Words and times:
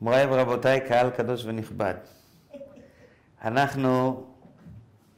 מוריי 0.00 0.26
ורבותיי, 0.26 0.88
קהל 0.88 1.10
קדוש 1.10 1.44
ונכבד, 1.44 1.94
אנחנו 3.44 4.24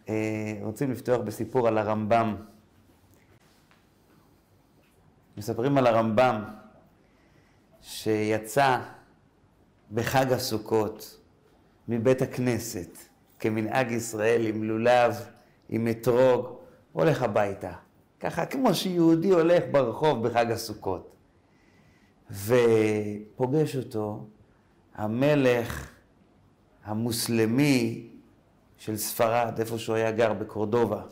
אה, 0.08 0.58
רוצים 0.62 0.90
לפתוח 0.90 1.21
בסיפור 1.21 1.69
על 1.69 1.79
הרמב"ם. 1.79 2.37
מספרים 5.37 5.79
על 5.79 5.87
הרמב"ם 5.87 6.45
שיצא 7.83 8.79
בחג 9.93 10.32
הסוכות 10.32 11.20
מבית 11.88 12.22
הכנסת 12.22 12.98
כמנהג 13.38 13.90
ישראל 13.90 14.46
עם 14.46 14.64
לולב, 14.64 15.14
עם 15.68 15.88
אתרוג, 15.88 16.46
הולך 16.92 17.22
הביתה. 17.22 17.72
ככה 18.20 18.46
כמו 18.46 18.74
שיהודי 18.74 19.30
הולך 19.30 19.64
ברחוב 19.70 20.29
בחג 20.29 20.50
הסוכות. 20.50 21.16
ופוגש 22.30 23.76
אותו 23.76 24.27
המלך 24.98 25.91
המוסלמי 26.84 28.09
של 28.79 28.97
ספרד, 28.97 29.55
איפה 29.59 29.79
שהוא 29.79 29.97
היה 29.97 30.11
גר, 30.11 30.33
בקורדובה. 30.33 31.02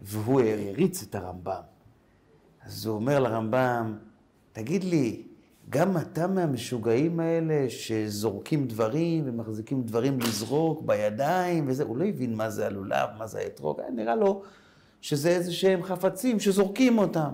והוא 0.00 0.40
הריץ 0.40 1.02
את 1.02 1.14
הרמב"ם. 1.14 1.62
אז 2.62 2.86
הוא 2.86 2.94
אומר 2.94 3.20
לרמב"ם, 3.20 3.98
תגיד 4.52 4.84
לי, 4.84 5.22
גם 5.70 5.96
אתה 5.96 6.26
מהמשוגעים 6.26 7.20
האלה 7.20 7.70
שזורקים 7.70 8.66
דברים 8.66 9.22
ומחזיקים 9.26 9.82
דברים 9.82 10.20
לזרוק 10.20 10.82
בידיים 10.82 11.64
וזה, 11.68 11.84
הוא 11.84 11.96
לא 11.96 12.04
הבין 12.04 12.34
מה 12.34 12.50
זה 12.50 12.66
הלולב, 12.66 13.08
מה 13.18 13.26
זה 13.26 13.38
האתרוג, 13.38 13.80
נראה 13.94 14.14
לו 14.14 14.42
שזה 15.00 15.28
איזה 15.28 15.52
שהם 15.52 15.82
חפצים 15.82 16.40
שזורקים 16.40 16.98
אותם. 16.98 17.30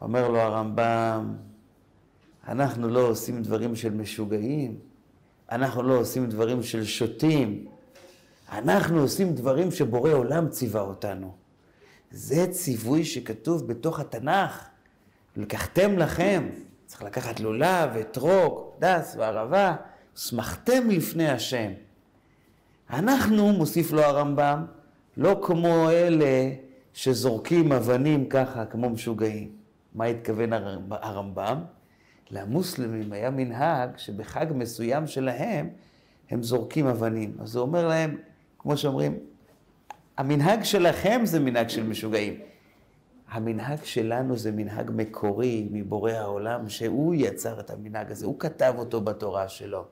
אומר 0.00 0.28
לו 0.28 0.38
הרמב"ם, 0.40 1.36
אנחנו 2.48 2.88
לא 2.88 3.00
עושים 3.00 3.42
דברים 3.42 3.76
של 3.76 3.90
משוגעים, 3.90 4.78
אנחנו 5.52 5.82
לא 5.82 5.98
עושים 5.98 6.26
דברים 6.26 6.62
של 6.62 6.84
שוטים, 6.84 7.66
אנחנו 8.52 9.00
עושים 9.00 9.34
דברים 9.34 9.70
שבורא 9.70 10.12
עולם 10.12 10.48
ציווה 10.48 10.80
אותנו. 10.80 11.34
זה 12.10 12.46
ציווי 12.50 13.04
שכתוב 13.04 13.66
בתוך 13.66 14.00
התנ"ך. 14.00 14.68
לקחתם 15.36 15.98
לכם, 15.98 16.48
צריך 16.86 17.02
לקחת 17.02 17.40
לולב 17.40 17.90
ואתרוג, 17.94 18.60
דס 18.78 19.16
וערבה, 19.18 19.76
שמחתם 20.16 20.90
לפני 20.90 21.28
השם. 21.28 21.70
אנחנו, 22.90 23.52
מוסיף 23.52 23.92
לו 23.92 24.02
הרמב"ם, 24.02 24.66
לא 25.16 25.40
כמו 25.42 25.90
אלה 25.90 26.50
שזורקים 26.92 27.72
אבנים 27.72 28.28
ככה, 28.28 28.66
כמו 28.66 28.90
משוגעים. 28.90 29.50
מה 29.94 30.04
התכוון 30.04 30.52
הרמב"ם? 30.90 31.64
למוסלמים 32.34 33.12
היה 33.12 33.30
מנהג 33.30 33.90
שבחג 33.96 34.46
מסוים 34.54 35.06
שלהם 35.06 35.68
הם 36.30 36.42
זורקים 36.42 36.86
אבנים. 36.86 37.36
אז 37.40 37.56
הוא 37.56 37.62
אומר 37.62 37.88
להם, 37.88 38.16
כמו 38.58 38.76
שאומרים, 38.76 39.18
המנהג 40.18 40.62
שלכם 40.62 41.20
זה 41.24 41.40
מנהג 41.40 41.68
של 41.68 41.82
משוגעים. 41.82 42.34
המנהג 43.30 43.84
שלנו 43.84 44.36
זה 44.36 44.52
מנהג 44.52 44.90
מקורי 44.94 45.68
מבורא 45.70 46.12
העולם, 46.12 46.68
שהוא 46.68 47.14
יצר 47.14 47.60
את 47.60 47.70
המנהג 47.70 48.10
הזה, 48.10 48.26
הוא 48.26 48.38
כתב 48.38 48.74
אותו 48.78 49.00
בתורה 49.00 49.48
שלו. 49.48 49.84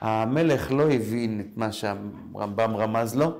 המלך 0.00 0.72
לא 0.72 0.90
הבין 0.90 1.40
את 1.40 1.56
מה 1.56 1.72
שהרמב"ם 1.72 2.76
רמז 2.76 3.16
לו, 3.16 3.38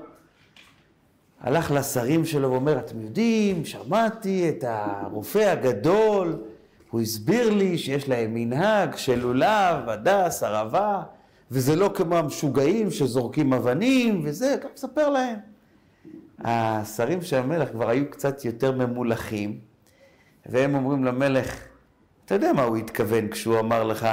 הלך 1.41 1.71
לשרים 1.71 2.25
שלו 2.25 2.51
ואומר, 2.51 2.79
אתם 2.79 3.01
יודעים, 3.01 3.65
שמעתי 3.65 4.49
את 4.49 4.63
הרופא 4.67 5.39
הגדול, 5.39 6.43
הוא 6.89 7.01
הסביר 7.01 7.49
לי 7.49 7.77
שיש 7.77 8.09
להם 8.09 8.33
מנהג 8.33 8.95
של 8.95 9.19
לולב, 9.19 9.89
הדס, 9.89 10.43
ערבה, 10.43 11.03
וזה 11.51 11.75
לא 11.75 11.91
כמו 11.95 12.17
המשוגעים 12.17 12.91
שזורקים 12.91 13.53
אבנים 13.53 14.21
וזה, 14.23 14.55
גם 14.63 14.69
מספר 14.73 15.09
להם. 15.09 15.39
השרים 16.39 17.21
של 17.21 17.37
המלך 17.37 17.71
כבר 17.71 17.89
היו 17.89 18.09
קצת 18.09 18.45
יותר 18.45 18.71
ממולחים, 18.71 19.59
והם 20.45 20.75
אומרים 20.75 21.03
למלך, 21.03 21.59
אתה 22.25 22.35
יודע 22.35 22.53
מה 22.53 22.63
הוא 22.63 22.77
התכוון 22.77 23.27
כשהוא 23.27 23.59
אמר 23.59 23.83
לך, 23.83 24.07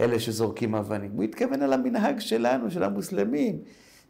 אלה 0.00 0.20
שזורקים 0.20 0.74
אבנים? 0.74 1.10
הוא 1.14 1.24
התכוון 1.24 1.62
על 1.62 1.72
המנהג 1.72 2.20
שלנו, 2.20 2.70
של 2.70 2.82
המוסלמים. 2.82 3.58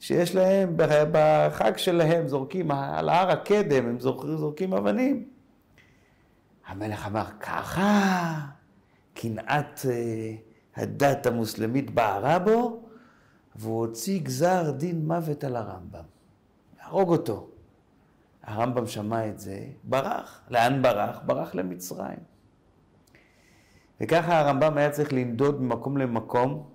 שיש 0.01 0.35
להם, 0.35 0.77
בחג 1.13 1.77
שלהם 1.77 2.29
זורקים, 2.29 2.71
על 2.71 3.09
הר 3.09 3.31
הקדם 3.31 3.87
הם 3.87 4.01
זורקים 4.01 4.73
אבנים. 4.73 5.25
המלך 6.67 7.07
אמר, 7.07 7.25
ככה 7.41 8.35
קנאת 9.15 9.81
אה, 9.91 10.35
הדת 10.77 11.27
המוסלמית 11.27 11.91
בערה 11.91 12.39
בו, 12.39 12.83
והוא 13.57 13.87
הוציא 13.87 14.21
גזר 14.23 14.71
דין 14.71 15.07
מוות 15.07 15.45
על 15.45 15.57
הרמב"ם. 15.57 16.05
להרוג 16.79 17.09
אותו. 17.09 17.49
הרמב"ם 18.43 18.87
שמע 18.87 19.29
את 19.29 19.41
זה, 19.41 19.67
ברח. 19.85 20.41
לאן 20.51 20.83
ברח? 20.83 21.21
ברח 21.27 21.55
למצרים. 21.55 22.19
וככה 24.01 24.41
הרמב"ם 24.41 24.79
היה 24.79 24.91
צריך 24.91 25.13
לנדוד 25.13 25.63
ממקום 25.63 25.97
למקום, 25.97 26.69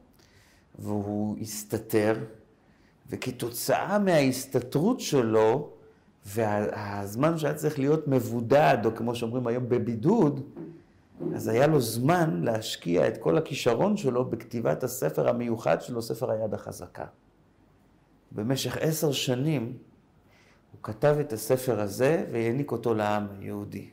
והוא 0.79 1.37
הסתתר. 1.41 2.23
וכתוצאה 3.09 3.99
מההסתתרות 3.99 4.99
שלו, 4.99 5.73
והזמן 6.33 7.37
שהיה 7.37 7.53
צריך 7.53 7.79
להיות 7.79 8.07
מבודד, 8.07 8.77
או 8.85 8.95
כמו 8.95 9.15
שאומרים 9.15 9.47
היום 9.47 9.69
בבידוד, 9.69 10.41
אז 11.35 11.47
היה 11.47 11.67
לו 11.67 11.81
זמן 11.81 12.41
להשקיע 12.43 13.07
את 13.07 13.17
כל 13.17 13.37
הכישרון 13.37 13.97
שלו 13.97 14.25
בכתיבת 14.25 14.83
הספר 14.83 15.29
המיוחד 15.29 15.81
שלו, 15.81 16.01
ספר 16.01 16.31
היד 16.31 16.53
החזקה. 16.53 17.05
במשך 18.31 18.77
עשר 18.79 19.11
שנים 19.11 19.77
הוא 20.71 20.79
כתב 20.83 21.15
את 21.19 21.33
הספר 21.33 21.81
הזה 21.81 22.25
והעניק 22.31 22.71
אותו 22.71 22.93
לעם 22.93 23.27
היהודי. 23.39 23.89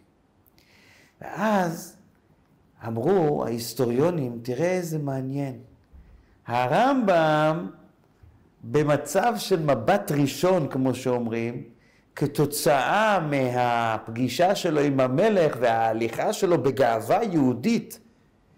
ואז 1.21 1.97
אמרו 2.87 3.45
ההיסטוריונים, 3.45 4.39
תראה 4.43 4.73
איזה 4.73 4.99
מעניין. 4.99 5.59
הרמב"ם 6.47 7.71
במצב 8.65 9.35
של 9.37 9.63
מבט 9.63 10.13
ראשון, 10.13 10.69
כמו 10.69 10.95
שאומרים, 10.95 11.63
כתוצאה 12.17 13.19
מהפגישה 13.21 14.55
שלו 14.55 14.81
עם 14.81 15.01
המלך 15.01 15.57
וההליכה 15.61 16.33
שלו 16.33 16.63
בגאווה 16.63 17.25
יהודית 17.25 18.01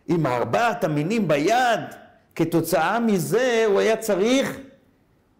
עם 0.08 0.26
ארבעת 0.26 0.84
המינים 0.84 1.28
ביד, 1.28 1.80
כתוצאה 2.34 3.00
מזה 3.00 3.64
הוא 3.66 3.80
היה 3.80 3.96
צריך 3.96 4.58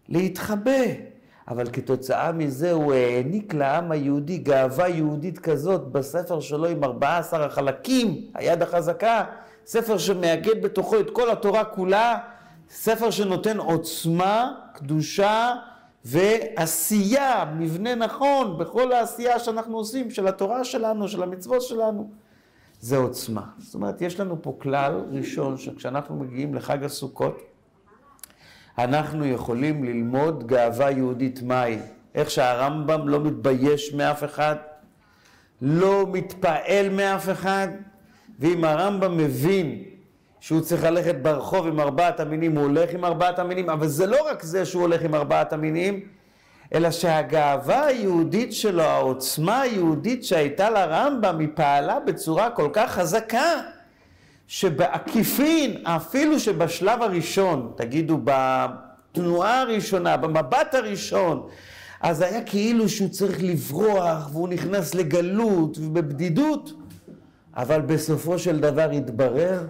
להתחבא. 0.09 0.81
אבל 1.47 1.65
כתוצאה 1.73 2.31
מזה 2.31 2.71
הוא 2.71 2.93
העניק 2.93 3.53
לעם 3.53 3.91
היהודי 3.91 4.37
גאווה 4.37 4.89
יהודית 4.89 5.39
כזאת 5.39 5.87
בספר 5.87 6.39
שלו 6.39 6.67
עם 6.67 6.83
ארבעה 6.83 7.17
עשר 7.17 7.43
החלקים, 7.43 8.21
היד 8.33 8.61
החזקה, 8.61 9.23
ספר 9.65 9.97
שמאגד 9.97 10.61
בתוכו 10.61 10.99
את 10.99 11.09
כל 11.09 11.29
התורה 11.31 11.65
כולה, 11.65 12.17
ספר 12.69 13.11
שנותן 13.11 13.57
עוצמה, 13.57 14.51
קדושה 14.73 15.53
ועשייה, 16.09 17.45
מבנה 17.57 17.95
נכון 17.95 18.57
בכל 18.57 18.91
העשייה 18.91 19.39
שאנחנו 19.39 19.77
עושים, 19.77 20.11
של 20.11 20.27
התורה 20.27 20.63
שלנו, 20.63 21.07
של 21.07 21.23
המצוות 21.23 21.61
שלנו, 21.61 22.09
זה 22.79 22.97
עוצמה. 22.97 23.43
זאת 23.57 23.73
אומרת, 23.73 24.01
יש 24.01 24.19
לנו 24.19 24.41
פה 24.41 24.57
כלל 24.61 25.03
ראשון, 25.11 25.57
שכשאנחנו 25.57 26.15
מגיעים 26.15 26.55
לחג 26.55 26.83
הסוכות, 26.83 27.41
אנחנו 28.77 29.25
יכולים 29.25 29.83
ללמוד 29.83 30.47
גאווה 30.47 30.91
יהודית 30.91 31.41
מהי. 31.41 31.77
איך 32.15 32.31
שהרמב"ם 32.31 33.07
לא 33.07 33.19
מתבייש 33.19 33.93
מאף 33.93 34.23
אחד, 34.23 34.55
לא 35.61 36.05
מתפעל 36.11 36.89
מאף 36.89 37.29
אחד, 37.29 37.67
ואם 38.39 38.63
הרמב"ם 38.63 39.17
מבין 39.17 39.83
שהוא 40.39 40.61
צריך 40.61 40.83
ללכת 40.83 41.15
ברחוב 41.15 41.67
עם 41.67 41.79
ארבעת 41.79 42.19
המינים, 42.19 42.55
הוא 42.57 42.63
הולך 42.63 42.89
עם 42.93 43.05
ארבעת 43.05 43.39
המינים, 43.39 43.69
אבל 43.69 43.87
זה 43.87 44.07
לא 44.07 44.17
רק 44.31 44.43
זה 44.43 44.65
שהוא 44.65 44.81
הולך 44.81 45.01
עם 45.01 45.15
ארבעת 45.15 45.53
המינים, 45.53 45.99
אלא 46.73 46.91
שהגאווה 46.91 47.85
היהודית 47.85 48.53
שלו, 48.53 48.83
העוצמה 48.83 49.61
היהודית 49.61 50.23
שהייתה 50.23 50.69
לרמב"ם, 50.69 51.39
היא 51.39 51.47
פעלה 51.53 51.99
בצורה 51.99 52.49
כל 52.49 52.69
כך 52.73 52.91
חזקה, 52.91 53.53
שבעקיפין, 54.47 55.83
אפילו 55.83 56.39
שבשלב 56.39 57.01
הראשון, 57.01 57.71
תגידו 57.75 58.19
בתנועה 58.23 59.61
הראשונה, 59.61 60.17
במבט 60.17 60.75
הראשון, 60.75 61.47
אז 62.01 62.21
היה 62.21 62.43
כאילו 62.43 62.89
שהוא 62.89 63.09
צריך 63.09 63.37
לברוח, 63.43 64.29
והוא 64.31 64.49
נכנס 64.49 64.95
לגלות 64.95 65.77
ובבדידות, 65.77 66.73
אבל 67.57 67.81
בסופו 67.81 68.39
של 68.39 68.59
דבר 68.59 68.89
התברר 68.91 69.65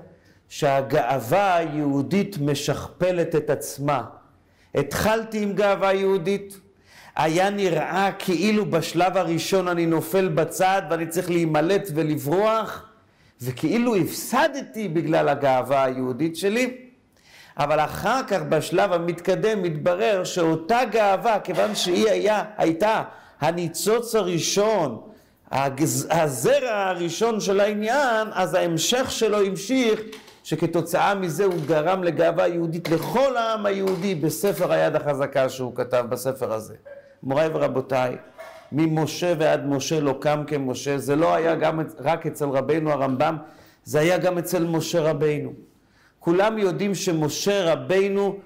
שהגאווה 0.49 1.55
היהודית 1.55 2.37
משכפלת 2.41 3.35
את 3.35 3.49
עצמה. 3.49 4.03
התחלתי 4.75 5.43
עם 5.43 5.53
גאווה 5.53 5.93
יהודית, 5.93 6.59
היה 7.15 7.49
נראה 7.49 8.09
כאילו 8.19 8.65
בשלב 8.65 9.17
הראשון 9.17 9.67
אני 9.67 9.85
נופל 9.85 10.27
בצד 10.27 10.81
ואני 10.89 11.07
צריך 11.07 11.29
להימלט 11.29 11.89
ולברוח, 11.95 12.85
וכאילו 13.41 13.95
הפסדתי 13.95 14.87
בגלל 14.87 15.29
הגאווה 15.29 15.83
היהודית 15.83 16.35
שלי, 16.35 16.77
אבל 17.57 17.79
אחר 17.79 18.21
כך 18.27 18.41
בשלב 18.49 18.93
המתקדם 18.93 19.63
מתברר 19.63 20.23
שאותה 20.23 20.79
גאווה, 20.91 21.39
כיוון 21.39 21.75
שהיא 21.75 22.09
היה, 22.09 22.43
הייתה 22.57 23.03
הניצוץ 23.41 24.15
הראשון, 24.15 25.01
הזרע 26.09 26.89
הראשון 26.89 27.39
של 27.39 27.59
העניין, 27.59 28.27
אז 28.33 28.53
ההמשך 28.53 29.11
שלו 29.11 29.45
המשיך, 29.45 29.99
שכתוצאה 30.43 31.15
מזה 31.15 31.45
הוא 31.45 31.55
גרם 31.67 32.03
לגאווה 32.03 32.47
יהודית 32.47 32.89
לכל 32.89 33.37
העם 33.37 33.65
היהודי 33.65 34.15
בספר 34.15 34.71
היד 34.71 34.95
החזקה 34.95 35.49
שהוא 35.49 35.75
כתב 35.75 36.05
בספר 36.09 36.53
הזה. 36.53 36.75
מוריי 37.23 37.49
ורבותיי, 37.53 38.17
ממשה 38.71 39.33
ועד 39.39 39.65
משה 39.65 39.99
לא 39.99 40.15
קם 40.19 40.43
כמשה, 40.47 40.97
זה 40.97 41.15
לא 41.15 41.35
היה 41.35 41.55
גם 41.55 41.79
רק 41.99 42.25
אצל 42.25 42.45
רבנו 42.45 42.91
הרמב"ם, 42.91 43.37
זה 43.83 43.99
היה 43.99 44.17
גם 44.17 44.37
אצל 44.37 44.63
משה 44.63 45.01
רבינו. 45.01 45.53
כולם 46.19 46.57
יודעים 46.57 46.95
שמשה 46.95 47.73
רבינו 47.73 48.37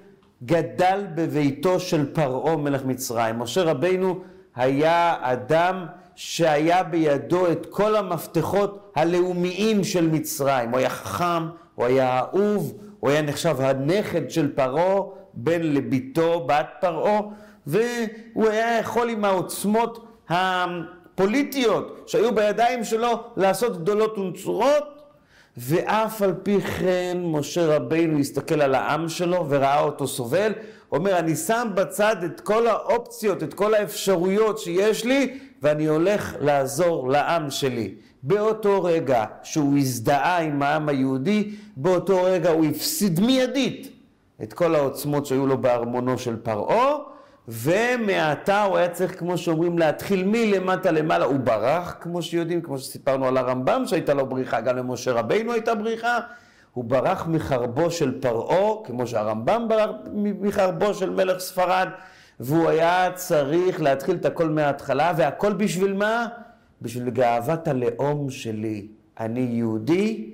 גדל 0.44 1.06
בביתו 1.16 1.80
של 1.80 2.13
פרעה 2.13 2.56
מלך 2.56 2.86
מצרים. 2.86 3.39
משה 3.39 3.63
רבינו 3.63 4.19
היה 4.56 5.16
אדם 5.22 5.86
שהיה 6.16 6.84
בידו 6.84 7.51
את 7.51 7.66
כל 7.69 7.96
המפתחות 7.96 8.92
הלאומיים 8.96 9.84
של 9.84 10.07
מצרים. 10.07 10.69
הוא 10.69 10.78
היה 10.78 10.89
חכם, 10.89 11.44
הוא 11.75 11.86
היה 11.86 12.20
אהוב, 12.20 12.74
הוא 13.00 13.10
היה 13.10 13.22
נחשב 13.22 13.56
הנכד 13.60 14.30
של 14.30 14.56
פרעה, 14.56 15.02
בן 15.34 15.62
לביתו, 15.62 16.46
בת 16.48 16.68
פרעה, 16.81 17.22
והוא 17.68 18.50
היה 18.50 18.80
יכול 18.80 19.10
עם 19.10 19.25
העוצמות 19.25 20.06
הפוליטיות 20.30 22.04
שהיו 22.08 22.36
בידיים 22.36 22.84
שלו 22.84 23.24
לעשות 23.38 23.81
גדולות 23.81 24.18
ונצורות, 24.18 25.02
ואף 25.58 26.22
על 26.22 26.34
פי 26.44 26.62
כן 26.62 27.18
משה 27.24 27.75
רבינו 27.75 28.20
הסתכל 28.20 28.62
על 28.62 28.75
העם 28.75 29.10
שלו 29.10 29.46
וראה 29.50 29.81
אותו 29.81 30.08
סובל, 30.08 30.54
אומר 30.92 31.20
אני 31.20 31.36
שם 31.36 31.68
בצד 31.74 32.16
את 32.25 32.40
כל 32.40 32.68
האופציות, 32.68 33.44
את 33.44 33.54
כל 33.54 33.74
האפשרויות 33.74 34.60
שיש 34.60 35.06
לי 35.06 35.40
ואני 35.62 35.86
הולך 35.86 36.36
לעזור 36.40 37.10
לעם 37.10 37.50
שלי. 37.50 37.96
באותו 38.24 38.84
רגע 38.84 39.25
שהוא 39.44 39.78
הזדהה 39.78 40.40
עם 40.42 40.62
העם 40.62 40.90
היהודי, 40.90 41.56
באותו 41.75 42.24
רגע 42.24 42.50
הוא 42.50 42.66
הפסיד 42.66 43.20
מיידית 43.20 43.92
את 44.44 44.54
כל 44.54 44.75
העוצמות 44.75 45.25
שהיו 45.25 45.48
לו 45.48 45.58
בארמונו 45.58 46.18
של 46.18 46.36
פרעה, 46.36 46.96
ומעתה 47.48 48.64
הוא 48.64 48.78
היה 48.78 48.90
צריך, 48.90 49.20
כמו 49.20 49.38
שאומרים, 49.38 49.78
להתחיל 49.78 50.24
מלמטה 50.25 50.92
למעלה. 50.92 51.25
הוא 51.25 51.40
ברח, 51.40 51.96
כמו 52.02 52.22
שיודעים, 52.22 52.62
כמו 52.62 52.78
שסיפרנו 52.78 53.28
על 53.28 53.38
הרמב"ם, 53.38 53.84
שהייתה 53.86 54.14
לו 54.14 54.25
בריחה, 54.25 54.62
גם 54.62 54.78
למשה 54.78 55.12
רבינו 55.12 55.54
הייתה 55.54 55.75
בריחה. 55.75 56.20
הוא 56.74 56.84
ברח 56.84 57.28
מחרבו 57.28 57.92
של 57.92 58.22
פרעה, 58.22 58.84
כמו 58.86 59.08
שהרמב"ם 59.08 59.66
ברח 59.70 59.90
מחרבו 60.14 60.94
של 60.94 61.10
מלך 61.10 61.40
ספרד, 61.40 61.88
והוא 62.40 62.70
היה 62.70 63.12
צריך 63.16 63.81
להתחיל 63.81 64.16
את 64.16 64.25
הכל 64.25 64.50
מההתחלה, 64.50 65.14
והכל 65.18 65.54
בשביל 65.54 65.94
מה? 65.94 66.28
בשביל 66.84 67.10
גאוות 67.10 67.68
הלאום 67.68 68.30
שלי. 68.30 68.88
אני 69.20 69.40
יהודי, 69.40 70.30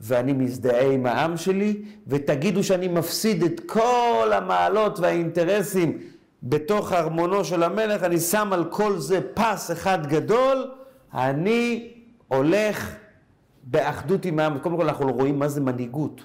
ואני 0.00 0.32
מזדהה 0.32 0.92
עם 0.92 1.06
העם 1.06 1.36
שלי, 1.36 1.82
ותגידו 2.06 2.64
שאני 2.64 2.88
מפסיד 2.88 3.42
את 3.42 3.60
כל 3.66 4.30
המעלות 4.34 5.00
והאינטרסים 5.00 5.98
בתוך 6.42 6.92
ארמונו 6.92 7.44
של 7.44 7.62
המלך, 7.62 8.02
אני 8.02 8.20
שם 8.20 8.52
על 8.52 8.64
כל 8.64 8.98
זה 8.98 9.20
פס 9.34 9.70
אחד 9.70 10.06
גדול, 10.06 10.70
אני 11.14 11.92
הולך 12.28 12.94
באחדות 13.62 14.24
עם 14.24 14.38
העם. 14.38 14.58
קודם 14.58 14.76
כל 14.76 14.88
אנחנו 14.88 15.12
רואים 15.12 15.38
מה 15.38 15.48
זה 15.48 15.60
מנהיגות. 15.60 16.20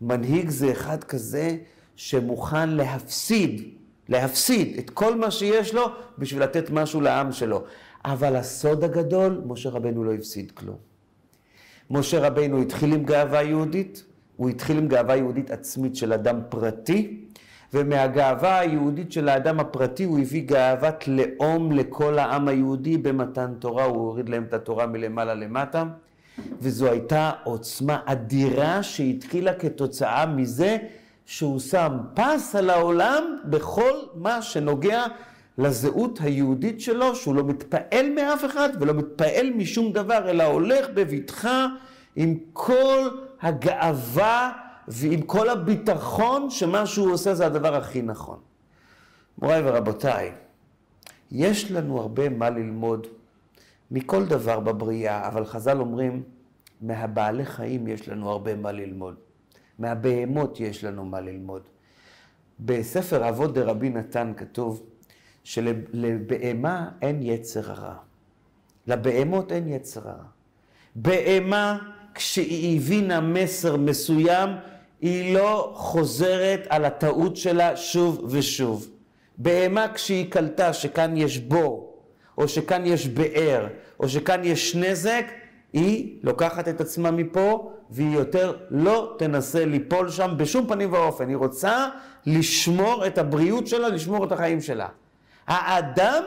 מנהיג 0.00 0.48
זה 0.48 0.72
אחד 0.72 1.04
כזה 1.04 1.56
שמוכן 1.96 2.68
להפסיד, 2.68 3.62
להפסיד 4.08 4.76
את 4.78 4.90
כל 4.90 5.16
מה 5.16 5.30
שיש 5.30 5.74
לו 5.74 5.84
בשביל 6.18 6.42
לתת 6.42 6.70
משהו 6.70 7.00
לעם 7.00 7.32
שלו. 7.32 7.64
אבל 8.04 8.36
הסוד 8.36 8.84
הגדול, 8.84 9.42
משה 9.46 9.70
רבנו 9.70 10.04
לא 10.04 10.12
הפסיד 10.12 10.50
כלום. 10.50 10.76
משה 11.90 12.26
רבנו 12.26 12.62
התחיל 12.62 12.92
עם 12.92 13.04
גאווה 13.04 13.42
יהודית, 13.42 14.04
הוא 14.36 14.50
התחיל 14.50 14.78
עם 14.78 14.88
גאווה 14.88 15.16
יהודית 15.16 15.50
עצמית 15.50 15.96
של 15.96 16.12
אדם 16.12 16.40
פרטי, 16.48 17.18
ומהגאווה 17.74 18.58
היהודית 18.58 19.12
של 19.12 19.28
האדם 19.28 19.60
הפרטי 19.60 20.04
הוא 20.04 20.18
הביא 20.20 20.42
גאוות 20.46 21.08
לאום 21.08 21.72
לכל 21.72 22.18
העם 22.18 22.48
היהודי 22.48 22.98
במתן 22.98 23.54
תורה, 23.58 23.84
הוא 23.84 23.96
הוריד 23.96 24.28
להם 24.28 24.44
את 24.44 24.54
התורה 24.54 24.86
מלמעלה 24.86 25.34
למטה, 25.34 25.84
וזו 26.60 26.90
הייתה 26.90 27.30
עוצמה 27.44 27.98
אדירה 28.04 28.82
שהתחילה 28.82 29.54
כתוצאה 29.54 30.26
מזה 30.26 30.76
שהוא 31.26 31.60
שם 31.60 31.92
פס 32.14 32.56
על 32.56 32.70
העולם 32.70 33.24
בכל 33.44 33.92
מה 34.14 34.42
שנוגע 34.42 35.04
לזהות 35.58 36.20
היהודית 36.20 36.80
שלו, 36.80 37.16
שהוא 37.16 37.34
לא 37.34 37.44
מתפעל 37.44 38.10
מאף 38.14 38.44
אחד 38.44 38.68
ולא 38.80 38.94
מתפעל 38.94 39.50
משום 39.50 39.92
דבר, 39.92 40.30
אלא 40.30 40.42
הולך 40.42 40.86
בבטחה 40.94 41.66
עם 42.16 42.38
כל 42.52 43.08
הגאווה 43.40 44.52
ועם 44.88 45.22
כל 45.22 45.48
הביטחון 45.48 46.50
שמה 46.50 46.86
שהוא 46.86 47.12
עושה 47.12 47.34
זה 47.34 47.46
הדבר 47.46 47.74
הכי 47.76 48.02
נכון. 48.02 48.38
מוריי 49.38 49.62
ורבותיי, 49.64 50.32
יש 51.30 51.70
לנו 51.70 52.00
הרבה 52.00 52.28
מה 52.28 52.50
ללמוד 52.50 53.06
מכל 53.90 54.26
דבר 54.26 54.60
בבריאה, 54.60 55.28
אבל 55.28 55.44
חז"ל 55.44 55.80
אומרים, 55.80 56.22
מהבעלי 56.80 57.44
חיים 57.44 57.86
יש 57.86 58.08
לנו 58.08 58.30
הרבה 58.30 58.56
מה 58.56 58.72
ללמוד. 58.72 59.14
מהבהמות 59.78 60.60
יש 60.60 60.84
לנו 60.84 61.04
מה 61.04 61.20
ללמוד. 61.20 61.62
בספר 62.60 63.28
אבות 63.28 63.54
דרבי 63.54 63.90
נתן 63.90 64.32
כתוב 64.36 64.82
שלבהמה 65.44 66.88
אין 67.02 67.22
יצר 67.22 67.70
הרע. 67.70 67.94
לבהמות 68.86 69.52
אין 69.52 69.68
יצר 69.68 70.00
הרע. 70.08 70.24
בהמה, 70.94 71.78
כשהיא 72.14 72.76
הבינה 72.76 73.20
מסר 73.20 73.76
מסוים, 73.76 74.50
היא 75.00 75.34
לא 75.34 75.72
חוזרת 75.74 76.66
על 76.68 76.84
הטעות 76.84 77.36
שלה 77.36 77.76
שוב 77.76 78.24
ושוב. 78.28 78.88
בהמה 79.38 79.86
כשהיא 79.94 80.30
קלטה 80.30 80.72
שכאן 80.72 81.16
יש 81.16 81.38
בור, 81.38 82.02
או 82.38 82.48
שכאן 82.48 82.86
יש 82.86 83.08
באר, 83.08 83.66
או 84.00 84.08
שכאן 84.08 84.40
יש 84.44 84.76
נזק, 84.76 85.24
היא 85.72 86.18
לוקחת 86.22 86.68
את 86.68 86.80
עצמה 86.80 87.10
מפה, 87.10 87.72
והיא 87.90 88.14
יותר 88.14 88.56
לא 88.70 89.14
תנסה 89.18 89.64
ליפול 89.64 90.10
שם 90.10 90.34
בשום 90.36 90.66
פנים 90.66 90.92
ואופן. 90.92 91.28
היא 91.28 91.36
רוצה 91.36 91.88
לשמור 92.26 93.06
את 93.06 93.18
הבריאות 93.18 93.66
שלה, 93.66 93.88
לשמור 93.88 94.24
את 94.24 94.32
החיים 94.32 94.60
שלה. 94.60 94.88
האדם 95.46 96.22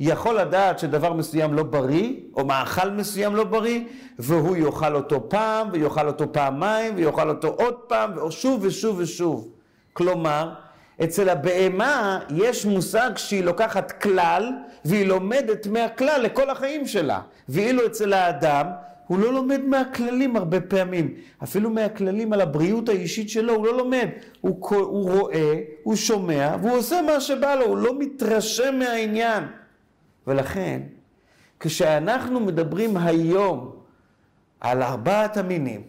יכול 0.00 0.40
לדעת 0.40 0.78
שדבר 0.78 1.12
מסוים 1.12 1.54
לא 1.54 1.62
בריא, 1.62 2.12
או 2.36 2.44
מאכל 2.44 2.90
מסוים 2.90 3.36
לא 3.36 3.44
בריא, 3.44 3.80
והוא 4.18 4.56
יאכל 4.56 4.94
אותו 4.94 5.28
פעם, 5.28 5.68
ויאכל 5.72 6.06
אותו 6.06 6.32
פעמיים, 6.32 6.94
ויאכל 6.96 7.28
אותו 7.28 7.48
עוד 7.48 7.74
פעם, 7.74 8.18
ושוב 8.26 8.60
ושוב 8.64 8.98
ושוב. 8.98 9.48
כלומר, 9.92 10.54
אצל 11.04 11.28
הבהמה 11.28 12.18
יש 12.30 12.66
מושג 12.66 13.10
שהיא 13.16 13.44
לוקחת 13.44 13.92
כלל, 13.92 14.52
והיא 14.84 15.06
לומדת 15.06 15.66
מהכלל 15.66 16.20
לכל 16.22 16.50
החיים 16.50 16.86
שלה. 16.86 17.20
ואילו 17.48 17.86
אצל 17.86 18.12
האדם, 18.12 18.66
הוא 19.12 19.18
לא 19.18 19.32
לומד 19.32 19.60
מהכללים 19.64 20.36
הרבה 20.36 20.60
פעמים. 20.60 21.14
אפילו 21.42 21.70
מהכללים 21.70 22.32
על 22.32 22.40
הבריאות 22.40 22.88
האישית 22.88 23.30
שלו, 23.30 23.54
הוא 23.54 23.66
לא 23.66 23.78
לומד. 23.78 24.08
הוא, 24.40 24.68
הוא 24.70 25.10
רואה, 25.10 25.60
הוא 25.82 25.96
שומע, 25.96 26.56
והוא 26.62 26.76
עושה 26.78 27.02
מה 27.02 27.20
שבא 27.20 27.54
לו, 27.54 27.64
הוא 27.64 27.76
לא 27.76 27.98
מתרשם 27.98 28.78
מהעניין. 28.78 29.44
ולכן, 30.26 30.80
כשאנחנו 31.60 32.40
מדברים 32.40 32.96
היום 32.96 33.72
על 34.60 34.82
ארבעת 34.82 35.36
המינים, 35.36 35.82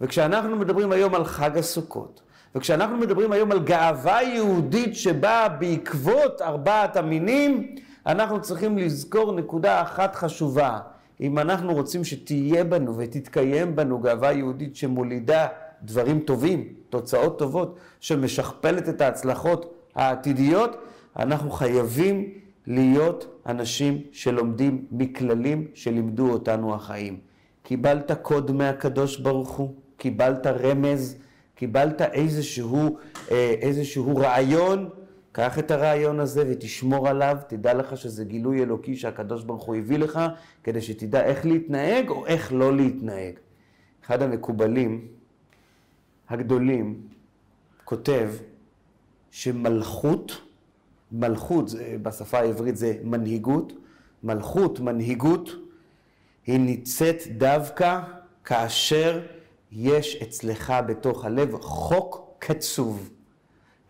וכשאנחנו 0.00 0.56
מדברים 0.56 0.92
היום 0.92 1.14
על 1.14 1.24
חג 1.24 1.58
הסוכות, 1.58 2.22
וכשאנחנו 2.54 2.96
מדברים 2.96 3.32
היום 3.32 3.52
על 3.52 3.58
גאווה 3.58 4.22
יהודית 4.22 4.96
שבאה 4.96 5.48
בעקבות 5.48 6.42
ארבעת 6.42 6.96
המינים, 6.96 7.74
אנחנו 8.06 8.40
צריכים 8.40 8.78
לזכור 8.78 9.32
נקודה 9.32 9.82
אחת 9.82 10.14
חשובה. 10.14 10.78
אם 11.22 11.38
אנחנו 11.38 11.74
רוצים 11.74 12.04
שתהיה 12.04 12.64
בנו 12.64 12.96
ותתקיים 12.96 13.76
בנו 13.76 13.98
גאווה 13.98 14.32
יהודית 14.32 14.76
שמולידה 14.76 15.46
דברים 15.82 16.20
טובים, 16.20 16.68
תוצאות 16.90 17.38
טובות, 17.38 17.78
שמשכפלת 18.00 18.88
את 18.88 19.00
ההצלחות 19.00 19.74
העתידיות, 19.94 20.76
אנחנו 21.18 21.50
חייבים 21.50 22.28
להיות 22.66 23.40
אנשים 23.46 24.00
שלומדים 24.12 24.84
מכללים 24.92 25.66
שלימדו 25.74 26.30
אותנו 26.30 26.74
החיים. 26.74 27.18
קיבלת 27.62 28.10
קוד 28.22 28.50
מהקדוש 28.50 29.16
ברוך 29.16 29.50
הוא, 29.50 29.74
קיבלת 29.96 30.46
רמז, 30.46 31.16
קיבלת 31.54 32.02
איזשהו, 32.02 32.96
אה, 33.30 33.54
איזשהו 33.60 34.16
רעיון, 34.16 34.88
קח 35.32 35.58
את 35.58 35.70
הרעיון 35.70 36.20
הזה 36.20 36.44
ותשמור 36.48 37.08
עליו, 37.08 37.38
תדע 37.48 37.74
לך 37.74 37.96
שזה 37.96 38.24
גילוי 38.24 38.62
אלוקי 38.62 38.96
שהקדוש 38.96 39.44
ברוך 39.44 39.64
הוא 39.64 39.76
הביא 39.76 39.98
לך, 39.98 40.20
כדי 40.64 40.82
שתדע 40.82 41.24
איך 41.24 41.46
להתנהג 41.46 42.08
או 42.08 42.26
איך 42.26 42.52
לא 42.52 42.76
להתנהג. 42.76 43.34
אחד 44.04 44.22
המקובלים 44.22 45.08
הגדולים 46.28 47.00
כותב 47.84 48.30
שמלכות, 49.30 50.32
מלכות 51.12 51.70
בשפה 52.02 52.38
העברית 52.38 52.76
זה 52.76 52.96
מנהיגות, 53.02 53.72
מלכות, 54.22 54.80
מנהיגות, 54.80 55.50
היא 56.46 56.60
ניצאת 56.60 57.16
דווקא 57.36 58.00
כאשר 58.44 59.26
יש 59.72 60.22
אצלך 60.22 60.72
בתוך 60.86 61.24
הלב 61.24 61.56
חוק 61.60 62.34
קצוב. 62.38 63.10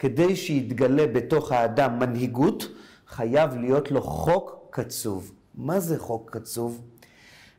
כדי 0.03 0.37
שיתגלה 0.37 1.07
בתוך 1.07 1.53
האדם 1.53 1.99
מנהיגות, 1.99 2.69
חייב 3.07 3.57
להיות 3.57 3.91
לו 3.91 4.03
חוק 4.03 4.67
קצוב. 4.71 5.33
מה 5.55 5.81
זה 5.81 5.99
חוק 5.99 6.31
קצוב? 6.37 6.81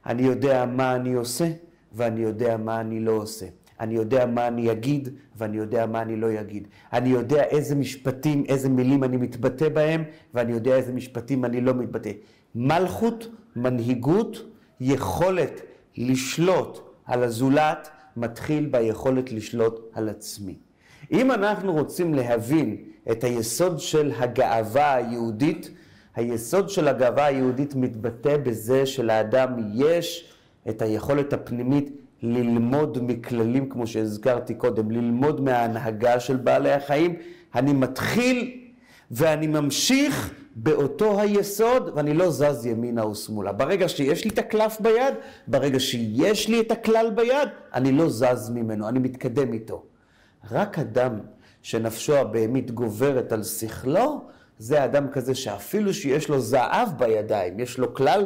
אני 0.06 0.22
יודע 0.22 0.66
מה 0.66 0.96
אני 0.96 1.14
עושה, 1.14 1.52
ואני 1.94 2.22
יודע 2.22 2.58
מה 2.58 2.80
אני 2.82 3.00
לא 3.00 3.12
עושה. 3.12 3.46
אני 3.80 3.96
יודע 3.96 4.26
מה 4.26 4.48
אני 4.48 4.72
אגיד, 4.72 5.10
ואני 5.38 5.58
יודע 5.58 5.86
מה 5.86 6.02
אני 6.02 6.16
לא 6.16 6.28
אגיד. 6.40 6.68
אני 6.94 7.10
יודע 7.10 7.44
איזה 7.44 7.76
משפטים, 7.76 8.44
איזה 8.48 8.70
מילים 8.70 9.04
אני 9.04 9.18
מתבטא 9.18 9.70
בהם, 9.70 10.04
ואני 10.34 10.52
יודע 10.52 10.76
איזה 10.76 10.94
משפטים 10.94 11.46
אני 11.46 11.62
לא 11.62 11.74
מתבטא. 11.74 12.12
מלכות, 12.56 13.28
מנהיגות, 13.56 14.38
יכולת 14.80 15.62
לשלוט 15.98 16.80
על 17.06 17.24
הזולת, 17.24 17.90
מתחיל 18.18 18.66
ביכולת 18.66 19.32
לשלוט 19.32 19.80
על 19.94 20.10
עצמי. 20.10 20.63
אם 21.14 21.32
אנחנו 21.32 21.74
רוצים 21.74 22.14
להבין 22.14 22.78
את 23.12 23.24
היסוד 23.24 23.80
של 23.80 24.12
הגאווה 24.18 24.96
היהודית, 24.96 25.72
היסוד 26.16 26.70
של 26.70 26.88
הגאווה 26.88 27.26
היהודית 27.26 27.76
מתבטא 27.76 28.38
בזה 28.38 28.86
שלאדם 28.86 29.54
יש 29.74 30.34
את 30.70 30.82
היכולת 30.82 31.34
הפנימית 31.34 31.90
ללמוד 32.22 32.98
מכללים, 33.02 33.70
כמו 33.70 33.88
שהזכרתי 33.88 34.54
קודם, 34.54 34.92
ללמוד 34.92 35.42
מההנהגה 35.42 36.20
של 36.20 36.36
בעלי 36.36 36.72
החיים. 36.72 37.16
אני 37.56 37.74
מתחיל 37.74 38.58
ואני 39.12 39.48
ממשיך 39.48 40.34
באותו 40.56 41.20
היסוד, 41.20 41.92
ואני 41.96 42.14
לא 42.14 42.30
זז 42.30 42.66
ימינה 42.66 43.02
או 43.02 43.16
שמאלה. 43.16 43.52
ברגע 43.52 43.90
שיש 43.90 44.24
לי 44.24 44.30
את 44.30 44.38
הקלף 44.38 44.82
ביד, 44.82 45.14
ברגע 45.48 45.80
שיש 45.80 46.50
לי 46.50 46.60
את 46.60 46.72
הכלל 46.72 47.12
ביד, 47.16 47.50
אני 47.74 47.92
לא 47.92 48.10
זז 48.10 48.50
ממנו, 48.50 48.90
אני 48.90 49.00
מתקדם 49.00 49.54
איתו. 49.54 49.84
רק 50.52 50.80
אדם 50.80 51.20
שנפשו 51.62 52.16
הבהמית 52.16 52.72
גוברת 52.72 53.32
על 53.32 53.44
שכלו, 53.44 54.26
זה 54.58 54.86
אדם 54.86 55.08
כזה 55.08 55.36
שאפילו 55.36 55.94
שיש 55.94 56.30
לו 56.30 56.40
זהב 56.40 56.90
בידיים, 56.98 57.60
יש 57.60 57.78
לו 57.78 57.94
כלל 57.94 58.26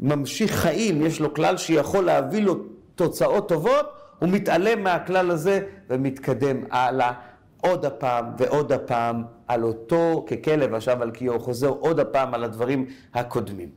ממשיך 0.00 0.52
חיים, 0.52 1.02
יש 1.02 1.20
לו 1.20 1.34
כלל 1.34 1.56
שיכול 1.56 2.04
להביא 2.04 2.42
לו 2.42 2.54
תוצאות 2.94 3.48
טובות, 3.48 3.86
הוא 4.18 4.28
מתעלם 4.28 4.82
מהכלל 4.82 5.30
הזה 5.30 5.60
ומתקדם 5.90 6.56
הלאה 6.70 7.12
עוד 7.60 7.84
הפעם 7.84 8.24
ועוד 8.38 8.72
הפעם 8.72 9.22
על 9.48 9.64
אותו 9.64 10.26
ככלב 10.28 10.74
עכשיו 10.74 11.02
על 11.02 11.10
קיאו, 11.10 11.40
חוזר 11.40 11.68
עוד 11.68 12.00
הפעם 12.00 12.34
על 12.34 12.44
הדברים 12.44 12.86
הקודמים. 13.14 13.68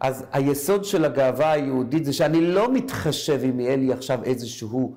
אז 0.00 0.24
היסוד 0.32 0.84
של 0.84 1.04
הגאווה 1.04 1.52
היהודית 1.52 2.04
זה 2.04 2.12
שאני 2.12 2.40
לא 2.40 2.72
מתחשב 2.72 3.40
אם 3.44 3.60
יהיה 3.60 3.76
לי 3.76 3.92
עכשיו 3.92 4.24
איזשהו 4.24 4.94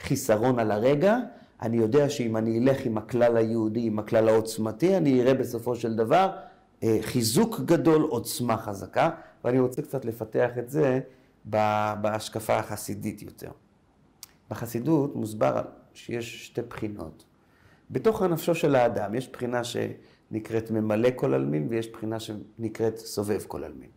חיסרון 0.00 0.58
על 0.58 0.70
הרגע, 0.70 1.18
אני 1.62 1.76
יודע 1.76 2.08
שאם 2.08 2.36
אני 2.36 2.58
אלך 2.58 2.86
עם 2.86 2.98
הכלל 2.98 3.36
היהודי, 3.36 3.86
עם 3.86 3.98
הכלל 3.98 4.28
העוצמתי, 4.28 4.96
אני 4.96 5.22
אראה 5.22 5.34
בסופו 5.34 5.76
של 5.76 5.96
דבר 5.96 6.30
אה, 6.82 6.98
חיזוק 7.00 7.60
גדול, 7.60 8.02
עוצמה 8.02 8.56
חזקה, 8.56 9.10
ואני 9.44 9.60
רוצה 9.60 9.82
קצת 9.82 10.04
לפתח 10.04 10.50
את 10.58 10.70
זה 10.70 11.00
בהשקפה 12.00 12.56
החסידית 12.56 13.22
יותר. 13.22 13.50
בחסידות 14.50 15.16
מוסבר 15.16 15.62
שיש 15.94 16.46
שתי 16.46 16.62
בחינות. 16.62 17.24
בתוך 17.90 18.22
הנפשו 18.22 18.54
של 18.54 18.74
האדם 18.74 19.14
יש 19.14 19.28
בחינה 19.28 19.60
שנקראת 19.64 20.70
ממלא 20.70 21.08
כל 21.16 21.34
עלמין 21.34 21.66
ויש 21.70 21.92
בחינה 21.92 22.20
שנקראת 22.20 22.98
סובב 22.98 23.42
כל 23.48 23.64
עלמין. 23.64 23.90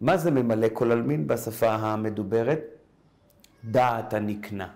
מה 0.00 0.16
זה 0.16 0.30
ממלא 0.30 0.66
כל 0.72 0.92
עלמין 0.92 1.26
בשפה 1.26 1.70
המדוברת? 1.70 2.79
דעת 3.64 4.14
הנקנה. 4.14 4.68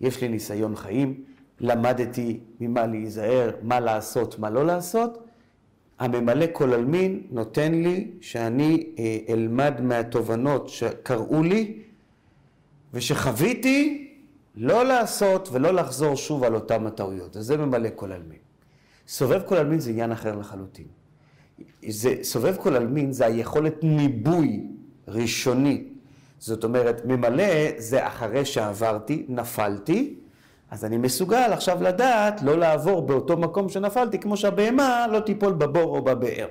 יש 0.00 0.22
לי 0.22 0.28
ניסיון 0.28 0.76
חיים, 0.76 1.24
למדתי 1.60 2.40
ממה 2.60 2.86
להיזהר, 2.86 3.50
מה 3.62 3.80
לעשות, 3.80 4.38
מה 4.38 4.50
לא 4.50 4.66
לעשות. 4.66 5.24
הממלא 5.98 6.46
כל 6.52 6.72
עלמין 6.72 7.22
נותן 7.30 7.72
לי 7.72 8.10
שאני 8.20 8.86
אה, 8.98 9.18
אלמד 9.28 9.80
מהתובנות 9.80 10.68
שקראו 10.68 11.42
לי 11.42 11.82
ושחוויתי 12.94 14.08
לא 14.56 14.84
לעשות 14.84 15.48
ולא 15.52 15.74
לחזור 15.74 16.14
שוב 16.14 16.44
על 16.44 16.54
אותם 16.54 16.86
הטעויות. 16.86 17.36
אז 17.36 17.44
זה 17.44 17.56
ממלא 17.56 17.88
כל 17.94 18.12
עלמין. 18.12 18.38
סובב 19.08 19.42
כל 19.46 19.56
עלמין 19.56 19.80
זה 19.80 19.90
עניין 19.90 20.12
אחר 20.12 20.36
לחלוטין. 20.36 20.86
זה, 21.88 22.14
סובב 22.22 22.56
כל 22.56 22.76
עלמין 22.76 23.12
זה 23.12 23.26
היכולת 23.26 23.84
ניבוי 23.84 24.66
ראשוני. 25.08 25.84
זאת 26.38 26.64
אומרת, 26.64 27.04
ממלא 27.04 27.44
זה 27.76 28.06
אחרי 28.06 28.44
שעברתי, 28.44 29.26
נפלתי, 29.28 30.14
אז 30.70 30.84
אני 30.84 30.96
מסוגל 30.96 31.50
עכשיו 31.52 31.82
לדעת 31.82 32.42
לא 32.42 32.58
לעבור 32.58 33.06
באותו 33.06 33.36
מקום 33.36 33.68
שנפלתי, 33.68 34.18
כמו 34.18 34.36
שהבהמה 34.36 35.06
לא 35.12 35.20
תיפול 35.20 35.52
בבור 35.52 35.96
או 35.96 36.04
בבאר. 36.04 36.46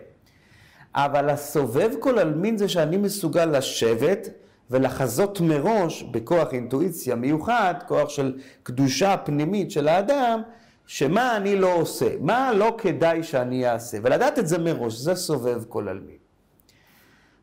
אבל 0.95 1.29
הסובב 1.29 1.89
כל 1.99 2.19
עלמין 2.19 2.57
זה 2.57 2.69
שאני 2.69 2.97
מסוגל 2.97 3.45
לשבת 3.45 4.29
ולחזות 4.71 5.41
מראש 5.41 6.03
בכוח 6.03 6.53
אינטואיציה 6.53 7.15
מיוחד, 7.15 7.75
כוח 7.87 8.09
של 8.09 8.39
קדושה 8.63 9.17
פנימית 9.17 9.71
של 9.71 9.87
האדם, 9.87 10.41
שמה 10.87 11.37
אני 11.37 11.55
לא 11.55 11.73
עושה, 11.73 12.09
מה 12.19 12.53
לא 12.53 12.75
כדאי 12.77 13.23
שאני 13.23 13.69
אעשה, 13.69 13.97
ולדעת 14.03 14.39
את 14.39 14.47
זה 14.47 14.57
מראש, 14.57 14.93
זה 14.93 15.15
סובב 15.15 15.63
כל 15.69 15.87
עלמין. 15.87 16.17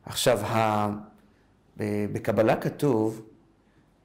עכשיו, 0.06 0.40
בקבלה 1.80 2.56
כתוב 2.56 3.22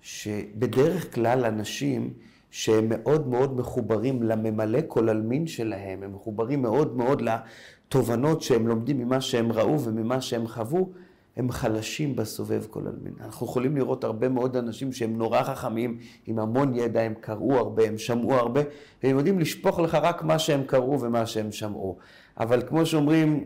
שבדרך 0.01 1.15
כלל 1.15 1.45
אנשים 1.45 2.13
שהם 2.51 2.85
מאוד 2.89 3.27
מאוד 3.27 3.57
מחוברים 3.57 4.23
לממלא 4.23 4.79
כל 4.87 5.09
עלמין 5.09 5.47
שלהם, 5.47 6.03
הם 6.03 6.13
מחוברים 6.13 6.61
מאוד 6.61 6.97
מאוד 6.97 7.21
לתובנות 7.21 8.41
שהם 8.41 8.67
לומדים 8.67 8.97
ממה 8.97 9.21
שהם 9.21 9.51
ראו 9.51 9.79
וממה 9.79 10.21
שהם 10.21 10.47
חוו, 10.47 10.89
הם 11.37 11.51
חלשים 11.51 12.15
בסובב 12.15 12.65
כל 12.69 12.87
עלמין. 12.87 13.13
אנחנו 13.21 13.45
יכולים 13.45 13.77
לראות 13.77 14.03
הרבה 14.03 14.29
מאוד 14.29 14.57
אנשים 14.57 14.93
שהם 14.93 15.17
נורא 15.17 15.43
חכמים, 15.43 15.97
עם 16.27 16.39
המון 16.39 16.75
ידע, 16.75 17.01
הם 17.01 17.13
קראו 17.21 17.57
הרבה, 17.57 17.87
הם 17.87 17.97
שמעו 17.97 18.33
הרבה, 18.33 18.61
והם 19.03 19.17
יודעים 19.17 19.39
לשפוך 19.39 19.79
לך 19.79 19.95
רק 19.95 20.23
מה 20.23 20.39
שהם 20.39 20.63
קראו 20.63 21.01
ומה 21.01 21.25
שהם 21.25 21.51
שמעו. 21.51 21.97
אבל 22.39 22.61
כמו 22.67 22.85
שאומרים, 22.85 23.43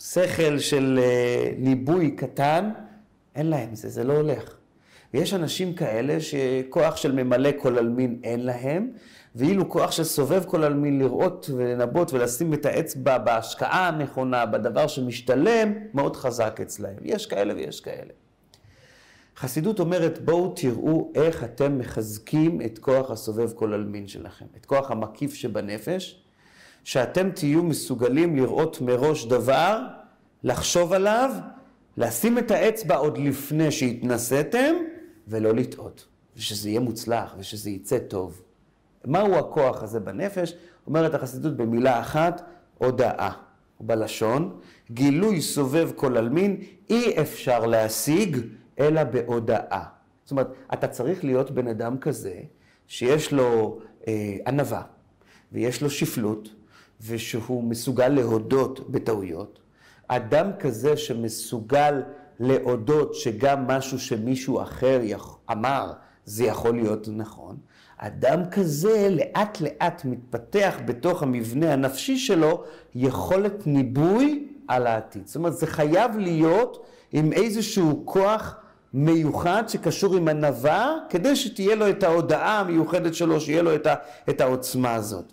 שכל 0.00 0.58
של 0.58 0.98
אה, 1.02 1.52
ניבוי 1.58 2.10
קטן, 2.10 2.70
אין 3.36 3.46
להם 3.46 3.74
זה, 3.74 3.88
זה 3.88 4.04
לא 4.04 4.12
הולך. 4.12 4.56
ויש 5.14 5.34
אנשים 5.34 5.74
כאלה 5.74 6.16
שכוח 6.20 6.96
של 6.96 7.12
ממלא 7.12 7.50
כל 7.56 7.78
עלמין 7.78 8.20
אין 8.24 8.46
להם, 8.46 8.90
ואילו 9.34 9.68
כוח 9.68 9.90
של 9.90 10.04
סובב 10.04 10.44
כל 10.44 10.64
עלמין 10.64 10.98
לראות 10.98 11.50
ולנבות 11.56 12.12
ולשים 12.12 12.54
את 12.54 12.66
האצבע 12.66 13.18
בהשקעה 13.18 13.88
הנכונה, 13.88 14.46
בדבר 14.46 14.86
שמשתלם, 14.86 15.72
מאוד 15.94 16.16
חזק 16.16 16.58
אצלהם. 16.62 16.96
יש 17.02 17.26
כאלה 17.26 17.54
ויש 17.54 17.80
כאלה. 17.80 18.12
חסידות 19.36 19.80
אומרת, 19.80 20.24
בואו 20.24 20.52
תראו 20.56 21.12
איך 21.14 21.44
אתם 21.44 21.78
מחזקים 21.78 22.60
את 22.62 22.78
כוח 22.78 23.10
הסובב 23.10 23.52
כל 23.52 23.74
עלמין 23.74 24.08
שלכם, 24.08 24.46
את 24.56 24.66
כוח 24.66 24.90
המקיף 24.90 25.34
שבנפש, 25.34 26.22
שאתם 26.84 27.30
תהיו 27.30 27.62
מסוגלים 27.62 28.36
לראות 28.36 28.80
מראש 28.80 29.26
דבר, 29.26 29.80
לחשוב 30.44 30.92
עליו, 30.92 31.30
לשים 31.96 32.38
את 32.38 32.50
האצבע 32.50 32.96
עוד 32.96 33.18
לפני 33.18 33.70
שהתנסיתם, 33.70 34.74
ולא 35.28 35.54
לטעות, 35.54 36.06
ושזה 36.36 36.68
יהיה 36.68 36.80
מוצלח, 36.80 37.34
ושזה 37.38 37.70
יצא 37.70 37.98
טוב. 37.98 38.42
מהו 39.04 39.34
הכוח 39.34 39.82
הזה 39.82 40.00
בנפש? 40.00 40.54
אומרת 40.86 41.14
החסידות 41.14 41.56
במילה 41.56 42.00
אחת, 42.00 42.42
הודאה. 42.78 43.30
בלשון, 43.80 44.60
גילוי 44.90 45.40
סובב 45.40 45.90
כל 45.96 46.16
עלמין, 46.16 46.60
אי 46.90 47.20
אפשר 47.20 47.66
להשיג 47.66 48.36
אלא 48.78 49.04
בהודאה. 49.04 49.82
זאת 50.24 50.30
אומרת, 50.30 50.46
אתה 50.72 50.88
צריך 50.88 51.24
להיות 51.24 51.50
בן 51.50 51.68
אדם 51.68 51.98
כזה, 51.98 52.40
שיש 52.86 53.32
לו 53.32 53.80
אה, 54.08 54.36
ענווה, 54.46 54.82
ויש 55.52 55.82
לו 55.82 55.90
שפלות, 55.90 56.48
ושהוא 57.06 57.64
מסוגל 57.64 58.08
להודות 58.08 58.90
בטעויות. 58.90 59.58
אדם 60.08 60.50
כזה 60.58 60.96
שמסוגל 60.96 62.02
להודות 62.40 63.14
שגם 63.14 63.66
משהו 63.66 63.98
שמישהו 63.98 64.62
אחר 64.62 65.00
אמר, 65.50 65.92
זה 66.24 66.44
יכול 66.44 66.74
להיות 66.74 67.08
נכון. 67.12 67.56
אדם 67.98 68.50
כזה 68.50 69.08
לאט 69.10 69.60
לאט 69.60 70.04
מתפתח 70.04 70.74
בתוך 70.84 71.22
המבנה 71.22 71.72
הנפשי 71.72 72.16
שלו 72.16 72.64
יכולת 72.94 73.66
ניבוי 73.66 74.48
על 74.68 74.86
העתיד. 74.86 75.26
זאת 75.26 75.36
אומרת, 75.36 75.56
זה 75.56 75.66
חייב 75.66 76.16
להיות 76.16 76.86
עם 77.12 77.32
איזשהו 77.32 78.02
כוח 78.04 78.56
מיוחד 78.94 79.62
שקשור 79.68 80.16
עם 80.16 80.28
ענווה, 80.28 80.96
כדי 81.08 81.36
שתהיה 81.36 81.74
לו 81.74 81.90
את 81.90 82.02
ההודעה 82.02 82.60
המיוחדת 82.60 83.14
שלו, 83.14 83.40
שיהיה 83.40 83.62
לו 83.62 83.74
את, 83.74 83.86
ה, 83.86 83.94
את 84.28 84.40
העוצמה 84.40 84.94
הזאת. 84.94 85.32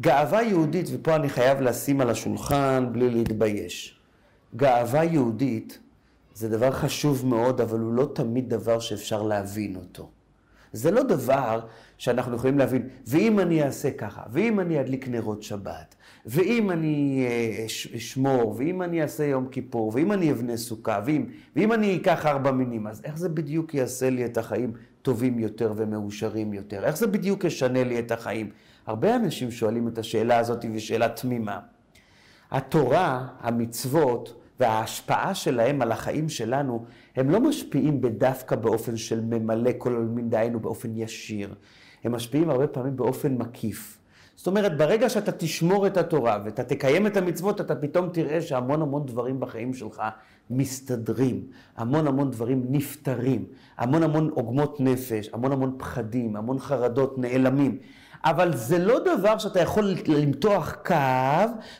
גאווה 0.00 0.42
יהודית, 0.42 0.86
ופה 0.92 1.16
אני 1.16 1.28
חייב 1.28 1.60
לשים 1.60 2.00
על 2.00 2.10
השולחן 2.10 2.88
בלי 2.92 3.10
להתבייש. 3.10 4.00
גאווה 4.56 5.04
יהודית 5.04 5.78
זה 6.34 6.48
דבר 6.48 6.70
חשוב 6.70 7.26
מאוד, 7.26 7.60
אבל 7.60 7.80
הוא 7.80 7.92
לא 7.92 8.10
תמיד 8.14 8.48
דבר 8.48 8.80
שאפשר 8.80 9.22
להבין 9.22 9.76
אותו. 9.76 10.10
זה 10.72 10.90
לא 10.90 11.02
דבר 11.02 11.60
שאנחנו 11.98 12.36
יכולים 12.36 12.58
להבין, 12.58 12.88
ואם 13.06 13.40
אני 13.40 13.62
אעשה 13.62 13.90
ככה, 13.90 14.22
ואם 14.32 14.60
אני 14.60 14.80
אדליק 14.80 15.08
נרות 15.08 15.42
שבת, 15.42 15.94
ואם 16.26 16.70
אני 16.70 17.26
אה, 17.28 17.66
אשמור, 17.96 18.54
ואם 18.58 18.82
אני 18.82 19.02
אעשה 19.02 19.24
יום 19.24 19.48
כיפור, 19.48 19.92
ואם 19.94 20.12
אני 20.12 20.32
אבנה 20.32 20.56
סוכה, 20.56 21.00
ואם, 21.04 21.26
ואם 21.56 21.72
אני 21.72 21.96
אקח 21.96 22.26
ארבע 22.26 22.50
מינים, 22.50 22.86
אז 22.86 23.02
איך 23.04 23.18
זה 23.18 23.28
בדיוק 23.28 23.74
יעשה 23.74 24.10
לי 24.10 24.24
את 24.24 24.38
החיים 24.38 24.72
טובים 25.02 25.38
יותר 25.38 25.72
ומאושרים 25.76 26.54
יותר? 26.54 26.84
איך 26.84 26.96
זה 26.96 27.06
בדיוק 27.06 27.44
ישנה 27.44 27.84
לי 27.84 27.98
את 27.98 28.12
החיים? 28.12 28.50
הרבה 28.86 29.16
אנשים 29.16 29.50
שואלים 29.50 29.88
את 29.88 29.98
השאלה 29.98 30.38
הזאת, 30.38 30.64
והיא 30.64 30.80
שאלה 30.80 31.08
תמימה. 31.08 31.60
התורה, 32.50 33.26
המצוות, 33.40 34.40
וההשפעה 34.60 35.34
שלהם 35.34 35.82
על 35.82 35.92
החיים 35.92 36.28
שלנו, 36.28 36.84
הם 37.16 37.30
לא 37.30 37.40
משפיעים 37.40 38.00
בדווקא 38.00 38.56
באופן 38.56 38.96
של 38.96 39.20
ממלא 39.20 39.70
כל 39.78 39.96
עלמין, 39.96 40.30
דהיינו 40.30 40.60
באופן 40.60 40.96
ישיר. 40.96 41.54
הם 42.04 42.12
משפיעים 42.12 42.50
הרבה 42.50 42.66
פעמים 42.66 42.96
באופן 42.96 43.34
מקיף. 43.34 43.98
זאת 44.36 44.46
אומרת, 44.46 44.76
ברגע 44.76 45.08
שאתה 45.08 45.32
תשמור 45.32 45.86
את 45.86 45.96
התורה 45.96 46.38
ואתה 46.44 46.64
תקיים 46.64 47.06
את 47.06 47.16
המצוות, 47.16 47.60
אתה 47.60 47.74
פתאום 47.74 48.08
תראה 48.12 48.40
שהמון 48.40 48.82
המון 48.82 49.06
דברים 49.06 49.40
בחיים 49.40 49.74
שלך 49.74 50.02
מסתדרים, 50.50 51.42
המון 51.76 52.06
המון 52.06 52.30
דברים 52.30 52.66
נפתרים, 52.68 53.44
המון 53.76 54.02
המון 54.02 54.30
עוגמות 54.34 54.80
נפש, 54.80 55.30
המון 55.32 55.52
המון 55.52 55.74
פחדים, 55.78 56.36
המון 56.36 56.58
חרדות 56.58 57.18
נעלמים. 57.18 57.78
אבל 58.24 58.56
זה 58.56 58.78
לא 58.78 58.98
דבר 58.98 59.38
שאתה 59.38 59.60
יכול 59.60 59.94
למתוח 60.06 60.76
קו 60.86 60.94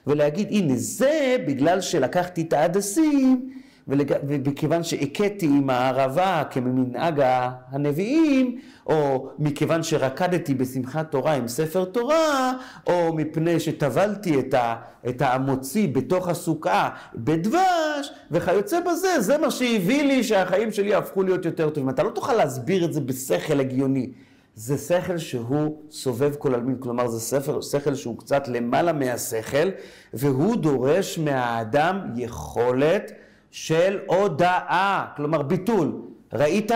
ולהגיד, 0.07 0.49
הנה 0.51 0.77
זה 0.77 1.37
בגלל 1.47 1.81
שלקחתי 1.81 2.43
את 2.43 2.53
ההדסים 2.53 3.51
ומכיוון 3.89 4.83
שהכיתי 4.83 5.47
עם 5.47 5.71
הערבה 5.71 6.43
כמנהג 6.51 7.23
הנביאים, 7.71 8.59
או 8.87 9.29
מכיוון 9.39 9.83
שרקדתי 9.83 10.55
בשמחת 10.55 11.11
תורה 11.11 11.33
עם 11.33 11.49
ספר 11.49 11.85
תורה, 11.85 12.53
או 12.87 13.13
מפני 13.15 13.61
שטבלתי 13.61 14.41
את, 14.41 14.55
ה, 14.55 14.77
את 15.09 15.23
המוציא 15.23 15.89
בתוך 15.89 16.29
הסוכה 16.29 16.89
בדבש, 17.15 18.13
וכיוצא 18.31 18.81
בזה, 18.81 19.21
זה 19.21 19.39
מה 19.39 19.51
שהביא 19.51 20.03
לי 20.03 20.25
שהחיים 20.25 20.73
שלי 20.73 20.95
הפכו 20.95 21.23
להיות 21.23 21.45
יותר 21.45 21.71
טובים. 21.71 21.89
אתה 21.89 22.03
לא 22.03 22.11
תוכל 22.11 22.35
להסביר 22.35 22.85
את 22.85 22.93
זה 22.93 23.01
בשכל 23.01 23.61
הגיוני. 23.61 24.11
זה 24.55 24.79
שכל 24.79 25.19
שהוא 25.19 25.83
סובב 25.91 26.35
כל 26.35 26.55
עלמין, 26.55 26.77
כלומר 26.81 27.09
זה 27.09 27.21
ספר, 27.21 27.61
שכל 27.61 27.95
שהוא 27.95 28.19
קצת 28.19 28.49
למעלה 28.49 28.93
מהשכל, 28.93 29.69
והוא 30.15 30.57
דורש 30.57 31.19
מהאדם 31.19 32.13
יכולת 32.17 33.13
של 33.51 34.01
הודאה, 34.07 35.07
כלומר 35.17 35.43
ביטול. 35.43 36.03
ראית? 36.33 36.71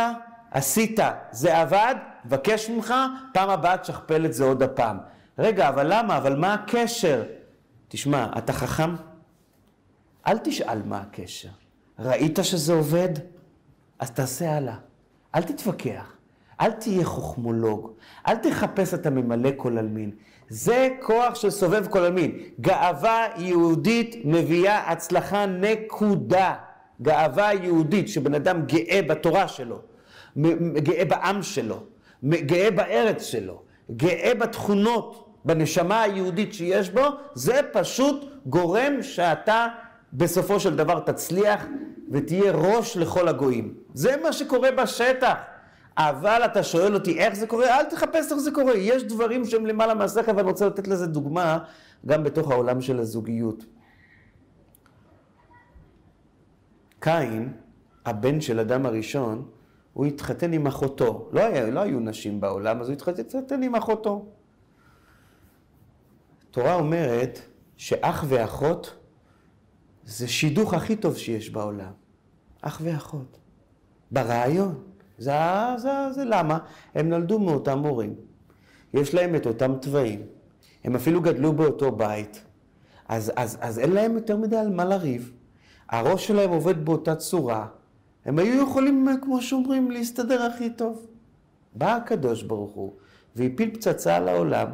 עשית, 0.51 1.01
זה 1.31 1.59
עבד, 1.59 1.95
מבקש 2.25 2.71
ממך, 2.71 2.95
פעם 3.35 3.51
הבאה 3.51 3.79
תשכפל 3.79 4.25
את 4.25 4.35
זה 4.35 4.45
עוד 4.45 4.63
הפעם. 4.63 4.99
רגע, 5.39 5.69
אבל 5.69 5.87
למה? 5.95 6.17
אבל 6.17 6.37
מה 6.37 6.55
הקשר? 6.55 7.23
תשמע, 7.89 8.27
אתה 8.39 8.53
חכם? 8.53 8.95
אל 10.27 10.39
תשאל 10.39 10.83
מה 10.83 11.01
הקשר. 11.01 11.49
ראית 11.99 12.39
שזה 12.43 12.73
עובד? 12.73 13.09
אז 13.99 14.11
תעשה 14.11 14.57
הלאה. 14.57 14.77
אל 15.35 15.43
תתווכח. 15.43 16.18
אל 16.61 16.71
תהיה 16.71 17.05
חוכמולוג. 17.05 17.93
אל 18.29 18.37
תחפש 18.37 18.95
את 18.95 19.07
הממלא 19.07 19.51
כל 19.57 19.79
עלמין. 19.79 20.11
זה 20.49 20.89
כוח 21.01 21.35
של 21.35 21.51
סובב 21.51 21.87
כל 21.87 21.99
עלמין. 21.99 22.39
גאווה 22.61 23.27
יהודית 23.37 24.17
מביאה 24.25 24.91
הצלחה 24.91 25.47
נקודה. 25.47 26.55
גאווה 27.03 27.55
יהודית, 27.55 28.09
שבן 28.09 28.35
אדם 28.35 28.63
גאה 28.67 29.01
בתורה 29.09 29.49
שלו, 29.49 29.79
גאה 30.73 31.05
בעם 31.05 31.43
שלו, 31.43 31.81
גאה 32.25 32.71
בארץ 32.71 33.23
שלו, 33.23 33.63
גאה 33.91 34.33
בתכונות, 34.39 35.29
בנשמה 35.45 36.03
היהודית 36.03 36.55
שיש 36.55 36.91
בו, 36.91 37.07
זה 37.35 37.61
פשוט 37.73 38.25
גורם 38.47 39.03
שאתה 39.03 39.67
בסופו 40.13 40.61
של 40.61 40.77
דבר 40.77 41.01
תצליח 41.01 41.65
ותהיה 42.11 42.53
ראש 42.53 42.97
לכל 42.97 43.29
הגויים. 43.29 43.75
זה 43.95 44.15
מה 44.23 44.33
שקורה 44.33 44.71
בשטח. 44.71 45.35
אבל 45.99 46.43
אתה 46.45 46.63
שואל 46.63 46.95
אותי 46.95 47.19
איך 47.19 47.35
זה 47.35 47.47
קורה, 47.47 47.79
אל 47.79 47.85
תחפש 47.85 48.33
איך 48.33 48.41
זה 48.41 48.51
קורה. 48.51 48.77
יש 48.77 49.05
דברים 49.05 49.45
שהם 49.45 49.67
למעלה 49.67 49.95
מהשכל, 49.95 50.31
ואני 50.37 50.49
רוצה 50.49 50.67
לתת 50.67 50.89
לזה 50.89 51.07
דוגמה 51.07 51.59
גם 52.07 52.25
בתוך 52.25 52.51
העולם 52.51 52.81
של 52.81 52.99
הזוגיות. 52.99 53.65
קין, 57.01 57.53
הבן 58.07 58.41
של 58.41 58.61
אדם 58.61 58.87
הראשון, 58.87 59.49
הוא 59.93 60.07
התחתן 60.07 60.53
עם 60.53 60.67
אחותו. 60.67 61.29
לא, 61.33 61.41
היה, 61.41 61.71
לא 61.71 61.81
היו 61.81 62.01
נשים 62.01 62.41
בעולם, 62.41 62.81
אז 62.81 62.89
הוא 62.89 62.93
התחתן 62.93 63.63
עם 63.63 63.75
אחותו. 63.75 64.27
התורה 66.51 66.75
אומרת 66.75 67.41
שאח 67.77 68.25
ואחות 68.29 68.95
זה 70.05 70.29
שידוך 70.29 70.75
הכי 70.75 70.97
טוב 70.97 71.17
שיש 71.17 71.51
בעולם. 71.51 71.93
אח 72.63 72.81
ואחות. 72.85 73.39
ברעיון. 74.11 74.88
זה, 75.19 75.33
זה, 75.77 75.91
זה 76.13 76.25
למה? 76.25 76.59
הם 76.95 77.09
נולדו 77.09 77.39
מאותם 77.39 77.79
הורים. 77.79 78.15
יש 78.95 79.15
להם 79.15 79.35
את 79.35 79.47
אותם 79.47 79.75
תוואים. 79.81 80.23
הם 80.85 80.97
אפילו 80.97 81.21
גדלו 81.21 81.53
באותו 81.53 81.93
בית. 81.93 82.45
אז, 83.09 83.33
אז, 83.37 83.59
אז 83.61 83.79
אין 83.79 83.93
להם 83.93 84.15
יותר 84.15 84.37
מדי 84.37 84.57
על 84.57 84.71
מה 84.71 84.85
לריב. 84.85 85.33
הראש 85.89 86.27
שלהם 86.27 86.51
עובד 86.51 86.85
באותה 86.85 87.15
צורה. 87.15 87.67
הם 88.25 88.39
היו 88.39 88.63
יכולים, 88.63 89.09
כמו 89.23 89.43
שאומרים, 89.43 89.91
להסתדר 89.91 90.43
הכי 90.43 90.71
טוב. 90.71 91.07
בא 91.75 91.97
הקדוש 91.97 92.43
ברוך 92.43 92.73
הוא 92.73 92.93
והפיל 93.37 93.71
פצצה 93.75 94.17
על 94.17 94.29
העולם, 94.29 94.69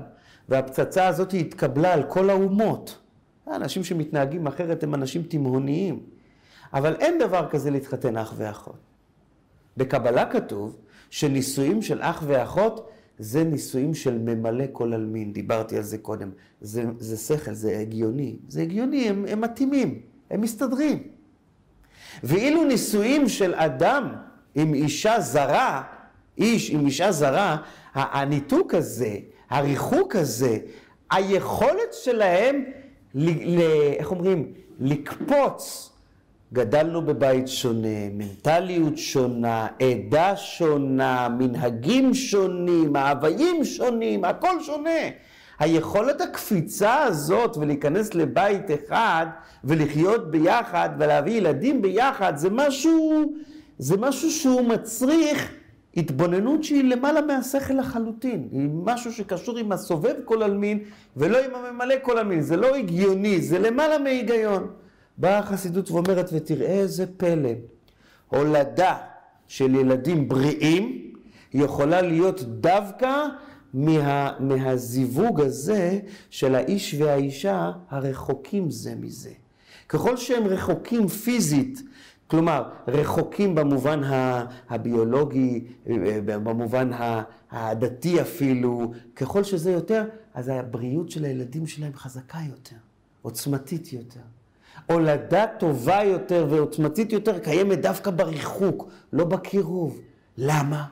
והפצצה 0.49 1.07
הזאת 1.07 1.35
התקבלה 1.35 1.93
על 1.93 2.03
כל 2.03 2.31
האומות. 2.31 2.99
האנשים 3.47 3.85
שמתנהגים 3.85 4.47
אחרת 4.47 4.83
הם 4.83 4.95
אנשים 4.95 5.23
תימהוניים. 5.23 6.01
אבל 6.73 6.95
אין 6.95 7.19
דבר 7.19 7.49
כזה 7.51 7.71
להתחתן 7.71 8.17
אח 8.17 8.35
ואחות. 8.37 8.94
בקבלה 9.77 10.27
כתוב 10.27 10.77
שנישואים 11.11 11.83
של 11.83 11.99
אח 12.03 12.23
ואחות 12.27 12.91
זה 13.19 13.45
נישואים 13.45 13.95
של 13.95 14.19
ממלא 14.19 14.65
כל 14.73 14.93
עלמין, 14.93 15.33
דיברתי 15.33 15.77
על 15.77 15.83
זה 15.83 15.99
קודם. 15.99 16.31
זה, 16.61 16.85
זה 16.99 17.17
שכל, 17.17 17.55
זה 17.55 17.79
הגיוני. 17.79 18.37
זה 18.49 18.63
הגיוני, 18.63 19.09
הם, 19.09 19.25
הם 19.29 19.41
מתאימים, 19.41 20.01
הם 20.31 20.41
מסתדרים. 20.41 21.03
ואילו 22.23 22.65
נישואים 22.65 23.29
של 23.29 23.55
אדם 23.55 24.15
עם 24.55 24.75
אישה 24.75 25.21
זרה, 25.21 25.83
איש 26.39 26.71
עם 26.71 26.87
אישה 26.87 27.13
זרה, 27.13 27.57
הניתוק 27.95 28.75
הזה, 28.75 29.17
הריחוק 29.51 30.17
הזה, 30.17 30.59
היכולת 31.11 31.93
שלהם, 31.93 32.65
ל, 33.15 33.59
ל, 33.59 33.61
איך 33.99 34.11
אומרים, 34.11 34.53
לקפוץ 34.81 35.91
גדלנו 36.55 37.03
בבית 37.03 37.49
שונה, 37.49 38.09
מנטליות 38.13 38.99
שונה, 38.99 39.67
עדה 39.81 40.37
שונה, 40.37 41.29
מנהגים 41.39 42.15
שונים, 42.15 42.93
מאוויים 42.93 43.65
שונים, 43.65 44.25
הכל 44.25 44.63
שונה. 44.63 45.01
היכולת 45.59 46.21
הקפיצה 46.21 47.03
הזאת 47.03 47.57
ולהיכנס 47.57 48.15
לבית 48.15 48.71
אחד 48.71 49.27
ולחיות 49.65 50.31
ביחד 50.31 50.89
ולהביא 50.99 51.33
ילדים 51.33 51.83
ביחד 51.83 52.37
זה 52.37 52.49
משהו, 52.51 53.33
זה 53.79 53.97
משהו 53.97 54.31
שהוא 54.31 54.63
מצריך 54.63 55.53
התבוננות 55.97 56.65
שהיא 56.65 56.85
למעלה 56.85 57.21
מהשכל 57.21 57.75
לחלוטין. 57.75 58.49
היא 58.53 58.69
משהו 58.85 59.13
שקשור 59.13 59.59
עם 59.59 59.73
הסובב 59.73 60.15
כל 60.25 60.43
עלמין 60.43 60.79
ולא 61.17 61.39
עם 61.39 61.51
הממלא 61.55 61.95
כל 62.03 62.19
עלמין. 62.19 62.41
זה 62.41 62.57
לא 62.57 62.75
הגיוני, 62.75 63.41
זה 63.41 63.59
למעלה 63.59 63.99
מהיגיון. 63.99 64.67
באה 65.19 65.39
החסידות 65.39 65.91
ואומרת, 65.91 66.31
ותראה 66.33 66.67
איזה 66.67 67.07
פלא, 67.17 67.51
הולדה 68.29 68.97
של 69.49 69.75
ילדים 69.75 70.29
בריאים 70.29 71.13
יכולה 71.55 72.03
להיות 72.03 72.43
דווקא 72.61 73.27
מה, 73.75 74.33
מהזיווג 74.41 75.41
הזה 75.41 76.01
של 76.31 76.55
האיש 76.55 76.95
והאישה 76.95 77.73
הרחוקים 77.91 78.71
זה 78.71 78.95
מזה. 78.95 79.31
ככל 79.89 80.17
שהם 80.17 80.47
רחוקים 80.47 81.09
פיזית, 81.09 81.83
כלומר 82.27 82.71
רחוקים 82.89 83.55
במובן 83.55 84.01
הביולוגי, 84.69 85.65
במובן 86.25 86.91
הדתי 87.51 88.21
אפילו, 88.21 88.93
ככל 89.17 89.45
שזה 89.45 89.73
יותר, 89.73 90.05
אז 90.35 90.49
הבריאות 90.49 91.11
של 91.11 91.25
הילדים 91.25 91.67
שלהם 91.67 91.93
חזקה 91.95 92.39
יותר, 92.51 92.77
עוצמתית 93.23 93.93
יותר. 93.93 94.21
הולדה 94.87 95.47
טובה 95.59 96.01
יותר 96.05 96.47
ועוצמתית 96.51 97.13
יותר 97.13 97.39
קיימת 97.39 97.81
דווקא 97.81 98.11
בריחוק, 98.11 98.89
לא 99.13 99.25
בקירוב. 99.25 100.01
למה? 100.39 100.85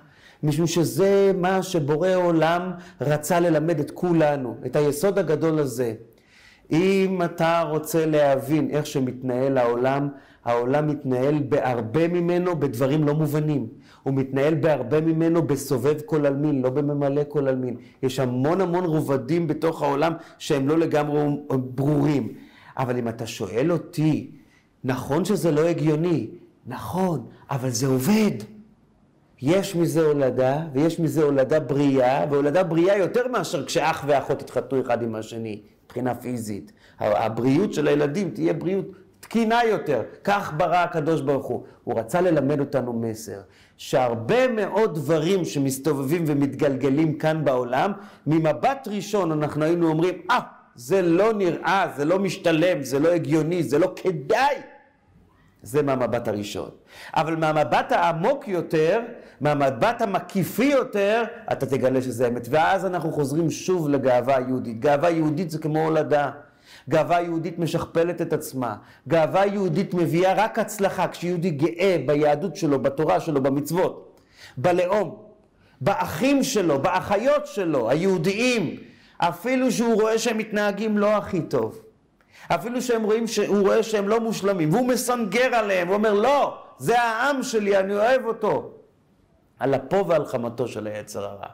משום 0.42 0.66
שזה 0.66 1.32
מה 1.36 1.62
שבורא 1.62 2.14
עולם 2.14 2.72
רצה 3.00 3.40
ללמד 3.40 3.80
את 3.80 3.90
כולנו, 3.90 4.56
את 4.66 4.76
היסוד 4.76 5.18
הגדול 5.18 5.58
הזה. 5.58 5.94
אם 6.72 7.20
אתה 7.24 7.62
רוצה 7.68 8.06
להבין 8.06 8.70
איך 8.70 8.86
שמתנהל 8.86 9.58
העולם, 9.58 10.08
העולם 10.44 10.86
מתנהל 10.88 11.38
בהרבה 11.48 12.08
ממנו 12.08 12.60
בדברים 12.60 13.04
לא 13.04 13.14
מובנים. 13.14 13.66
הוא 14.02 14.14
מתנהל 14.14 14.54
בהרבה 14.54 15.00
ממנו 15.00 15.42
בסובב 15.42 16.00
כל 16.06 16.26
עלמין, 16.26 16.62
לא 16.62 16.70
בממלא 16.70 17.22
כל 17.28 17.48
עלמין. 17.48 17.76
יש 18.02 18.18
המון 18.18 18.60
המון 18.60 18.84
רובדים 18.84 19.46
בתוך 19.46 19.82
העולם 19.82 20.12
שהם 20.38 20.68
לא 20.68 20.78
לגמרי 20.78 21.20
ברורים. 21.50 22.32
אבל 22.78 22.98
אם 22.98 23.08
אתה 23.08 23.26
שואל 23.26 23.72
אותי, 23.72 24.30
נכון 24.84 25.24
שזה 25.24 25.50
לא 25.50 25.60
הגיוני, 25.60 26.30
נכון, 26.66 27.26
אבל 27.50 27.70
זה 27.70 27.86
עובד. 27.86 28.30
יש 29.42 29.76
מזה 29.76 30.06
הולדה, 30.06 30.62
ויש 30.72 31.00
מזה 31.00 31.22
הולדה 31.22 31.60
בריאה, 31.60 32.26
והולדה 32.30 32.62
בריאה 32.62 32.98
יותר 32.98 33.28
מאשר 33.28 33.66
כשאח 33.66 34.04
ואחות 34.06 34.42
התחתנו 34.42 34.80
אחד 34.80 35.02
עם 35.02 35.14
השני, 35.14 35.60
מבחינה 35.84 36.14
פיזית. 36.14 36.72
הבריאות 37.00 37.72
של 37.74 37.88
הילדים 37.88 38.30
תהיה 38.30 38.52
בריאות 38.52 38.86
תקינה 39.20 39.64
יותר. 39.64 40.02
כך 40.24 40.52
ברא 40.56 40.76
הקדוש 40.76 41.20
ברוך 41.20 41.46
הוא. 41.46 41.62
הוא 41.84 41.98
רצה 41.98 42.20
ללמד 42.20 42.60
אותנו 42.60 42.92
מסר, 42.92 43.40
שהרבה 43.76 44.48
מאוד 44.48 44.94
דברים 44.94 45.44
שמסתובבים 45.44 46.24
ומתגלגלים 46.26 47.18
כאן 47.18 47.44
בעולם, 47.44 47.92
ממבט 48.26 48.88
ראשון 48.90 49.32
אנחנו 49.32 49.64
היינו 49.64 49.88
אומרים, 49.88 50.14
אה, 50.30 50.38
ah, 50.38 50.61
זה 50.74 51.02
לא 51.02 51.32
נראה, 51.32 51.86
זה 51.96 52.04
לא 52.04 52.18
משתלם, 52.18 52.82
זה 52.82 52.98
לא 52.98 53.08
הגיוני, 53.08 53.62
זה 53.62 53.78
לא 53.78 53.92
כדאי. 53.96 54.56
זה 55.62 55.82
מהמבט 55.82 56.28
הראשון. 56.28 56.70
אבל 57.14 57.36
מהמבט 57.36 57.92
העמוק 57.92 58.48
יותר, 58.48 59.00
מהמבט 59.40 60.02
המקיפי 60.02 60.64
יותר, 60.64 61.24
אתה 61.52 61.66
תגלה 61.66 62.02
שזה 62.02 62.28
אמת. 62.28 62.46
ואז 62.50 62.86
אנחנו 62.86 63.12
חוזרים 63.12 63.50
שוב 63.50 63.88
לגאווה 63.88 64.40
יהודית. 64.40 64.80
גאווה 64.80 65.10
יהודית 65.10 65.50
זה 65.50 65.58
כמו 65.58 65.84
הולדה. 65.84 66.30
גאווה 66.88 67.20
יהודית 67.20 67.58
משכפלת 67.58 68.20
את 68.22 68.32
עצמה. 68.32 68.76
גאווה 69.08 69.46
יהודית 69.46 69.94
מביאה 69.94 70.34
רק 70.34 70.58
הצלחה. 70.58 71.08
כשיהודי 71.08 71.50
גאה 71.50 71.96
ביהדות 72.06 72.56
שלו, 72.56 72.82
בתורה 72.82 73.20
שלו, 73.20 73.42
במצוות, 73.42 74.20
בלאום, 74.56 75.16
באחים 75.80 76.42
שלו, 76.42 76.78
באחיות 76.78 77.46
שלו, 77.46 77.90
היהודיים, 77.90 78.76
אפילו 79.28 79.72
שהוא 79.72 79.94
רואה 79.94 80.18
שהם 80.18 80.38
מתנהגים 80.38 80.98
לא 80.98 81.16
הכי 81.16 81.42
טוב. 81.42 81.82
אפילו 82.48 82.82
שהם 82.82 83.02
רואים 83.02 83.26
שהוא 83.26 83.60
רואה 83.60 83.82
שהם 83.82 84.08
לא 84.08 84.20
מושלמים, 84.20 84.72
והוא 84.72 84.88
מסנגר 84.88 85.54
עליהם, 85.54 85.88
הוא 85.88 85.94
אומר, 85.94 86.12
לא, 86.12 86.58
זה 86.78 87.00
העם 87.00 87.42
שלי, 87.42 87.78
אני 87.78 87.94
אוהב 87.94 88.26
אותו. 88.26 88.74
על 89.58 89.74
אפו 89.74 90.06
ועל 90.06 90.24
חמתו 90.24 90.68
של 90.68 90.86
היצר 90.86 91.24
הרע. 91.24 91.46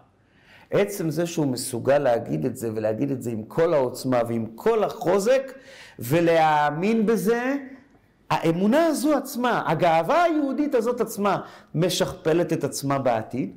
עצם 0.70 1.10
זה 1.10 1.26
שהוא 1.26 1.46
מסוגל 1.46 1.98
להגיד 1.98 2.44
את 2.44 2.56
זה, 2.56 2.70
ולהגיד 2.74 3.10
את 3.10 3.22
זה 3.22 3.30
עם 3.30 3.42
כל 3.42 3.74
העוצמה 3.74 4.20
ועם 4.28 4.46
כל 4.54 4.84
החוזק, 4.84 5.52
ולהאמין 5.98 7.06
בזה, 7.06 7.54
האמונה 8.30 8.86
הזו 8.86 9.16
עצמה, 9.16 9.62
הגאווה 9.66 10.22
היהודית 10.22 10.74
הזאת 10.74 11.00
עצמה, 11.00 11.40
משכפלת 11.74 12.52
את 12.52 12.64
עצמה 12.64 12.98
בעתיד, 12.98 13.56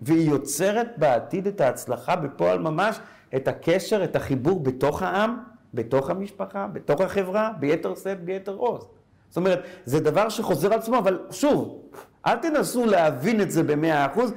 והיא 0.00 0.30
יוצרת 0.30 0.88
בעתיד 0.96 1.46
את 1.46 1.60
ההצלחה 1.60 2.16
בפועל 2.16 2.58
ממש, 2.58 2.98
את 3.36 3.48
הקשר, 3.48 4.04
את 4.04 4.16
החיבור 4.16 4.62
בתוך 4.62 5.02
העם, 5.02 5.38
בתוך 5.74 6.10
המשפחה, 6.10 6.66
בתוך 6.66 7.00
החברה, 7.00 7.52
ביתר 7.60 7.94
שאת, 7.94 8.24
ביתר 8.24 8.54
עוז. 8.54 8.86
זאת 9.28 9.36
אומרת, 9.36 9.62
זה 9.84 10.00
דבר 10.00 10.28
שחוזר 10.28 10.72
על 10.72 10.78
עצמו, 10.78 10.98
אבל 10.98 11.18
שוב, 11.30 11.82
אל 12.26 12.36
תנסו 12.36 12.86
להבין 12.86 13.40
את 13.40 13.50
זה 13.50 13.62
במאה 13.62 14.06
אחוז, 14.06 14.32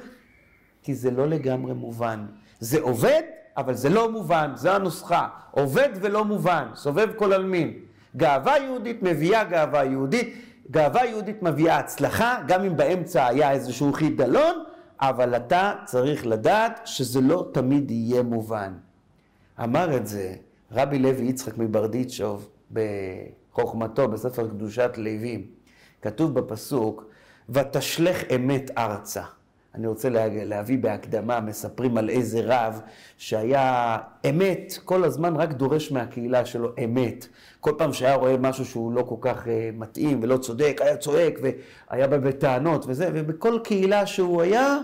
כי 0.82 0.94
זה 0.94 1.10
לא 1.10 1.28
לגמרי 1.28 1.74
מובן. 1.74 2.26
זה 2.60 2.80
עובד, 2.80 3.22
אבל 3.56 3.74
זה 3.74 3.88
לא 3.88 4.12
מובן, 4.12 4.50
זו 4.54 4.70
הנוסחה. 4.70 5.28
עובד 5.50 5.88
ולא 6.00 6.24
מובן, 6.24 6.68
סובב 6.74 7.08
כל 7.16 7.32
עלמין. 7.32 7.72
גאווה 8.16 8.58
יהודית 8.58 9.02
מביאה 9.02 9.44
גאווה 9.44 9.84
יהודית, 9.84 10.34
גאווה 10.70 11.06
יהודית 11.06 11.42
מביאה 11.42 11.78
הצלחה, 11.78 12.38
גם 12.46 12.64
אם 12.64 12.76
באמצע 12.76 13.26
היה 13.26 13.52
איזשהו 13.52 13.92
חידלון, 13.92 14.64
אבל 15.00 15.36
אתה 15.36 15.72
צריך 15.84 16.26
לדעת 16.26 16.80
שזה 16.84 17.20
לא 17.20 17.48
תמיד 17.52 17.90
יהיה 17.90 18.22
מובן. 18.22 18.72
אמר 19.64 19.96
את 19.96 20.06
זה 20.06 20.34
רבי 20.72 20.98
לוי 20.98 21.26
יצחק 21.26 21.58
מברדיצ'וב 21.58 22.48
בחוכמתו 22.72 24.08
בספר 24.08 24.48
קדושת 24.48 24.90
לווים. 24.96 25.46
כתוב 26.02 26.34
בפסוק, 26.34 27.04
ותשלך 27.48 28.22
אמת 28.34 28.70
ארצה. 28.78 29.22
אני 29.74 29.86
רוצה 29.86 30.08
להביא 30.44 30.78
בהקדמה, 30.78 31.40
מספרים 31.40 31.96
על 31.96 32.10
איזה 32.10 32.40
רב 32.44 32.80
שהיה 33.18 33.98
אמת, 34.30 34.78
כל 34.84 35.04
הזמן 35.04 35.36
רק 35.36 35.52
דורש 35.52 35.92
מהקהילה 35.92 36.46
שלו 36.46 36.72
אמת. 36.84 37.26
כל 37.60 37.72
פעם 37.78 37.92
שהיה 37.92 38.14
רואה 38.14 38.36
משהו 38.36 38.64
שהוא 38.64 38.92
לא 38.92 39.02
כל 39.02 39.16
כך 39.20 39.48
אה, 39.48 39.70
מתאים 39.74 40.20
ולא 40.22 40.36
צודק, 40.36 40.80
היה 40.80 40.96
צועק 40.96 41.38
והיה 41.90 42.08
בטענות 42.08 42.84
וזה, 42.88 43.10
ובכל 43.14 43.58
קהילה 43.64 44.06
שהוא 44.06 44.42
היה, 44.42 44.78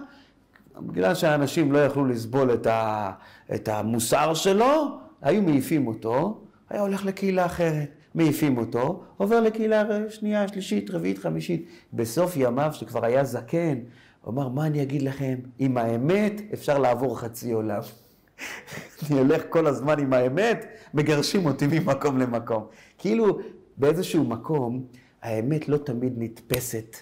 בגלל 0.81 1.15
שהאנשים 1.15 1.73
לא 1.73 1.79
יכלו 1.79 2.05
לסבול 2.05 2.55
את, 2.55 2.67
ה, 2.67 3.11
את 3.55 3.69
המוסר 3.69 4.35
שלו, 4.35 4.99
היו 5.23 5.43
מעיפים 5.43 5.87
אותו, 5.87 6.41
היה 6.71 6.81
הולך 6.81 7.05
לקהילה 7.05 7.47
אחרת. 7.47 7.89
מעיפים 8.15 8.59
אותו, 8.59 9.03
עובר 9.17 9.41
לקהילה 9.41 9.85
שנייה, 10.09 10.49
שלישית, 10.49 10.91
רביעית, 10.91 11.19
חמישית. 11.19 11.69
בסוף 11.93 12.33
ימיו, 12.37 12.71
שכבר 12.73 13.05
היה 13.05 13.25
זקן, 13.25 13.79
הוא 14.21 14.35
אמר, 14.35 14.49
מה 14.49 14.67
אני 14.67 14.83
אגיד 14.83 15.03
לכם? 15.03 15.35
עם 15.59 15.77
האמת 15.77 16.41
אפשר 16.53 16.79
לעבור 16.79 17.19
חצי 17.21 17.53
עולם. 17.53 17.81
אני 19.11 19.19
הולך 19.19 19.43
כל 19.49 19.67
הזמן 19.67 19.99
עם 19.99 20.13
האמת, 20.13 20.67
מגרשים 20.95 21.47
אותי 21.47 21.67
ממקום 21.67 22.19
למקום. 22.19 22.67
כאילו, 22.99 23.39
באיזשהו 23.77 24.25
מקום, 24.25 24.85
האמת 25.23 25.69
לא 25.69 25.77
תמיד 25.77 26.13
נתפסת 26.17 26.97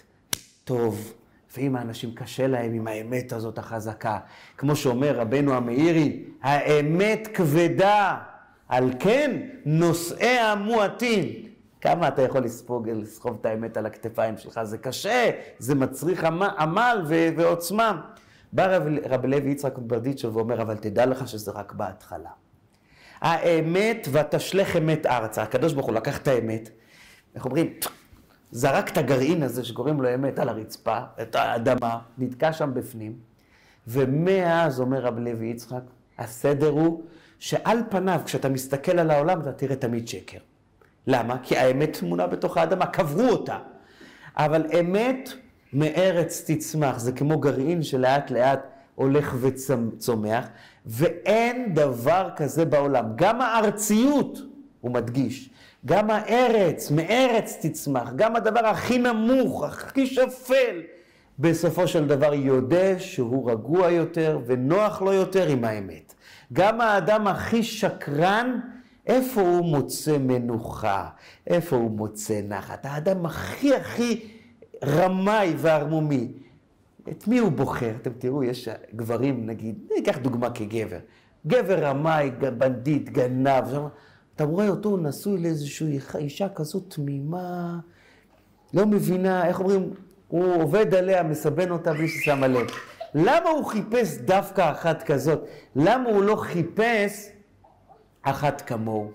טוב. 0.63 1.13
לפעמים 1.51 1.75
האנשים 1.75 2.15
קשה 2.15 2.47
להם 2.47 2.73
עם 2.73 2.87
האמת 2.87 3.33
הזאת 3.33 3.57
החזקה. 3.57 4.19
כמו 4.57 4.75
שאומר 4.75 5.19
רבנו 5.19 5.53
המאירי, 5.53 6.23
האמת 6.41 7.27
כבדה, 7.33 8.17
על 8.67 8.93
כן 8.99 9.41
נושאיה 9.65 10.55
מועטים. 10.55 11.25
כמה 11.81 12.07
אתה 12.07 12.21
יכול 12.21 12.41
לספוג, 12.41 12.89
לסחוב 12.89 13.37
את 13.41 13.45
האמת 13.45 13.77
על 13.77 13.85
הכתפיים 13.85 14.37
שלך? 14.37 14.63
זה 14.63 14.77
קשה, 14.77 15.31
זה 15.59 15.75
מצריך 15.75 16.23
עמל 16.57 17.01
ועוצמה. 17.35 18.01
בא 18.53 18.65
רב, 18.65 18.83
רב 19.05 19.25
לוי 19.25 19.51
יצחק 19.51 19.77
ברדיצ'ו 19.77 20.33
ואומר, 20.33 20.61
אבל 20.61 20.75
תדע 20.75 21.05
לך 21.05 21.27
שזה 21.27 21.51
רק 21.51 21.73
בהתחלה. 21.73 22.29
האמת 23.21 24.07
ותשלך 24.11 24.75
אמת 24.75 25.05
ארצה. 25.05 25.43
הקדוש 25.43 25.73
ברוך 25.73 25.85
הוא 25.85 25.95
לקח 25.95 26.17
את 26.17 26.27
האמת, 26.27 26.69
איך 27.35 27.45
אומרים? 27.45 27.73
זרק 28.51 28.89
את 28.89 28.97
הגרעין 28.97 29.43
הזה 29.43 29.63
שקוראים 29.63 30.01
לו 30.01 30.13
אמת 30.15 30.39
על 30.39 30.49
הרצפה, 30.49 30.99
את 31.21 31.35
האדמה, 31.35 31.99
נתקע 32.17 32.53
שם 32.53 32.71
בפנים, 32.73 33.13
ומאז, 33.87 34.79
אומר 34.79 35.01
רב 35.01 35.19
לוי 35.19 35.47
יצחק, 35.47 35.81
הסדר 36.17 36.69
הוא 36.69 37.03
שעל 37.39 37.79
פניו, 37.89 38.21
כשאתה 38.25 38.49
מסתכל 38.49 38.99
על 38.99 39.11
העולם, 39.11 39.41
אתה 39.41 39.51
תראה 39.51 39.75
תמיד 39.75 40.07
שקר. 40.07 40.37
למה? 41.07 41.37
כי 41.43 41.57
האמת 41.57 41.97
תמונה 41.99 42.27
בתוך 42.27 42.57
האדמה, 42.57 42.85
קברו 42.85 43.29
אותה. 43.29 43.59
אבל 44.35 44.65
אמת 44.79 45.29
מארץ 45.73 46.43
תצמח, 46.51 46.99
זה 46.99 47.11
כמו 47.11 47.39
גרעין 47.39 47.83
שלאט 47.83 48.31
לאט 48.31 48.59
הולך 48.95 49.35
וצומח, 49.41 50.47
ואין 50.85 51.73
דבר 51.73 52.29
כזה 52.35 52.65
בעולם. 52.65 53.05
גם 53.15 53.41
הארציות, 53.41 54.39
הוא 54.81 54.91
מדגיש, 54.91 55.49
גם 55.85 56.09
הארץ, 56.09 56.91
מארץ 56.91 57.57
תצמח, 57.61 58.11
גם 58.15 58.35
הדבר 58.35 58.65
הכי 58.65 58.97
נמוך, 58.97 59.63
הכי 59.63 60.05
שפל, 60.05 60.81
בסופו 61.39 61.87
של 61.87 62.07
דבר 62.07 62.33
יודע 62.33 62.99
שהוא 62.99 63.51
רגוע 63.51 63.91
יותר 63.91 64.39
ונוח 64.45 65.01
לו 65.01 65.13
יותר 65.13 65.47
עם 65.47 65.63
האמת. 65.63 66.13
גם 66.53 66.81
האדם 66.81 67.27
הכי 67.27 67.63
שקרן, 67.63 68.59
איפה 69.07 69.41
הוא 69.41 69.65
מוצא 69.65 70.17
מנוחה? 70.17 71.09
איפה 71.47 71.75
הוא 71.75 71.91
מוצא 71.91 72.41
נחת? 72.47 72.85
האדם 72.85 73.25
הכי 73.25 73.75
הכי 73.75 74.27
רמאי 74.85 75.53
וערמומי. 75.57 76.31
את 77.09 77.27
מי 77.27 77.37
הוא 77.37 77.51
בוחר? 77.51 77.91
אתם 78.01 78.11
תראו, 78.17 78.43
יש 78.43 78.69
גברים, 78.95 79.45
נגיד, 79.45 79.75
ניקח 79.95 80.17
דוגמה 80.17 80.49
כגבר. 80.49 80.99
גבר 81.47 81.85
רמאי, 81.85 82.31
בנדיט, 82.57 83.09
גנב, 83.09 83.77
אתה 84.41 84.49
רואה 84.49 84.69
אותו 84.69 84.97
נשוי 84.97 85.37
לאיזושהי 85.37 85.99
אישה 86.15 86.49
כזאת 86.49 86.83
תמימה, 86.87 87.79
לא 88.73 88.85
מבינה, 88.85 89.47
איך 89.47 89.59
אומרים, 89.59 89.93
הוא 90.27 90.63
עובד 90.63 90.93
עליה, 90.93 91.23
מסבן 91.23 91.71
אותה 91.71 91.93
בלי 91.93 92.07
ששמה 92.07 92.47
לב. 92.47 92.67
למה 93.15 93.49
הוא 93.49 93.65
חיפש 93.65 94.17
דווקא 94.17 94.71
אחת 94.71 95.03
כזאת? 95.03 95.39
למה 95.75 96.09
הוא 96.09 96.23
לא 96.23 96.35
חיפש 96.35 97.29
אחת 98.21 98.61
כמוהו? 98.61 99.11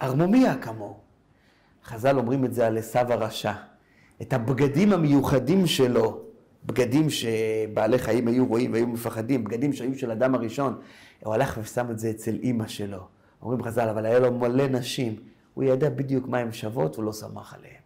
ערמומיה 0.00 0.56
כמוהו. 0.56 0.96
חז"ל 1.84 2.18
אומרים 2.18 2.44
את 2.44 2.54
זה 2.54 2.66
על 2.66 2.78
עשו 2.78 2.98
הרשע. 2.98 3.52
את 4.22 4.32
הבגדים 4.32 4.92
המיוחדים 4.92 5.66
שלו, 5.66 6.20
בגדים 6.66 7.10
שבעלי 7.10 7.98
חיים 7.98 8.28
היו 8.28 8.46
רואים 8.46 8.72
והיו 8.72 8.86
מפחדים, 8.86 9.44
בגדים 9.44 9.72
שהיו 9.72 9.98
של 9.98 10.10
אדם 10.10 10.34
הראשון, 10.34 10.78
הוא 11.24 11.34
הלך 11.34 11.58
ושם 11.62 11.90
את 11.90 11.98
זה 11.98 12.10
אצל 12.10 12.38
אימא 12.42 12.66
שלו. 12.66 13.17
אומרים 13.42 13.62
חז"ל, 13.62 13.88
אבל 13.88 14.06
היה 14.06 14.18
לו 14.18 14.32
מלא 14.32 14.68
נשים, 14.68 15.16
הוא 15.54 15.64
ידע 15.64 15.90
בדיוק 15.90 16.28
מה 16.28 16.38
הן 16.38 16.52
שוות, 16.52 16.96
הוא 16.96 17.04
לא 17.04 17.12
שמח 17.12 17.54
עליהן. 17.54 17.78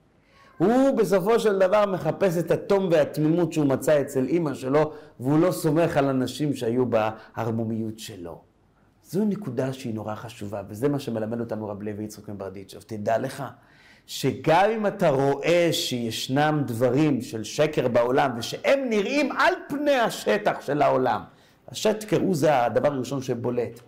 הוא 0.58 0.96
בסופו 0.96 1.40
של 1.40 1.58
דבר 1.58 1.86
מחפש 1.86 2.38
את 2.38 2.50
התום 2.50 2.88
והתמימות 2.90 3.52
שהוא 3.52 3.66
מצא 3.66 4.00
אצל 4.00 4.24
אימא 4.24 4.54
שלו, 4.54 4.92
והוא 5.20 5.38
לא 5.38 5.52
סומך 5.52 5.96
על 5.96 6.08
אנשים 6.08 6.54
שהיו 6.54 6.86
בערמומיות 6.86 7.98
שלו. 7.98 8.40
זו 9.04 9.24
נקודה 9.24 9.72
שהיא 9.72 9.94
נורא 9.94 10.14
חשובה, 10.14 10.62
וזה 10.68 10.88
מה 10.88 10.98
שמלמד 10.98 11.40
אותנו 11.40 11.68
רב 11.68 11.82
לוי 11.82 12.04
יצחק 12.04 12.28
מברדיצ'וב. 12.28 12.82
תדע 12.86 13.18
לך, 13.18 13.44
שגם 14.06 14.70
אם 14.76 14.86
אתה 14.86 15.08
רואה 15.08 15.68
שישנם 15.72 16.62
דברים 16.66 17.20
של 17.20 17.44
שקר 17.44 17.88
בעולם, 17.88 18.30
ושהם 18.38 18.80
נראים 18.88 19.32
על 19.32 19.54
פני 19.68 19.94
השטח 19.94 20.60
של 20.60 20.82
העולם, 20.82 21.20
השקר 21.68 22.20
הוא 22.20 22.34
זה 22.34 22.64
הדבר 22.64 22.92
הראשון 22.92 23.22
שבולט. 23.22 23.80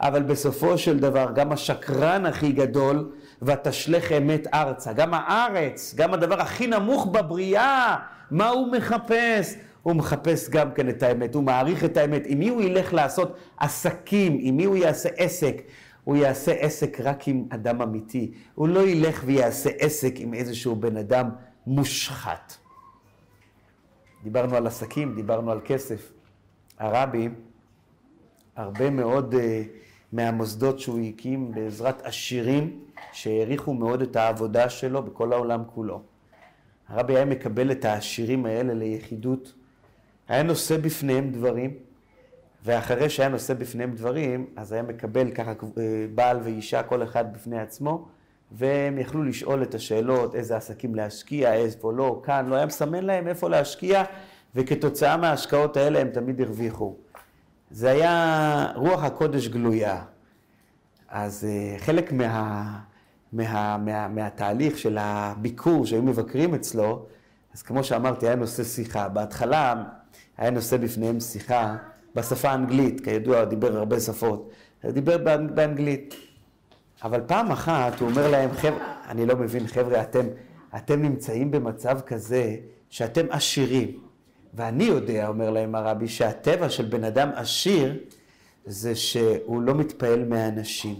אבל 0.00 0.22
בסופו 0.22 0.78
של 0.78 0.98
דבר, 0.98 1.32
גם 1.34 1.52
השקרן 1.52 2.26
הכי 2.26 2.52
גדול, 2.52 3.12
ותשלך 3.42 4.12
אמת 4.12 4.46
ארצה. 4.54 4.92
גם 4.92 5.14
הארץ, 5.14 5.94
גם 5.96 6.14
הדבר 6.14 6.40
הכי 6.40 6.66
נמוך 6.66 7.06
בבריאה, 7.06 7.96
מה 8.30 8.48
הוא 8.48 8.72
מחפש? 8.72 9.54
הוא 9.82 9.94
מחפש 9.94 10.48
גם 10.50 10.72
כן 10.72 10.88
את 10.88 11.02
האמת, 11.02 11.34
הוא 11.34 11.42
מעריך 11.42 11.84
את 11.84 11.96
האמת. 11.96 12.22
עם 12.26 12.38
מי 12.38 12.48
הוא 12.48 12.62
ילך 12.62 12.94
לעשות 12.94 13.36
עסקים, 13.58 14.38
עם 14.40 14.56
מי 14.56 14.64
הוא 14.64 14.76
יעשה 14.76 15.08
עסק? 15.16 15.62
הוא 16.04 16.16
יעשה 16.16 16.52
עסק 16.52 17.00
רק 17.00 17.28
עם 17.28 17.44
אדם 17.50 17.82
אמיתי. 17.82 18.32
הוא 18.54 18.68
לא 18.68 18.88
ילך 18.88 19.22
ויעשה 19.26 19.70
עסק 19.78 20.14
עם 20.16 20.34
איזשהו 20.34 20.76
בן 20.76 20.96
אדם 20.96 21.30
מושחת. 21.66 22.56
דיברנו 24.22 24.56
על 24.56 24.66
עסקים, 24.66 25.14
דיברנו 25.14 25.50
על 25.50 25.60
כסף. 25.64 26.12
הרבי, 26.78 27.28
הרבה 28.56 28.90
מאוד 28.90 29.34
uh, 29.34 29.79
מהמוסדות 30.12 30.80
שהוא 30.80 31.00
הקים 31.00 31.52
בעזרת 31.52 32.02
עשירים 32.06 32.80
שהעריכו 33.12 33.74
מאוד 33.74 34.02
את 34.02 34.16
העבודה 34.16 34.70
שלו 34.70 35.02
בכל 35.02 35.32
העולם 35.32 35.62
כולו. 35.74 36.02
הרבי 36.88 37.16
היה 37.16 37.24
מקבל 37.24 37.72
את 37.72 37.84
העשירים 37.84 38.46
האלה 38.46 38.74
ליחידות, 38.74 39.52
היה 40.28 40.42
נושא 40.42 40.76
בפניהם 40.76 41.30
דברים, 41.30 41.74
ואחרי 42.64 43.10
שהיה 43.10 43.28
נושא 43.28 43.54
בפניהם 43.54 43.92
דברים, 43.92 44.46
אז 44.56 44.72
היה 44.72 44.82
מקבל 44.82 45.30
ככה 45.30 45.50
אה, 45.50 46.06
בעל 46.14 46.38
ואישה, 46.42 46.82
כל 46.82 47.02
אחד 47.02 47.32
בפני 47.34 47.60
עצמו, 47.60 48.08
והם 48.52 48.98
יכלו 48.98 49.22
לשאול 49.22 49.62
את 49.62 49.74
השאלות, 49.74 50.34
איזה 50.34 50.56
עסקים 50.56 50.94
להשקיע, 50.94 51.54
איפה 51.54 51.92
לא, 51.92 52.20
כאן, 52.24 52.46
לא 52.46 52.56
היה 52.56 52.66
מסמן 52.66 53.04
להם 53.04 53.28
איפה 53.28 53.48
להשקיע, 53.48 54.04
וכתוצאה 54.54 55.16
מההשקעות 55.16 55.76
האלה 55.76 56.00
הם 56.00 56.08
תמיד 56.10 56.40
הרוויחו. 56.40 56.96
זה 57.70 57.90
היה 57.90 58.72
רוח 58.74 59.04
הקודש 59.04 59.48
גלויה. 59.48 60.02
אז 61.08 61.44
אה, 61.48 61.78
חלק 61.78 62.12
מה, 62.12 62.78
מה, 63.32 63.76
מה, 63.78 64.08
מהתהליך 64.08 64.78
של 64.78 64.98
הביקור 65.00 65.86
שהיו 65.86 66.02
מבקרים 66.02 66.54
אצלו, 66.54 67.06
אז 67.54 67.62
כמו 67.62 67.84
שאמרתי, 67.84 68.26
היה 68.26 68.36
נושא 68.36 68.64
שיחה. 68.64 69.08
בהתחלה 69.08 69.84
היה 70.38 70.50
נושא 70.50 70.76
בפניהם 70.76 71.20
שיחה 71.20 71.76
בשפה 72.14 72.50
האנגלית, 72.50 73.00
כידוע, 73.00 73.44
דיבר 73.44 73.76
הרבה 73.76 74.00
שפות, 74.00 74.50
דיבר 74.84 75.18
באנגלית. 75.54 76.14
אבל 77.02 77.20
פעם 77.26 77.50
אחת 77.50 78.00
הוא 78.00 78.08
אומר 78.10 78.30
להם, 78.30 78.50
חבר'ה, 78.52 78.94
אני 79.08 79.26
לא 79.26 79.36
מבין, 79.36 79.66
חבר'ה, 79.66 80.02
אתם, 80.02 80.26
אתם 80.76 81.02
נמצאים 81.02 81.50
במצב 81.50 82.00
כזה 82.00 82.56
שאתם 82.90 83.26
עשירים. 83.30 84.09
ואני 84.54 84.84
יודע, 84.84 85.28
אומר 85.28 85.50
להם 85.50 85.74
הרבי, 85.74 86.08
שהטבע 86.08 86.68
של 86.68 86.84
בן 86.84 87.04
אדם 87.04 87.30
עשיר 87.34 87.98
זה 88.66 88.94
שהוא 88.94 89.62
לא 89.62 89.74
מתפעל 89.74 90.24
מהאנשים. 90.24 90.96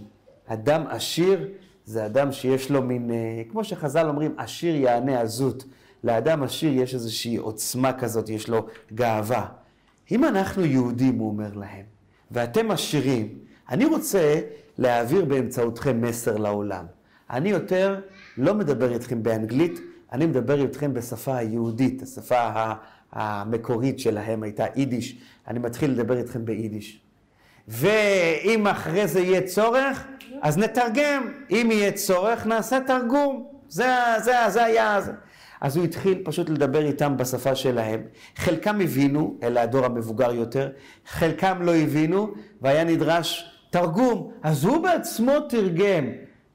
אדם 0.47 0.85
עשיר 0.89 1.49
זה 1.85 2.07
אדם 2.07 2.33
שיש 2.33 2.71
לו 2.71 2.83
מין, 2.83 3.11
אה, 3.11 3.43
כמו 3.51 3.65
שחז"ל 3.65 4.07
אומרים, 4.09 4.35
עשיר 4.37 4.77
יענה 4.77 5.21
עזות. 5.21 5.65
לאדם 6.05 6.43
עשיר 6.43 6.73
יש 6.81 6.95
איזושהי 6.95 7.37
עוצמה 7.37 7.93
כזאת, 7.93 8.29
יש 8.29 8.49
לו 8.49 8.67
גאווה. 8.95 9.47
אם 10.11 10.25
אנחנו 10.25 10.65
יהודים, 10.65 11.19
הוא 11.19 11.29
אומר 11.29 11.55
להם, 11.55 11.85
ואתם 12.31 12.71
עשירים, 12.71 13.39
אני 13.71 13.85
רוצה 13.85 14.41
להעביר 14.79 15.25
באמצעותכם 15.25 16.01
מסר 16.01 16.37
לעולם. 16.37 16.85
אני 17.31 17.51
יותר 17.51 18.01
לא 18.37 18.55
מדבר 18.55 18.93
איתכם 18.93 19.23
באנגלית, 19.23 19.81
אני 20.13 20.27
מדבר 20.27 20.61
איתכם 20.63 20.95
בשפה 20.95 21.37
היהודית, 21.37 22.03
השפה 22.03 22.73
המקורית 23.13 23.99
שלהם 23.99 24.43
הייתה 24.43 24.65
יידיש. 24.77 25.17
אני 25.49 25.59
מתחיל 25.59 25.91
לדבר 25.91 26.19
איתכם 26.19 26.45
ביידיש. 26.45 27.01
ואם 27.69 28.67
אחרי 28.67 29.07
זה 29.07 29.21
יהיה 29.21 29.43
צורך, 29.43 30.07
אז 30.43 30.59
נתרגם. 30.59 31.33
אם 31.51 31.69
יהיה 31.73 31.93
צורך, 31.93 32.47
נעשה 32.47 32.79
תרגום. 32.87 33.47
זה, 33.69 33.95
זה, 34.19 34.33
זה 34.49 34.65
היה... 34.65 35.01
זה. 35.01 35.13
אז 35.61 35.77
הוא 35.77 35.85
התחיל 35.85 36.23
פשוט 36.25 36.51
לדבר 36.51 36.87
איתם 36.87 37.17
בשפה 37.17 37.55
שלהם. 37.55 38.01
חלקם 38.37 38.81
הבינו, 38.81 39.39
אלה 39.43 39.63
הדור 39.63 39.85
המבוגר 39.85 40.33
יותר, 40.33 40.69
חלקם 41.07 41.63
לא 41.63 41.75
הבינו, 41.75 42.35
והיה 42.61 42.85
נדרש 42.85 43.51
תרגום. 43.71 44.33
אז 44.43 44.65
הוא 44.65 44.83
בעצמו 44.83 45.41
תרגם. 45.41 46.05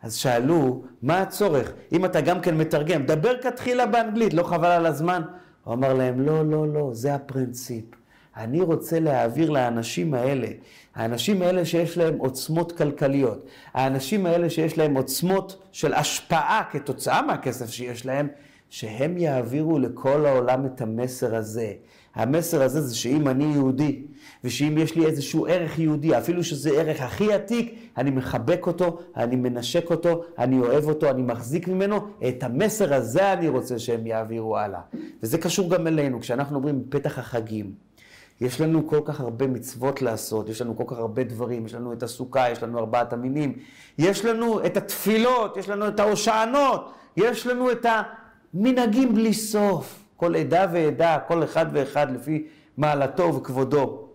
אז 0.02 0.16
שאלו, 0.16 0.84
מה 1.02 1.22
הצורך? 1.22 1.72
אם 1.92 2.06
אתה 2.06 2.22
גם 2.22 2.42
כן 2.42 2.58
מתרגם, 2.58 3.04
דבר 3.04 3.42
כתחילה 3.42 3.86
באנגלית, 3.86 4.34
לא 4.34 4.44
חבל 4.44 4.72
על 4.72 4.86
הזמן? 4.86 5.22
הוא 5.66 5.74
אמר 5.74 5.94
להם, 5.94 6.22
לא, 6.22 6.46
לא, 6.46 6.68
לא, 6.68 6.90
זה 6.94 7.16
הפרינציפ. 7.16 7.86
אני 8.38 8.62
רוצה 8.62 9.00
להעביר 9.00 9.50
לאנשים 9.50 10.14
האלה, 10.14 10.48
האנשים 10.96 11.42
האלה 11.42 11.66
שיש 11.66 11.98
להם 11.98 12.18
עוצמות 12.18 12.72
כלכליות, 12.72 13.46
האנשים 13.74 14.26
האלה 14.26 14.50
שיש 14.50 14.78
להם 14.78 14.96
עוצמות 14.98 15.64
של 15.72 15.94
השפעה 15.94 16.64
כתוצאה 16.72 17.22
מהכסף 17.22 17.70
שיש 17.70 18.06
להם, 18.06 18.28
שהם 18.70 19.18
יעבירו 19.18 19.80
לכל 19.80 20.26
העולם 20.26 20.66
את 20.66 20.82
המסר 20.82 21.36
הזה. 21.36 21.74
המסר 22.16 22.64
הזה 22.64 22.82
זה 22.82 22.96
שאם 22.96 23.28
אני 23.28 23.44
יהודי, 23.44 24.02
ושאם 24.44 24.78
יש 24.78 24.96
לי 24.96 25.06
איזשהו 25.06 25.46
ערך 25.46 25.80
יהודי, 25.80 26.18
אפילו 26.18 26.44
שזה 26.44 26.70
ערך 26.70 27.02
הכי 27.02 27.34
עתיק, 27.34 27.76
אני 27.98 28.12
מחבק 28.12 28.68
אותו, 28.68 29.00
אני 29.18 29.36
מנשק 29.36 29.92
אותו, 29.92 30.24
אני 30.40 30.60
אוהב 30.60 30.86
אותו, 30.90 31.10
אני 31.10 31.22
מחזיק 31.22 31.68
ממנו, 31.68 32.00
את 32.28 32.44
המסר 32.44 32.94
הזה 32.94 33.34
אני 33.34 33.50
רוצה 33.50 33.80
שהם 33.80 34.08
יעבירו 34.08 34.58
הלאה. 34.58 34.82
וזה 35.24 35.38
קשור 35.38 35.70
גם 35.70 35.88
אלינו, 35.88 36.20
כשאנחנו 36.20 36.56
אומרים 36.56 36.84
פתח 36.90 37.20
החגים. 37.20 37.72
יש 38.42 38.62
לנו 38.62 38.88
כל 38.88 39.00
כך 39.06 39.20
הרבה 39.20 39.48
מצוות 39.48 40.02
לעשות, 40.02 40.50
יש 40.50 40.62
לנו 40.62 40.78
כל 40.78 40.84
כך 40.88 40.98
הרבה 40.98 41.24
דברים, 41.24 41.66
יש 41.66 41.74
לנו 41.74 41.94
את 41.94 42.04
הסוכה, 42.04 42.50
יש 42.50 42.64
לנו 42.64 42.80
ארבעת 42.80 43.14
המינים, 43.14 43.54
יש 43.98 44.26
לנו 44.26 44.66
את 44.66 44.78
התפילות, 44.78 45.58
יש 45.58 45.70
לנו 45.70 45.88
את 45.88 46.00
ההושענות, 46.00 46.92
יש 47.18 47.48
לנו 47.48 47.72
את 47.72 47.86
המנהגים 48.54 49.16
בלי 49.16 49.34
סוף. 49.34 50.05
כל 50.16 50.36
עדה 50.36 50.66
ועדה, 50.74 51.18
כל 51.28 51.44
אחד 51.44 51.66
ואחד 51.74 52.12
לפי 52.12 52.48
מעלתו 52.78 53.36
וכבודו. 53.36 54.08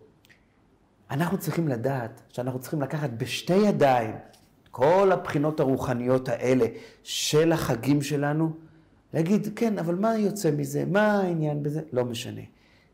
אנחנו 1.11 1.39
צריכים 1.39 1.69
לדעת 1.69 2.21
שאנחנו 2.29 2.59
צריכים 2.59 2.83
לקחת 2.83 3.11
בשתי 3.11 3.57
ידיים 3.57 4.15
כל 4.71 5.11
הבחינות 5.13 5.61
הרוחניות 5.61 6.29
האלה 6.29 6.67
של 7.03 7.53
החגים 7.53 8.03
שלנו, 8.03 8.51
להגיד, 9.15 9.49
כן, 9.57 9.79
אבל 9.79 9.95
מה 9.95 10.17
יוצא 10.19 10.51
מזה? 10.51 10.85
מה 10.87 11.21
העניין 11.21 11.63
בזה? 11.63 11.81
לא 11.93 12.05
משנה. 12.05 12.41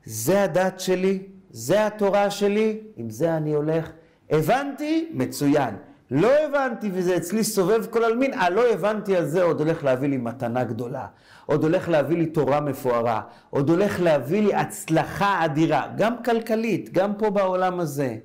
זה 0.05 0.42
הדת 0.42 0.81
שלי, 0.81 1.23
זה 1.51 1.87
התורה 1.87 2.31
שלי, 2.31 2.81
עם 2.97 3.11
זה 3.11 3.37
אני 3.37 3.53
הולך. 3.53 3.90
הבנתי? 4.31 5.09
מצוין. 5.14 5.75
לא 6.11 6.31
הבנתי 6.45 6.90
וזה 6.92 7.16
אצלי 7.16 7.45
סובב 7.45 7.87
כל 7.87 8.05
עלמין, 8.05 8.35
הלא 8.35 8.73
הבנתי 8.73 9.16
על 9.16 9.27
זה 9.27 9.42
עוד 9.42 9.61
הולך 9.61 9.85
להביא 9.85 10.09
לי 10.09 10.16
מתנה 10.16 10.64
גדולה, 10.64 11.07
עוד 11.47 11.62
הולך 11.62 11.88
להביא 11.88 12.16
לי 12.16 12.27
תורה 12.27 12.61
מפוארה, 12.61 13.21
עוד 13.51 13.71
הולך 13.71 14.01
להביא 14.01 14.42
לי 14.42 14.55
הצלחה 14.55 15.45
אדירה, 15.45 15.88
גם 15.97 16.23
כלכלית, 16.25 16.92
גם 16.92 17.14
פה 17.14 17.31
בעולם 17.31 17.81
הזה. 17.81 18.16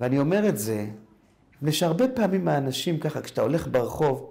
ואני 0.00 0.18
אומר 0.18 0.48
את 0.48 0.58
זה, 0.58 0.86
מפני 1.56 1.72
שהרבה 1.72 2.08
פעמים 2.08 2.48
האנשים 2.48 2.98
ככה, 2.98 3.20
כשאתה 3.20 3.42
הולך 3.42 3.68
ברחוב, 3.70 4.30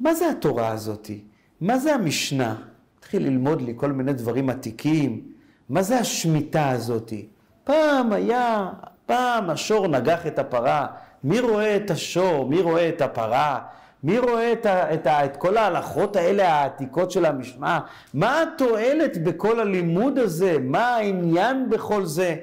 מה 0.00 0.14
זה 0.14 0.30
התורה 0.30 0.68
הזאתי? 0.68 1.24
מה 1.60 1.78
זה 1.78 1.94
המשנה? 1.94 2.56
התחיל 2.98 3.22
ללמוד 3.22 3.62
לי 3.62 3.72
כל 3.76 3.92
מיני 3.92 4.12
דברים 4.12 4.50
עתיקים, 4.50 5.32
מה 5.68 5.82
זה 5.82 5.98
השמיטה 5.98 6.70
הזאתי? 6.70 7.26
פעם 7.64 8.12
היה, 8.12 8.68
פעם 9.06 9.50
השור 9.50 9.88
נגח 9.88 10.26
את 10.26 10.38
הפרה, 10.38 10.86
מי 11.24 11.40
רואה 11.40 11.76
את 11.76 11.90
השור? 11.90 12.46
מי 12.48 12.60
רואה 12.60 12.88
את 12.88 13.00
הפרה? 13.00 13.58
מי 14.02 14.18
רואה 14.18 14.52
את, 14.52 14.66
ה, 14.66 14.94
את, 14.94 15.06
ה, 15.06 15.24
את 15.24 15.36
כל 15.36 15.56
ההלכות 15.56 16.16
האלה 16.16 16.48
העתיקות 16.48 17.10
של 17.10 17.24
המשמע? 17.24 17.78
מה 18.14 18.42
התועלת 18.42 19.24
בכל 19.24 19.60
הלימוד 19.60 20.18
הזה? 20.18 20.56
מה 20.60 20.96
העניין 20.96 21.70
בכל 21.70 22.04
זה? 22.04 22.36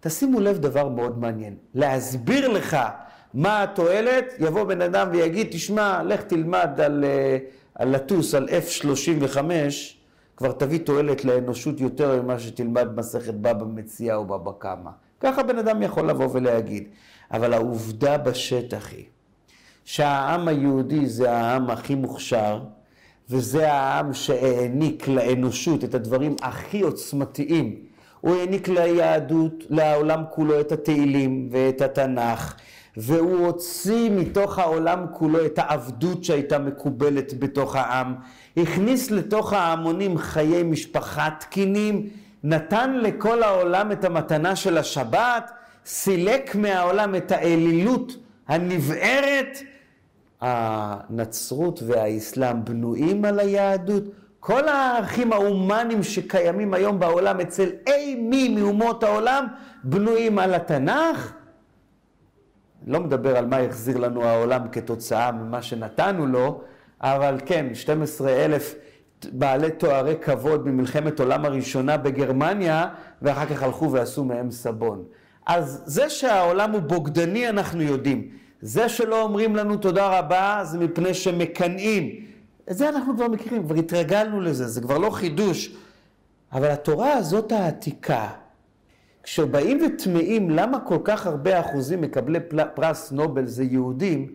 תשימו 0.00 0.40
לב 0.40 0.58
דבר 0.58 0.88
מאוד 0.88 1.18
מעניין. 1.18 1.54
להסביר 1.74 2.48
לך 2.48 2.76
מה 3.34 3.62
התועלת? 3.62 4.34
יבוא 4.38 4.64
בן 4.64 4.82
אדם 4.82 5.08
ויגיד, 5.12 5.46
תשמע, 5.50 6.02
לך 6.02 6.22
תלמד 6.22 6.80
על, 6.80 7.04
אה, 7.04 7.38
על 7.74 7.94
לטוס, 7.94 8.34
על 8.34 8.48
F-35, 8.48 9.38
כבר 10.36 10.52
תביא 10.52 10.78
תועלת 10.78 11.24
לאנושות 11.24 11.80
יותר 11.80 12.22
ממה 12.22 12.38
שתלמד 12.38 12.88
מסכת 12.96 13.34
בבא 13.34 13.64
מציאה 13.64 14.16
או 14.16 14.24
בבא 14.24 14.50
קמא. 14.58 14.90
ככה 15.20 15.42
בן 15.42 15.58
אדם 15.58 15.82
יכול 15.82 16.10
לבוא 16.10 16.28
ולהגיד. 16.32 16.88
אבל 17.32 17.52
העובדה 17.52 18.18
בשטח 18.18 18.88
היא 18.90 19.04
שהעם 19.84 20.48
היהודי 20.48 21.06
זה 21.06 21.32
העם 21.32 21.70
הכי 21.70 21.94
מוכשר, 21.94 22.60
וזה 23.30 23.72
העם 23.72 24.14
שהעניק 24.14 25.08
לאנושות 25.08 25.84
את 25.84 25.94
הדברים 25.94 26.36
הכי 26.42 26.80
עוצמתיים. 26.80 27.76
הוא 28.20 28.36
העניק 28.36 28.68
ליהדות, 28.68 29.64
לעולם 29.70 30.22
כולו 30.30 30.60
את 30.60 30.72
התהילים 30.72 31.48
ואת 31.52 31.80
התנ"ך, 31.80 32.54
והוא 32.96 33.46
הוציא 33.46 34.10
מתוך 34.10 34.58
העולם 34.58 35.06
כולו 35.12 35.46
את 35.46 35.58
העבדות 35.58 36.24
שהייתה 36.24 36.58
מקובלת 36.58 37.38
בתוך 37.38 37.76
העם, 37.76 38.14
הכניס 38.56 39.10
לתוך 39.10 39.52
ההמונים 39.52 40.18
חיי 40.18 40.62
משפחה 40.62 41.28
תקינים, 41.40 42.08
נתן 42.44 42.94
לכל 42.94 43.42
העולם 43.42 43.92
את 43.92 44.04
המתנה 44.04 44.56
של 44.56 44.78
השבת, 44.78 45.50
סילק 45.90 46.54
מהעולם 46.54 47.14
את 47.14 47.32
האלילות 47.32 48.16
הנבערת. 48.48 49.58
הנצרות 50.40 51.82
והאסלאם 51.86 52.64
בנויים 52.64 53.24
על 53.24 53.40
היהדות. 53.40 54.04
כל 54.40 54.68
הערכים 54.68 55.32
ההומניים 55.32 56.02
שקיימים 56.02 56.74
היום 56.74 56.98
בעולם 56.98 57.40
אצל 57.40 57.68
אי 57.86 58.14
מי 58.14 58.48
מאומות 58.48 59.02
העולם 59.02 59.46
בנויים 59.84 60.38
על 60.38 60.54
התנ"ך. 60.54 61.32
לא 62.86 63.00
מדבר 63.00 63.36
על 63.36 63.46
מה 63.46 63.58
החזיר 63.58 63.96
לנו 63.98 64.24
העולם 64.24 64.68
כתוצאה 64.72 65.32
ממה 65.32 65.62
שנתנו 65.62 66.26
לו, 66.26 66.60
אבל 67.00 67.38
כן, 67.46 67.74
12 67.74 68.30
אלף 68.30 68.74
בעלי 69.32 69.70
תוארי 69.70 70.16
כבוד 70.22 70.68
ממלחמת 70.68 71.20
עולם 71.20 71.44
הראשונה 71.44 71.96
בגרמניה, 71.96 72.88
ואחר 73.22 73.46
כך 73.46 73.62
הלכו 73.62 73.92
ועשו 73.92 74.24
מהם 74.24 74.50
סבון. 74.50 75.04
אז 75.46 75.82
זה 75.86 76.10
שהעולם 76.10 76.70
הוא 76.70 76.80
בוגדני 76.80 77.48
אנחנו 77.48 77.82
יודעים. 77.82 78.28
זה 78.60 78.88
שלא 78.88 79.22
אומרים 79.22 79.56
לנו 79.56 79.76
תודה 79.76 80.18
רבה 80.18 80.60
זה 80.64 80.78
מפני 80.78 81.14
שמקנאים. 81.14 82.24
את 82.70 82.76
זה 82.76 82.88
אנחנו 82.88 83.16
כבר 83.16 83.28
מכירים, 83.28 83.64
כבר 83.64 83.74
התרגלנו 83.74 84.40
לזה, 84.40 84.68
זה 84.68 84.80
כבר 84.80 84.98
לא 84.98 85.10
חידוש. 85.10 85.76
אבל 86.52 86.70
התורה 86.70 87.12
הזאת 87.12 87.52
העתיקה, 87.52 88.28
כשבאים 89.22 89.78
וטמאים 89.86 90.50
למה 90.50 90.80
כל 90.80 90.98
כך 91.04 91.26
הרבה 91.26 91.60
אחוזים 91.60 92.00
מקבלי 92.00 92.38
פרס 92.74 93.12
נובל 93.12 93.46
זה 93.46 93.64
יהודים, 93.64 94.34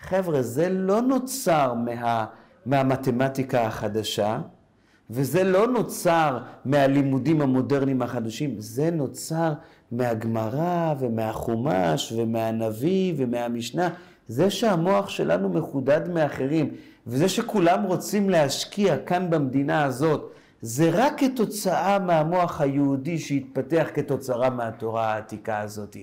חבר'ה, 0.00 0.42
זה 0.42 0.68
לא 0.68 1.02
נוצר 1.02 1.74
מה, 1.74 2.24
מהמתמטיקה 2.66 3.62
החדשה, 3.66 4.40
וזה 5.10 5.44
לא 5.44 5.66
נוצר 5.66 6.38
מהלימודים 6.64 7.40
המודרניים 7.42 8.02
החדשים, 8.02 8.54
זה 8.58 8.90
נוצר 8.90 9.52
מהגמרא 9.92 10.94
ומהחומש 10.98 12.12
ומהנביא 12.16 13.14
ומהמשנה. 13.16 13.88
זה 14.28 14.50
שהמוח 14.50 15.08
שלנו 15.08 15.48
מחודד 15.48 16.08
מאחרים, 16.08 16.70
וזה 17.06 17.28
שכולם 17.28 17.82
רוצים 17.82 18.30
להשקיע 18.30 18.98
כאן 18.98 19.30
במדינה 19.30 19.84
הזאת, 19.84 20.32
זה 20.62 20.90
רק 20.92 21.20
כתוצאה 21.20 21.98
מהמוח 21.98 22.60
היהודי 22.60 23.18
שהתפתח 23.18 23.86
כתוצאה 23.94 24.50
מהתורה 24.50 25.14
העתיקה 25.14 25.58
הזאת. 25.58 25.96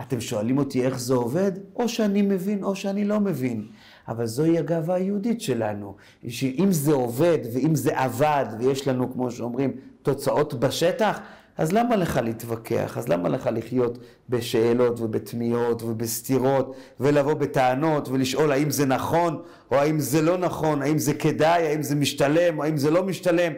אתם 0.00 0.20
שואלים 0.20 0.58
אותי 0.58 0.86
איך 0.86 0.98
זה 0.98 1.14
עובד? 1.14 1.52
או 1.76 1.88
שאני 1.88 2.22
מבין 2.22 2.64
או 2.64 2.76
שאני 2.76 3.04
לא 3.04 3.20
מבין. 3.20 3.66
אבל 4.08 4.26
זוהי 4.26 4.58
הגאווה 4.58 4.94
היהודית 4.94 5.40
שלנו, 5.40 5.94
שאם 6.28 6.72
זה 6.72 6.92
עובד 6.92 7.38
ואם 7.54 7.74
זה 7.74 7.98
עבד 7.98 8.46
ויש 8.58 8.88
לנו, 8.88 9.12
כמו 9.12 9.30
שאומרים, 9.30 9.72
תוצאות 10.02 10.54
בשטח, 10.54 11.20
אז 11.56 11.72
למה 11.72 11.96
לך 11.96 12.20
להתווכח? 12.24 12.98
אז 12.98 13.08
למה 13.08 13.28
לך 13.28 13.50
לחיות 13.52 13.98
בשאלות 14.28 15.00
ובתמיהות 15.00 15.82
ובסתירות 15.82 16.76
ולבוא 17.00 17.34
בטענות 17.34 18.08
ולשאול 18.08 18.52
האם 18.52 18.70
זה 18.70 18.86
נכון 18.86 19.42
או 19.70 19.76
האם 19.76 20.00
זה 20.00 20.22
לא 20.22 20.38
נכון, 20.38 20.82
האם 20.82 20.98
זה 20.98 21.14
כדאי, 21.14 21.66
האם 21.66 21.82
זה 21.82 21.94
משתלם 21.94 22.60
האם 22.60 22.76
זה 22.76 22.90
לא 22.90 23.04
משתלם? 23.04 23.52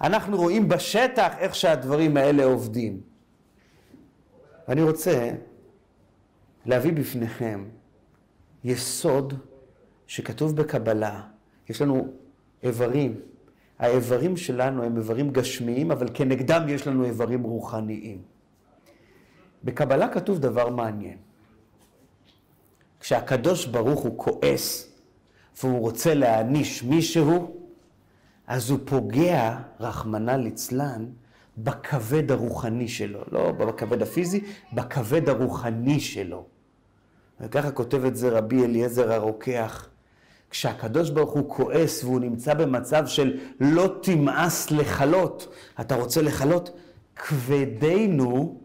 אנחנו 0.00 0.36
רואים 0.36 0.68
בשטח 0.68 1.32
איך 1.38 1.54
שהדברים 1.54 2.16
האלה 2.16 2.44
עובדים. 2.44 3.00
ואני 4.68 4.82
רוצה 4.82 5.30
להביא 6.66 6.92
בפניכם 6.92 7.64
יסוד 8.64 9.34
שכתוב 10.06 10.56
בקבלה. 10.56 11.20
יש 11.68 11.82
לנו 11.82 12.08
איברים. 12.62 13.20
האיברים 13.82 14.36
שלנו 14.36 14.82
הם 14.82 14.96
איברים 14.96 15.30
גשמיים, 15.30 15.90
אבל 15.90 16.06
כנגדם 16.14 16.68
יש 16.68 16.86
לנו 16.86 17.04
איברים 17.04 17.42
רוחניים. 17.42 18.18
בקבלה 19.64 20.08
כתוב 20.08 20.38
דבר 20.38 20.68
מעניין. 20.70 21.16
כשהקדוש 23.00 23.66
ברוך 23.66 24.00
הוא 24.00 24.18
כועס 24.18 24.92
והוא 25.62 25.80
רוצה 25.80 26.14
להעניש 26.14 26.82
מישהו, 26.82 27.56
אז 28.46 28.70
הוא 28.70 28.78
פוגע, 28.84 29.58
רחמנא 29.80 30.30
ליצלן, 30.30 31.06
בכבד 31.58 32.30
הרוחני 32.30 32.88
שלו. 32.88 33.20
לא 33.32 33.52
בכבד 33.52 34.02
הפיזי, 34.02 34.40
בכבד 34.72 35.28
הרוחני 35.28 36.00
שלו. 36.00 36.44
וככה 37.40 37.70
כותב 37.70 38.04
את 38.04 38.16
זה 38.16 38.28
רבי 38.28 38.64
אליעזר 38.64 39.12
הרוקח. 39.12 39.88
כשהקדוש 40.52 41.10
ברוך 41.10 41.32
הוא 41.32 41.50
כועס 41.50 42.04
והוא 42.04 42.20
נמצא 42.20 42.54
במצב 42.54 43.06
של 43.06 43.38
לא 43.60 43.94
תמאס 44.02 44.70
לכלות, 44.70 45.54
אתה 45.80 45.94
רוצה 45.94 46.22
לכלות? 46.22 46.70
כבדנו 47.16 48.60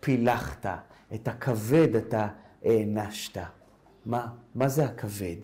פילחת, 0.00 0.66
את 1.14 1.28
הכבד 1.28 1.96
אתה 1.96 2.26
הענשת. 2.64 3.38
מה? 4.06 4.26
מה 4.54 4.68
זה 4.68 4.84
הכבד? 4.84 5.36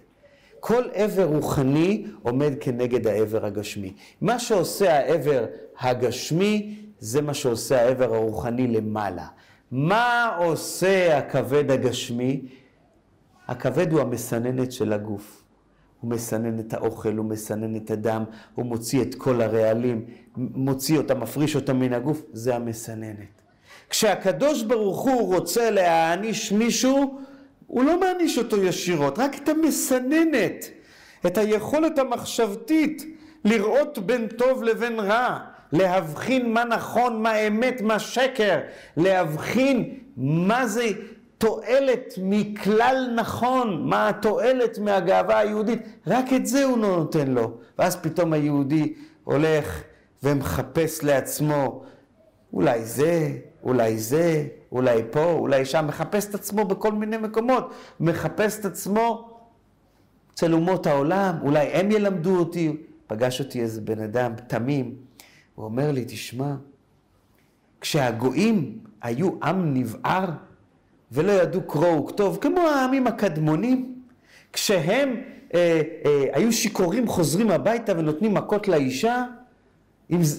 כל 0.61 0.83
עבר 0.93 1.25
רוחני 1.25 2.07
עומד 2.23 2.53
כנגד 2.61 3.07
העבר 3.07 3.47
הגשמי. 3.47 3.93
מה 4.21 4.39
שעושה 4.39 4.99
העבר 4.99 5.45
הגשמי, 5.81 6.79
זה 6.99 7.23
מה 7.23 7.35
שעושה 7.35 7.83
העבר 7.83 8.15
הרוחני 8.15 8.67
למעלה. 8.67 9.27
מה 9.71 10.37
עושה 10.39 11.19
הכבד 11.19 11.71
הגשמי? 11.71 12.43
הכבד 13.49 13.93
הוא 13.93 14.01
המסננת 14.01 14.73
של 14.73 14.93
הגוף. 14.93 15.42
הוא 16.03 16.11
מסנן 16.11 16.61
את 16.61 16.75
האוכל, 16.75 17.17
הוא 17.17 17.27
מסנן 17.27 17.77
את 17.77 17.91
הדם, 17.91 18.25
הוא 18.55 18.67
מוציא 18.67 19.03
את 19.03 19.15
כל 19.15 19.41
הרעלים, 19.41 20.05
מוציא 20.37 20.99
אותם, 20.99 21.21
מפריש 21.21 21.57
אותם 21.57 21.81
מן 21.81 21.93
הגוף, 21.93 22.23
זה 22.33 22.57
המסננת. 22.57 23.43
כשהקדוש 23.91 24.63
ברוך 24.63 25.01
הוא 25.01 25.35
רוצה 25.35 25.71
להעניש 25.71 26.53
מישהו, 26.53 27.19
הוא 27.67 27.85
לא 27.85 28.01
מעניש 28.01 28.39
אותו 28.39 28.65
ישירות, 28.65 29.19
רק 29.19 29.37
את 29.43 29.49
המסננת, 29.49 30.71
את 31.27 31.39
היכולת 31.39 31.99
המחשבתית 31.99 33.17
לראות 33.45 33.99
בין 33.99 34.27
טוב 34.27 34.63
לבין 34.63 35.01
רע, 35.01 35.39
להבחין 35.73 36.53
מה 36.53 36.65
נכון, 36.65 37.23
מה 37.23 37.39
אמת, 37.39 37.81
מה 37.81 37.99
שקר, 37.99 38.59
להבחין 38.97 39.95
מה 40.17 40.67
זה 40.67 40.91
תועלת 41.43 42.15
מכלל 42.23 43.13
נכון, 43.17 43.89
מה 43.89 44.09
התועלת 44.09 44.79
מהגאווה 44.79 45.39
היהודית, 45.39 45.83
רק 46.07 46.33
את 46.37 46.47
זה 46.47 46.65
הוא 46.65 46.79
לא 46.79 46.97
נותן 46.97 47.31
לו. 47.31 47.59
ואז 47.79 47.97
פתאום 47.97 48.33
היהודי 48.33 48.95
הולך 49.25 49.83
ומחפש 50.23 51.05
לעצמו 51.05 51.85
אולי 52.53 52.85
זה, 52.85 53.39
אולי 53.63 53.99
זה, 53.99 54.47
אולי 54.73 55.03
פה, 55.11 55.25
אולי 55.25 55.65
שם, 55.65 55.85
מחפש 55.89 56.27
את 56.27 56.35
עצמו 56.35 56.65
בכל 56.65 56.93
מיני 56.93 57.17
מקומות, 57.17 57.75
מחפש 58.01 58.61
את 58.61 58.65
עצמו 58.65 59.39
אצל 60.35 60.53
אומות 60.53 60.87
העולם, 60.87 61.35
אולי 61.43 61.67
הם 61.67 61.91
ילמדו 61.91 62.39
אותי. 62.39 62.77
פגש 63.07 63.41
אותי 63.41 63.61
איזה 63.61 63.81
בן 63.81 64.01
אדם 64.01 64.33
תמים, 64.47 64.95
הוא 65.55 65.65
אומר 65.65 65.93
לי, 65.93 66.05
תשמע, 66.05 66.55
כשהגויים 67.81 68.79
היו 69.03 69.31
עם 69.43 69.75
נבער, 69.75 70.31
ולא 71.13 71.33
ידעו 71.33 71.63
קרוא 71.63 72.01
וכתוב, 72.01 72.39
כמו 72.41 72.61
העמים 72.61 73.07
הקדמונים, 73.07 73.95
כשהם 74.53 75.17
אה, 75.55 75.81
אה, 76.05 76.25
היו 76.33 76.53
שיכורים 76.53 77.09
חוזרים 77.09 77.51
הביתה 77.51 77.93
ונותנים 77.99 78.35
מכות 78.35 78.69
לאישה, 78.69 79.25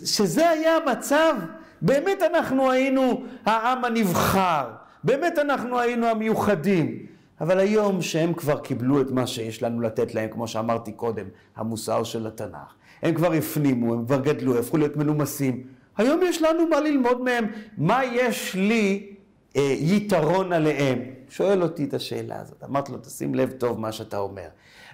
שזה 0.06 0.50
היה 0.50 0.78
המצב, 0.78 1.36
באמת 1.82 2.22
אנחנו 2.34 2.72
היינו 2.72 3.24
העם 3.46 3.86
הנבחר, 3.86 4.68
באמת 5.04 5.40
אנחנו 5.40 5.80
היינו 5.80 6.08
המיוחדים. 6.08 7.06
אבל 7.42 7.60
היום 7.60 8.02
שהם 8.02 8.34
כבר 8.34 8.60
קיבלו 8.60 9.02
את 9.02 9.12
מה 9.12 9.28
שיש 9.28 9.64
לנו 9.64 9.82
לתת 9.82 10.16
להם, 10.16 10.30
כמו 10.30 10.48
שאמרתי 10.48 10.92
קודם, 10.92 11.26
המוסר 11.56 12.04
של 12.04 12.28
התנ"ך. 12.28 12.74
הם 13.02 13.14
כבר 13.14 13.34
הפנימו, 13.34 13.94
הם 13.94 14.06
כבר 14.06 14.20
גדלו, 14.20 14.60
הפכו 14.60 14.78
להיות 14.78 14.98
מנומסים. 14.98 15.64
היום 15.98 16.20
יש 16.24 16.42
לנו 16.42 16.68
מה 16.68 16.80
ללמוד 16.80 17.22
מהם. 17.22 17.46
מה 17.78 18.06
יש 18.06 18.56
לי 18.56 19.13
יתרון 19.56 20.54
עליהם? 20.54 21.00
שואל 21.30 21.64
אותי 21.64 21.84
את 21.84 21.94
השאלה 21.94 22.42
הזאת. 22.42 22.64
אמרתי 22.64 22.92
לו, 22.92 22.98
תשים 22.98 23.36
לב 23.36 23.52
טוב 23.52 23.80
מה 23.80 23.92
שאתה 23.92 24.18
אומר. 24.18 24.48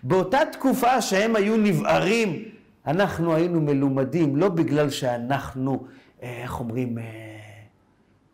באותה 0.03 0.39
תקופה 0.51 1.01
שהם 1.01 1.35
היו 1.35 1.57
נבערים, 1.57 2.43
אנחנו 2.87 3.35
היינו 3.35 3.61
מלומדים, 3.61 4.35
לא 4.35 4.49
בגלל 4.49 4.89
שאנחנו, 4.89 5.83
אה, 6.23 6.41
איך 6.43 6.59
אומרים, 6.59 6.97
אה, 6.97 7.03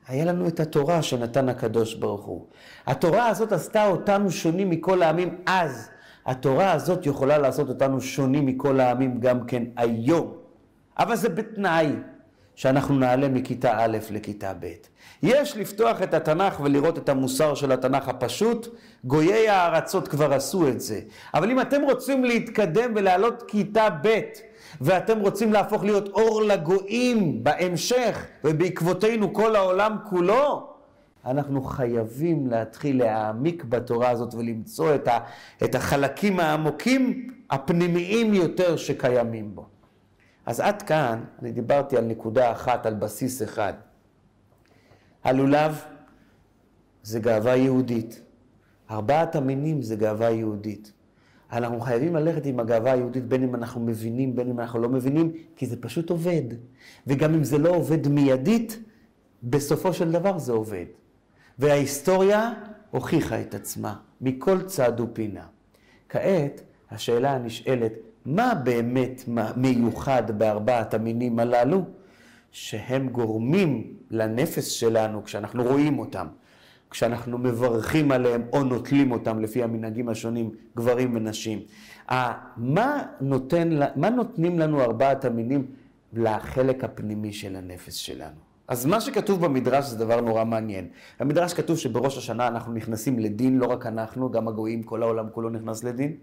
היה 0.07 0.25
לנו 0.25 0.47
את 0.47 0.59
התורה 0.59 1.01
שנתן 1.01 1.49
הקדוש 1.49 1.95
ברוך 1.95 2.25
הוא. 2.25 2.45
התורה 2.87 3.27
הזאת 3.27 3.51
עשתה 3.51 3.87
אותנו 3.87 4.31
שונים 4.31 4.69
מכל 4.69 5.03
העמים 5.03 5.37
אז. 5.45 5.89
התורה 6.25 6.71
הזאת 6.71 7.05
יכולה 7.05 7.37
לעשות 7.37 7.69
אותנו 7.69 8.01
שונים 8.01 8.45
מכל 8.45 8.79
העמים 8.79 9.19
גם 9.19 9.45
כן 9.45 9.63
היום. 9.75 10.33
אבל 10.99 11.15
זה 11.15 11.29
בתנאי 11.29 11.89
שאנחנו 12.55 12.95
נעלה 12.99 13.27
מכיתה 13.27 13.83
א' 13.83 13.97
לכיתה 14.11 14.53
ב'. 14.59 14.65
יש 15.23 15.57
לפתוח 15.57 16.01
את 16.01 16.13
התנ"ך 16.13 16.59
ולראות 16.59 16.97
את 16.97 17.09
המוסר 17.09 17.55
של 17.55 17.71
התנ"ך 17.71 18.07
הפשוט, 18.07 18.67
גויי 19.03 19.49
הארצות 19.49 20.07
כבר 20.07 20.33
עשו 20.33 20.67
את 20.67 20.81
זה. 20.81 20.99
אבל 21.33 21.51
אם 21.51 21.61
אתם 21.61 21.81
רוצים 21.81 22.25
להתקדם 22.25 22.91
ולעלות 22.95 23.43
כיתה 23.47 23.87
ב', 24.03 24.19
ואתם 24.81 25.19
רוצים 25.19 25.53
להפוך 25.53 25.83
להיות 25.83 26.07
אור 26.07 26.41
לגויים 26.41 27.43
בהמשך, 27.43 28.25
ובעקבותינו 28.43 29.33
כל 29.33 29.55
העולם 29.55 29.97
כולו, 30.09 30.69
אנחנו 31.25 31.61
חייבים 31.61 32.47
להתחיל 32.47 32.97
להעמיק 33.03 33.63
בתורה 33.63 34.09
הזאת 34.09 34.33
ולמצוא 34.33 34.95
את, 34.95 35.07
ה, 35.07 35.19
את 35.63 35.75
החלקים 35.75 36.39
העמוקים, 36.39 37.29
הפנימיים 37.49 38.33
יותר 38.33 38.77
שקיימים 38.77 39.55
בו. 39.55 39.65
אז 40.45 40.59
עד 40.59 40.81
כאן 40.81 41.23
אני 41.41 41.51
דיברתי 41.51 41.97
על 41.97 42.03
נקודה 42.05 42.51
אחת, 42.51 42.85
על 42.85 42.93
בסיס 42.93 43.43
אחד. 43.43 43.73
הלולב 45.25 45.81
זה 47.03 47.19
גאווה 47.19 47.55
יהודית. 47.55 48.21
ארבעת 48.91 49.35
המינים 49.35 49.81
זה 49.81 49.95
גאווה 49.95 50.29
יהודית. 50.29 50.91
אנחנו 51.51 51.79
חייבים 51.79 52.15
ללכת 52.15 52.45
עם 52.45 52.59
הגאווה 52.59 52.91
היהודית, 52.91 53.25
בין 53.27 53.43
אם 53.43 53.55
אנחנו 53.55 53.81
מבינים, 53.81 54.35
בין 54.35 54.49
אם 54.49 54.59
אנחנו 54.59 54.79
לא 54.79 54.89
מבינים, 54.89 55.31
כי 55.55 55.65
זה 55.65 55.81
פשוט 55.81 56.09
עובד. 56.09 56.41
וגם 57.07 57.33
אם 57.33 57.43
זה 57.43 57.57
לא 57.57 57.69
עובד 57.69 58.07
מיידית, 58.07 58.79
בסופו 59.43 59.93
של 59.93 60.11
דבר 60.11 60.37
זה 60.37 60.51
עובד. 60.51 60.85
וההיסטוריה 61.59 62.53
הוכיחה 62.91 63.41
את 63.41 63.55
עצמה, 63.55 63.95
מכל 64.21 64.61
צד 64.61 64.99
ופינה. 64.99 65.45
כעת, 66.09 66.61
השאלה 66.91 67.31
הנשאלת, 67.31 67.93
מה 68.25 68.53
באמת 68.63 69.23
מיוחד 69.55 70.39
בארבעת 70.39 70.93
המינים 70.93 71.39
הללו, 71.39 71.81
שהם 72.55 73.09
גורמים 73.09 73.93
לנפש 74.11 74.79
שלנו 74.79 75.23
כשאנחנו 75.23 75.63
רואים 75.63 75.99
אותם, 75.99 76.27
כשאנחנו 76.89 77.37
מברכים 77.37 78.11
עליהם 78.11 78.43
או 78.53 78.63
נוטלים 78.63 79.11
אותם 79.11 79.39
לפי 79.39 79.63
המנהגים 79.63 80.09
השונים, 80.09 80.51
גברים 80.75 81.15
ונשים. 81.15 81.59
מה, 82.57 83.03
נותן, 83.21 83.69
מה 83.95 84.09
נותנים 84.09 84.59
לנו 84.59 84.81
ארבעת 84.81 85.25
המינים 85.25 85.65
לחלק 86.13 86.83
הפנימי 86.83 87.33
של 87.33 87.55
הנפש 87.55 88.05
שלנו? 88.05 88.39
אז 88.67 88.85
מה 88.85 89.01
שכתוב 89.01 89.45
במדרש 89.45 89.85
זה 89.85 89.97
דבר 89.97 90.21
נורא 90.21 90.43
מעניין. 90.43 90.87
במדרש 91.19 91.53
כתוב 91.53 91.77
שבראש 91.77 92.17
השנה 92.17 92.47
אנחנו 92.47 92.73
נכנסים 92.73 93.19
לדין, 93.19 93.57
לא 93.57 93.65
רק 93.65 93.85
אנחנו, 93.85 94.31
גם 94.31 94.47
הגויים, 94.47 94.83
כל 94.83 95.03
העולם 95.03 95.29
כולו 95.31 95.49
נכנס 95.49 95.83
לדין. 95.83 96.15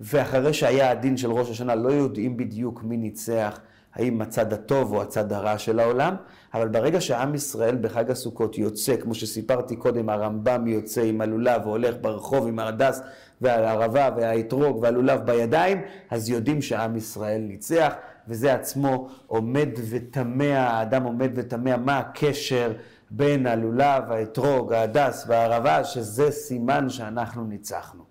ואחרי 0.00 0.54
שהיה 0.54 0.90
הדין 0.90 1.16
של 1.16 1.30
ראש 1.30 1.50
השנה, 1.50 1.74
לא 1.74 1.88
יודעים 1.88 2.36
בדיוק 2.36 2.82
מי 2.82 2.96
ניצח, 2.96 3.60
האם 3.94 4.22
הצד 4.22 4.52
הטוב 4.52 4.92
או 4.92 5.02
הצד 5.02 5.32
הרע 5.32 5.58
של 5.58 5.80
העולם, 5.80 6.14
אבל 6.54 6.68
ברגע 6.68 7.00
שעם 7.00 7.34
ישראל 7.34 7.76
בחג 7.76 8.10
הסוכות 8.10 8.58
יוצא, 8.58 8.96
כמו 8.96 9.14
שסיפרתי 9.14 9.76
קודם, 9.76 10.08
הרמב"ם 10.08 10.66
יוצא 10.66 11.02
עם 11.02 11.20
הלולב 11.20 11.66
והולך 11.66 11.94
ברחוב 12.00 12.46
עם 12.46 12.58
ההדס 12.58 13.02
והערבה 13.40 14.10
והאתרוג 14.16 14.78
והלולב 14.82 15.20
בידיים, 15.20 15.82
אז 16.10 16.28
יודעים 16.28 16.62
שעם 16.62 16.96
ישראל 16.96 17.40
ניצח, 17.40 17.94
וזה 18.28 18.54
עצמו 18.54 19.08
עומד 19.26 19.68
ותמה, 19.90 20.58
האדם 20.58 21.04
עומד 21.04 21.30
ותמה 21.34 21.76
מה 21.76 21.98
הקשר 21.98 22.72
בין 23.10 23.46
הלולב, 23.46 24.12
האתרוג, 24.12 24.72
ההדס 24.72 25.24
והערבה, 25.28 25.84
שזה 25.84 26.30
סימן 26.30 26.88
שאנחנו 26.88 27.44
ניצחנו. 27.44 28.02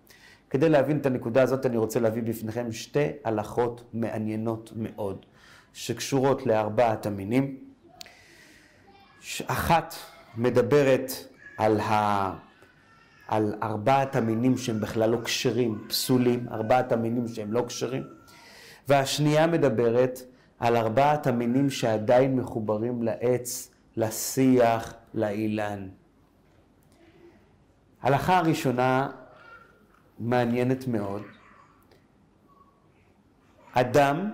כדי 0.49 0.69
להבין 0.69 0.97
את 0.97 1.05
הנקודה 1.05 1.41
הזאת, 1.41 1.65
אני 1.65 1.78
רוצה 1.78 1.99
להביא 1.99 2.23
בפניכם 2.23 2.71
שתי 2.71 3.07
הלכות 3.23 3.84
מעניינות 3.93 4.73
מאוד, 4.75 5.25
שקשורות 5.78 6.45
לארבעת 6.45 7.05
המינים. 7.05 7.57
אחת 9.45 9.95
מדברת 10.38 11.11
על, 11.57 11.80
ה... 11.80 12.34
על 13.28 13.55
ארבעת 13.63 14.15
המינים 14.15 14.57
שהם 14.57 14.80
בכלל 14.82 15.09
לא 15.09 15.17
כשרים, 15.23 15.86
פסולים, 15.88 16.45
ארבעת 16.51 16.91
המינים 16.91 17.28
שהם 17.28 17.53
לא 17.53 17.63
כשרים. 17.67 18.03
והשנייה 18.88 19.47
מדברת 19.47 20.19
על 20.59 20.75
ארבעת 20.75 21.28
המינים 21.28 21.69
שעדיין 21.69 22.36
מחוברים 22.36 23.03
לעץ, 23.03 23.71
לשיח, 23.97 24.93
לאילן. 25.13 25.88
הלכה 28.01 28.38
הראשונה 28.38 29.09
מעניינת 30.19 30.88
מאוד. 30.88 31.21
אדם 33.73 34.32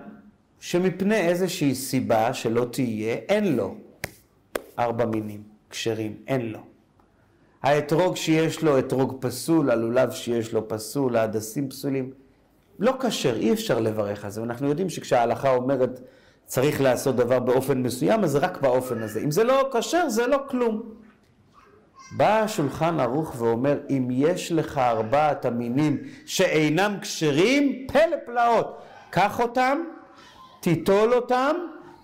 שמפני 0.64 1.16
איזושהי 1.16 1.74
סיבה 1.74 2.34
שלא 2.34 2.66
תהיה, 2.70 3.14
אין 3.14 3.56
לו 3.56 3.74
ארבע 4.78 5.04
מינים 5.04 5.42
כשרים, 5.70 6.16
אין 6.26 6.52
לו. 6.52 6.58
האתרוג 7.62 8.16
שיש 8.16 8.62
לו 8.62 8.78
אתרוג 8.78 9.16
פסול, 9.20 9.70
הלולב 9.70 10.10
שיש 10.10 10.52
לו 10.52 10.68
פסול, 10.68 11.16
ההדסים 11.16 11.68
פסולים. 11.68 12.10
לא 12.78 12.94
כשר, 13.00 13.36
אי 13.36 13.52
אפשר 13.52 13.80
לברך 13.80 14.24
על 14.24 14.30
זה. 14.30 14.40
ואנחנו 14.40 14.68
יודעים 14.68 14.90
שכשההלכה 14.90 15.50
אומרת 15.54 16.00
צריך 16.46 16.80
לעשות 16.80 17.16
דבר 17.16 17.38
באופן 17.38 17.82
מסוים, 17.82 18.24
אז 18.24 18.36
רק 18.36 18.60
באופן 18.60 19.02
הזה. 19.02 19.20
אם 19.20 19.30
זה 19.30 19.44
לא 19.44 19.70
כשר, 19.78 20.08
זה 20.08 20.26
לא 20.26 20.38
כלום. 20.48 20.82
בא 22.16 22.40
השולחן 22.40 23.00
ערוך 23.00 23.34
ואומר, 23.38 23.78
אם 23.90 24.08
יש 24.10 24.52
לך 24.52 24.78
ארבעת 24.78 25.44
המינים 25.44 25.98
שאינם 26.26 26.96
כשרים, 27.00 27.86
פלא 27.92 28.16
פלאות. 28.26 28.82
קח 29.10 29.40
אותם, 29.40 29.78
תיטול 30.64 31.14
אותם, 31.14 31.56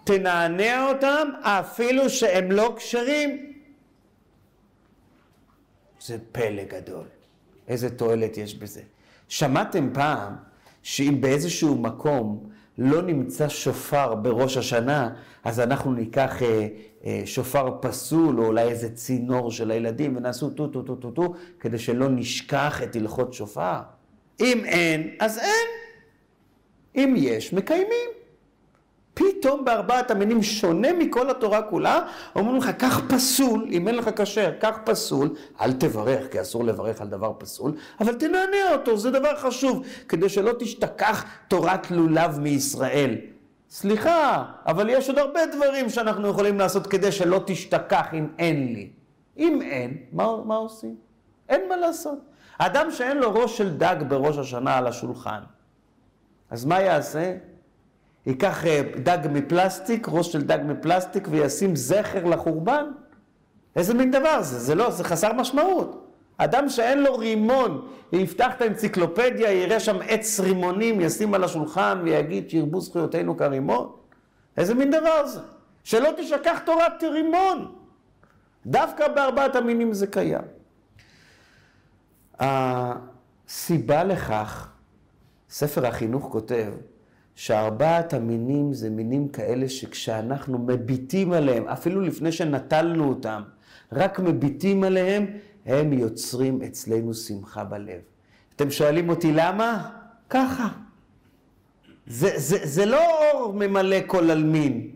תנענע 0.04 0.88
אותם, 0.88 1.28
אפילו 1.42 2.10
שהם 2.10 2.52
לא 2.52 2.74
כשרים. 2.76 3.52
זה 6.00 6.18
פלא 6.32 6.64
גדול. 6.64 7.04
איזה 7.68 7.90
תועלת 7.90 8.36
יש 8.36 8.54
בזה. 8.54 8.80
שמעתם 9.28 9.90
פעם 9.94 10.36
שאם 10.82 11.20
באיזשהו 11.20 11.76
מקום 11.76 12.50
לא 12.78 13.02
נמצא 13.02 13.48
שופר 13.48 14.14
בראש 14.14 14.56
השנה, 14.56 15.14
אז 15.44 15.60
אנחנו 15.60 15.92
ניקח 15.92 16.42
אה, 16.42 16.68
אה, 17.04 17.22
שופר 17.24 17.78
פסול, 17.80 18.40
או 18.40 18.46
אולי 18.46 18.68
איזה 18.68 18.94
צינור 18.94 19.50
של 19.50 19.70
הילדים, 19.70 20.16
ונעשו 20.16 20.50
טו 20.50 20.68
טו 20.68 20.82
טו 20.82 20.96
טו 20.96 21.10
טו, 21.10 21.34
כדי 21.60 21.78
שלא 21.78 22.08
נשכח 22.08 22.82
את 22.82 22.96
הלכות 22.96 23.34
שופר. 23.34 23.80
אם 24.40 24.64
אין, 24.64 25.16
אז 25.20 25.38
אין. 25.38 25.68
אם 26.96 27.14
יש, 27.16 27.52
מקיימים. 27.52 28.19
פתאום 29.20 29.64
בארבעת 29.64 30.10
המינים 30.10 30.42
שונה 30.42 30.92
מכל 30.92 31.30
התורה 31.30 31.62
כולה, 31.62 32.02
אומרים 32.36 32.56
לך, 32.56 32.70
קח 32.70 33.00
פסול, 33.08 33.66
אם 33.70 33.88
אין 33.88 33.96
לך 33.96 34.10
כשר, 34.16 34.52
קח 34.60 34.78
פסול, 34.84 35.34
אל 35.60 35.72
תברך, 35.72 36.32
כי 36.32 36.40
אסור 36.40 36.64
לברך 36.64 37.00
על 37.00 37.08
דבר 37.08 37.32
פסול, 37.38 37.72
אבל 38.00 38.14
תנענע 38.14 38.72
אותו, 38.72 38.96
זה 38.96 39.10
דבר 39.10 39.36
חשוב, 39.36 39.86
כדי 40.08 40.28
שלא 40.28 40.52
תשתכח 40.58 41.24
תורת 41.48 41.90
לולב 41.90 42.38
מישראל. 42.38 43.16
סליחה, 43.70 44.44
אבל 44.66 44.88
יש 44.90 45.08
עוד 45.08 45.18
הרבה 45.18 45.40
דברים 45.46 45.88
שאנחנו 45.88 46.28
יכולים 46.28 46.58
לעשות 46.58 46.86
כדי 46.86 47.12
שלא 47.12 47.40
תשתכח 47.46 48.06
אם 48.12 48.28
אין 48.38 48.72
לי. 48.72 48.90
אם 49.38 49.62
אין, 49.62 49.96
מה, 50.12 50.36
מה 50.44 50.56
עושים? 50.56 50.96
אין 51.48 51.68
מה 51.68 51.76
לעשות. 51.76 52.18
אדם 52.58 52.90
שאין 52.90 53.18
לו 53.18 53.34
ראש 53.34 53.58
של 53.58 53.76
דג 53.76 53.96
בראש 54.08 54.38
השנה 54.38 54.78
על 54.78 54.86
השולחן, 54.86 55.40
אז 56.50 56.64
מה 56.64 56.80
יעשה? 56.80 57.36
ייקח 58.26 58.66
אה, 58.66 58.82
דג 59.02 59.18
מפלסטיק, 59.32 60.06
ראש 60.10 60.32
של 60.32 60.42
דג 60.42 60.58
מפלסטיק, 60.64 61.28
וישים 61.30 61.76
זכר 61.76 62.24
לחורבן? 62.24 62.84
איזה 63.76 63.94
מין 63.94 64.10
דבר 64.10 64.42
זה? 64.42 64.58
זה 64.58 64.74
לא, 64.74 64.90
זה 64.90 65.04
חסר 65.04 65.32
משמעות. 65.32 66.06
אדם 66.36 66.68
שאין 66.68 67.02
לו 67.02 67.16
רימון, 67.16 67.88
יפתח 68.12 68.52
את 68.56 68.62
האנציקלופדיה, 68.62 69.52
יראה 69.52 69.80
שם 69.80 69.96
עץ 70.08 70.40
רימונים, 70.40 71.00
ישים 71.00 71.34
על 71.34 71.44
השולחן 71.44 72.00
ויגיד 72.04 72.50
שירבו 72.50 72.80
זכויותינו 72.80 73.36
כרימון? 73.36 73.92
איזה 74.56 74.74
מין 74.74 74.90
דבר 74.90 75.26
זה? 75.26 75.40
שלא 75.84 76.10
תשכח 76.16 76.60
תורת 76.64 77.02
רימון. 77.02 77.72
דווקא 78.66 79.08
בארבעת 79.08 79.56
המינים 79.56 79.92
זה 79.92 80.06
קיים. 80.06 80.42
הסיבה 82.40 84.04
לכך, 84.04 84.68
ספר 85.50 85.86
החינוך 85.86 86.28
כותב, 86.32 86.72
שארבעת 87.40 88.14
המינים 88.14 88.72
זה 88.72 88.90
מינים 88.90 89.28
כאלה 89.28 89.68
שכשאנחנו 89.68 90.58
מביטים 90.58 91.32
עליהם, 91.32 91.68
אפילו 91.68 92.00
לפני 92.00 92.32
שנטלנו 92.32 93.08
אותם, 93.08 93.42
רק 93.92 94.18
מביטים 94.18 94.84
עליהם, 94.84 95.26
הם 95.66 95.92
יוצרים 95.92 96.62
אצלנו 96.62 97.14
שמחה 97.14 97.64
בלב. 97.64 98.00
אתם 98.56 98.70
שואלים 98.70 99.08
אותי 99.08 99.32
למה? 99.32 99.90
ככה. 100.30 100.68
זה, 102.06 102.30
זה, 102.36 102.58
זה 102.62 102.86
לא 102.86 103.30
אור 103.32 103.52
ממלא 103.52 103.96
כל 104.06 104.30
עלמין. 104.30 104.90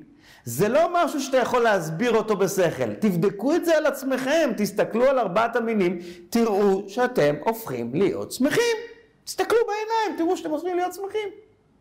זה 0.45 0.69
לא 0.69 0.91
משהו 0.93 1.21
שאתה 1.21 1.37
יכול 1.37 1.63
להסביר 1.63 2.17
אותו 2.17 2.37
בשכל. 2.37 2.95
תבדקו 2.95 3.55
את 3.55 3.65
זה 3.65 3.77
על 3.77 3.87
עצמכם, 3.87 4.51
תסתכלו 4.57 5.05
על 5.05 5.19
ארבעת 5.19 5.57
המינים, 5.57 5.99
תראו 6.31 6.85
שאתם 6.89 7.35
הופכים 7.45 7.95
להיות 7.95 8.33
שמחים. 8.33 8.77
תסתכלו 9.25 9.59
בעיניים, 9.67 10.19
תראו 10.19 10.37
שאתם 10.37 10.51
הופכים 10.51 10.77
להיות 10.77 10.95
שמחים. 10.95 11.29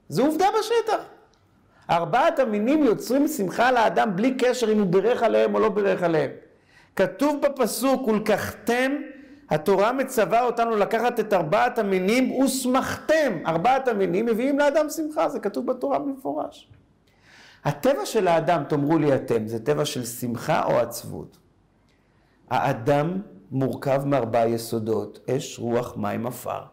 זו 0.10 0.26
עובדה 0.26 0.46
בשטח. 0.60 1.04
ארבעת 1.90 2.40
המינים 2.40 2.84
יוצרים 2.84 3.28
שמחה 3.28 3.72
לאדם 3.72 4.16
בלי 4.16 4.38
קשר 4.38 4.72
אם 4.72 4.80
הוא 4.80 4.88
בירך 4.88 5.24
עליהם 5.24 5.56
או 5.56 5.60
לא 5.60 5.70
בירך 5.70 6.04
עליהם. 6.04 6.32
כתוב 6.96 7.42
בפסוק, 7.42 8.08
ולקחתם, 8.08 8.92
התורה 9.50 9.92
מצווה 9.92 10.44
אותנו 10.44 10.76
לקחת 10.76 11.20
את 11.20 11.34
ארבעת 11.34 11.80
המינים 11.80 12.32
ושמחתם. 12.32 13.34
ארבעת 13.48 13.88
המינים 13.88 14.26
מביאים 14.26 14.60
לאדם 14.60 14.90
שמחה, 14.90 15.30
זה 15.30 15.40
כתוב 15.40 15.66
בתורה 15.66 16.00
במפורש. 16.00 16.70
הטבע 17.66 18.06
של 18.06 18.28
האדם, 18.28 18.64
תאמרו 18.70 18.98
לי 18.98 19.16
אתם, 19.16 19.48
זה 19.48 19.60
טבע 19.60 19.86
של 19.86 20.06
שמחה 20.06 20.64
או 20.66 20.80
עצבות? 20.80 21.38
האדם 22.50 23.22
מורכב 23.52 24.06
מארבעה 24.06 24.48
יסודות, 24.48 25.20
אש, 25.30 25.60
רוח, 25.60 25.98
מים, 25.98 26.28
עפר. 26.28 26.73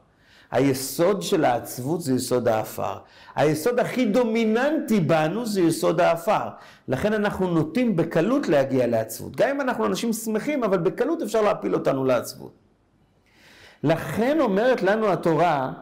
היסוד 0.50 1.22
של 1.22 1.44
העצבות 1.44 2.00
זה 2.00 2.14
יסוד 2.14 2.48
האפר. 2.48 2.94
היסוד 3.34 3.80
הכי 3.80 4.04
דומיננטי 4.04 5.00
בנו 5.00 5.46
זה 5.46 5.60
יסוד 5.60 6.00
האפר. 6.00 6.48
לכן 6.88 7.12
אנחנו 7.12 7.50
נוטים 7.50 7.96
בקלות 7.96 8.48
להגיע 8.48 8.86
לעצבות. 8.86 9.36
גם 9.36 9.48
אם 9.48 9.60
אנחנו 9.60 9.86
אנשים 9.86 10.12
שמחים, 10.12 10.64
אבל 10.64 10.78
בקלות 10.78 11.22
אפשר 11.22 11.42
להפיל 11.42 11.74
אותנו 11.74 12.04
לעצבות. 12.04 12.52
לכן 13.82 14.40
אומרת 14.40 14.82
לנו 14.82 15.12
התורה, 15.12 15.72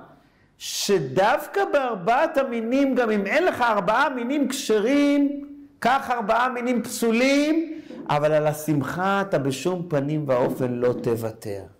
שדווקא 0.58 1.64
בארבעת 1.72 2.36
המינים, 2.36 2.94
גם 2.94 3.10
אם 3.10 3.26
אין 3.26 3.44
לך 3.44 3.60
ארבעה 3.60 4.08
מינים 4.08 4.48
כשרים, 4.48 5.48
קח 5.78 6.10
ארבעה 6.10 6.48
מינים 6.48 6.82
פסולים, 6.82 7.80
אבל 8.08 8.32
על 8.32 8.46
השמחה 8.46 9.20
אתה 9.20 9.38
בשום 9.38 9.86
פנים 9.88 10.24
ואופן 10.26 10.72
לא 10.72 10.92
תוותר. 11.02 11.77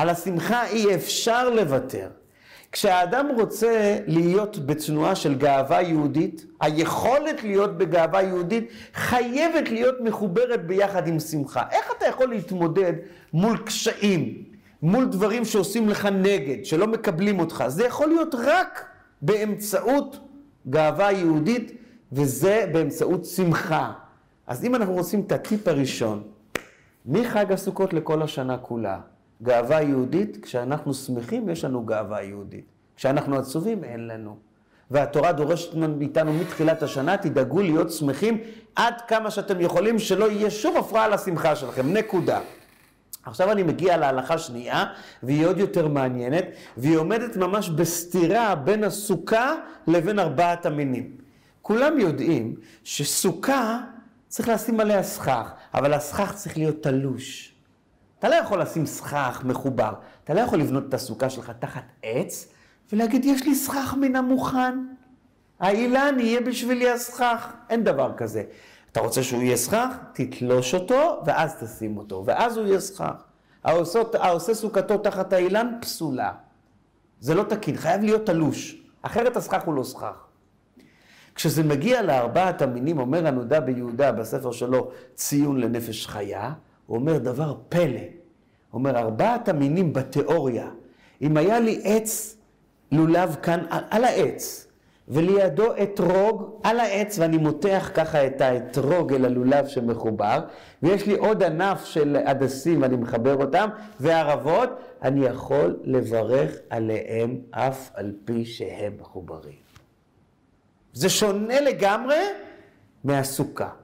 על 0.00 0.08
השמחה 0.08 0.66
אי 0.66 0.94
אפשר 0.94 1.50
לוותר. 1.50 2.08
כשהאדם 2.72 3.28
רוצה 3.36 3.98
להיות 4.06 4.66
בתנועה 4.66 5.14
של 5.14 5.34
גאווה 5.34 5.82
יהודית, 5.82 6.46
היכולת 6.60 7.42
להיות 7.42 7.78
בגאווה 7.78 8.22
יהודית 8.22 8.70
חייבת 8.94 9.70
להיות 9.70 9.94
מחוברת 10.00 10.66
ביחד 10.66 11.08
עם 11.08 11.20
שמחה. 11.20 11.62
איך 11.70 11.92
אתה 11.96 12.06
יכול 12.06 12.28
להתמודד 12.28 12.92
מול 13.32 13.58
קשיים, 13.58 14.44
מול 14.82 15.04
דברים 15.04 15.44
שעושים 15.44 15.88
לך 15.88 16.06
נגד, 16.06 16.64
שלא 16.64 16.86
מקבלים 16.86 17.40
אותך? 17.40 17.64
זה 17.68 17.86
יכול 17.86 18.08
להיות 18.08 18.34
רק 18.34 18.84
באמצעות 19.22 20.20
גאווה 20.70 21.12
יהודית, 21.12 21.72
וזה 22.12 22.66
באמצעות 22.72 23.24
שמחה. 23.24 23.92
אז 24.46 24.64
אם 24.64 24.74
אנחנו 24.74 24.92
רוצים 24.92 25.20
את 25.20 25.32
הטיפ 25.32 25.68
הראשון, 25.68 26.22
מחג 27.06 27.52
הסוכות 27.52 27.92
לכל 27.92 28.22
השנה 28.22 28.58
כולה, 28.58 29.00
גאווה 29.42 29.82
יהודית, 29.82 30.44
כשאנחנו 30.44 30.94
שמחים 30.94 31.48
יש 31.48 31.64
לנו 31.64 31.84
גאווה 31.84 32.22
יהודית. 32.22 32.64
כשאנחנו 32.96 33.36
עצובים 33.38 33.84
אין 33.84 34.06
לנו. 34.06 34.36
והתורה 34.90 35.32
דורשת 35.32 35.74
מאיתנו 35.74 36.32
מתחילת 36.32 36.82
השנה, 36.82 37.16
תדאגו 37.16 37.62
להיות 37.62 37.92
שמחים 37.92 38.38
עד 38.76 38.94
כמה 39.08 39.30
שאתם 39.30 39.60
יכולים, 39.60 39.98
שלא 39.98 40.30
יהיה 40.30 40.50
שום 40.50 40.76
הפרעה 40.76 41.08
לשמחה 41.08 41.56
שלכם. 41.56 41.92
נקודה. 41.92 42.40
עכשיו 43.22 43.52
אני 43.52 43.62
מגיע 43.62 43.96
להלכה 43.96 44.38
שנייה, 44.38 44.84
והיא 45.22 45.46
עוד 45.46 45.58
יותר 45.58 45.88
מעניינת, 45.88 46.44
והיא 46.76 46.96
עומדת 46.96 47.36
ממש 47.36 47.68
בסתירה 47.68 48.54
בין 48.54 48.84
הסוכה 48.84 49.54
לבין 49.86 50.18
ארבעת 50.18 50.66
המינים. 50.66 51.10
כולם 51.62 51.98
יודעים 51.98 52.54
שסוכה 52.84 53.80
צריך 54.28 54.48
לשים 54.48 54.80
עליה 54.80 55.02
סכך, 55.02 55.52
אבל 55.74 55.92
הסכך 55.92 56.32
צריך 56.34 56.58
להיות 56.58 56.82
תלוש. 56.82 57.49
אתה 58.20 58.28
לא 58.28 58.34
יכול 58.34 58.62
לשים 58.62 58.86
סכך 58.86 59.42
מחובר. 59.44 59.92
אתה 60.24 60.34
לא 60.34 60.40
יכול 60.40 60.58
לבנות 60.58 60.84
את 60.88 60.94
הסוכה 60.94 61.30
שלך 61.30 61.52
תחת 61.58 61.82
עץ 62.02 62.48
ולהגיד, 62.92 63.24
יש 63.24 63.42
לי 63.42 63.54
סכך 63.54 63.94
מן 64.00 64.16
המוכן. 64.16 64.78
האילן 65.60 66.16
יהיה 66.18 66.40
בשבילי 66.40 66.90
הסכך. 66.90 67.52
אין 67.70 67.84
דבר 67.84 68.12
כזה. 68.16 68.42
אתה 68.92 69.00
רוצה 69.00 69.22
שהוא 69.22 69.42
יהיה 69.42 69.56
סכך? 69.56 69.96
תתלוש 70.12 70.74
אותו 70.74 71.22
ואז 71.26 71.54
תשים 71.54 71.96
אותו, 71.96 72.22
ואז 72.26 72.56
הוא 72.56 72.66
יהיה 72.66 72.80
סכך. 72.80 73.22
העושה, 73.64 74.00
העושה 74.14 74.54
סוכתו 74.54 74.98
תחת 74.98 75.32
האילן 75.32 75.72
פסולה. 75.80 76.32
זה 77.20 77.34
לא 77.34 77.42
תקין, 77.42 77.76
חייב 77.76 78.02
להיות 78.02 78.26
תלוש. 78.26 78.82
אחרת 79.02 79.36
הסכך 79.36 79.62
הוא 79.64 79.74
לא 79.74 79.82
סכך. 79.82 80.24
כשזה 81.34 81.62
מגיע 81.62 82.02
לארבעת 82.02 82.62
המינים, 82.62 82.98
אומר 82.98 83.26
הנודע 83.26 83.60
ביהודה 83.60 84.12
בספר 84.12 84.52
שלו 84.52 84.90
ציון 85.14 85.60
לנפש 85.60 86.06
חיה, 86.06 86.52
הוא 86.90 86.98
אומר 86.98 87.18
דבר 87.18 87.54
פלא. 87.68 88.00
הוא 88.70 88.78
אומר, 88.78 88.98
ארבעת 88.98 89.48
המינים 89.48 89.92
בתיאוריה, 89.92 90.70
אם 91.22 91.36
היה 91.36 91.60
לי 91.60 91.80
עץ 91.84 92.36
לולב 92.92 93.36
כאן 93.42 93.64
על 93.90 94.04
העץ, 94.04 94.66
ולידו 95.08 95.82
אתרוג 95.82 96.60
על 96.62 96.80
העץ, 96.80 97.18
ואני 97.18 97.36
מותח 97.36 97.90
ככה 97.94 98.26
את 98.26 98.40
האתרוג 98.40 99.12
אל 99.12 99.24
הלולב 99.24 99.66
שמחובר, 99.66 100.40
ויש 100.82 101.06
לי 101.06 101.16
עוד 101.16 101.42
ענף 101.42 101.84
של 101.84 102.16
הדסים, 102.26 102.84
אני 102.84 102.96
מחבר 102.96 103.34
אותם, 103.34 103.68
וערבות, 104.00 104.68
אני 105.02 105.26
יכול 105.26 105.76
לברך 105.84 106.56
עליהם 106.70 107.40
אף 107.50 107.90
על 107.94 108.12
פי 108.24 108.44
שהם 108.44 108.92
מחוברים. 109.00 109.58
זה 110.92 111.08
שונה 111.08 111.60
לגמרי 111.60 112.20
מהסוכה. 113.04 113.79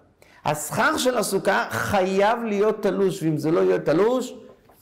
הסכך 0.47 0.95
של 0.99 1.19
הסוכה 1.19 1.67
חייב 1.71 2.39
להיות 2.45 2.83
תלוש, 2.83 3.23
ואם 3.23 3.37
זה 3.37 3.51
לא 3.51 3.61
יהיה 3.61 3.79
תלוש, 3.79 4.35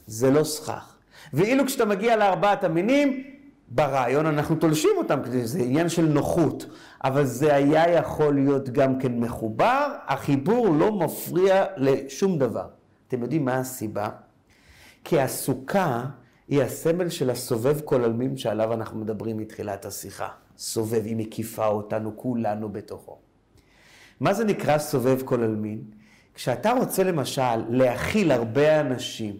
זה 0.07 0.31
לא 0.31 0.45
סכך. 0.45 0.97
ואילו 1.33 1.67
כשאתה 1.67 1.85
מגיע 1.85 2.17
לארבעת 2.17 2.65
המינים, 2.65 3.25
ברעיון 3.69 4.27
אנחנו 4.27 4.57
תולשים 4.57 4.91
אותם, 4.97 5.21
כי 5.25 5.47
זה 5.47 5.59
עניין 5.59 5.89
של 5.89 6.07
נוחות, 6.07 6.67
אבל 7.05 7.25
זה 7.25 7.55
היה 7.55 7.91
יכול 7.91 8.35
להיות 8.35 8.69
גם 8.69 8.99
כן 8.99 9.21
מחובר, 9.21 9.89
החיבור 10.07 10.69
לא 10.69 10.93
מפריע 10.93 11.65
לשום 11.77 12.39
דבר. 12.39 12.67
אתם 13.09 13.23
יודעים 13.23 13.45
מה 13.45 13.55
הסיבה? 13.55 14.09
כי 15.05 15.21
הסוכה 15.21 16.05
היא 16.49 16.63
הסמל 16.63 17.09
של 17.09 17.31
הסובב 17.31 17.81
כל 17.81 18.05
עלמים 18.05 18.37
שעליו 18.37 18.73
אנחנו 18.73 18.99
מדברים 18.99 19.37
מתחילת 19.37 19.85
השיחה. 19.85 20.29
סובב, 20.59 21.03
היא 21.05 21.17
מקיפה 21.17 21.67
אותנו 21.67 22.17
כולנו 22.17 22.69
בתוכו. 22.69 23.24
מה 24.21 24.35
זה 24.35 24.45
נקרא 24.45 24.79
סובב 24.79 25.23
כל 25.25 25.43
עלמין? 25.43 25.83
כשאתה 26.35 26.73
רוצה 26.73 27.05
למשל 27.05 27.57
להכיל 27.69 28.33
הרבה 28.33 28.81
אנשים, 28.81 29.35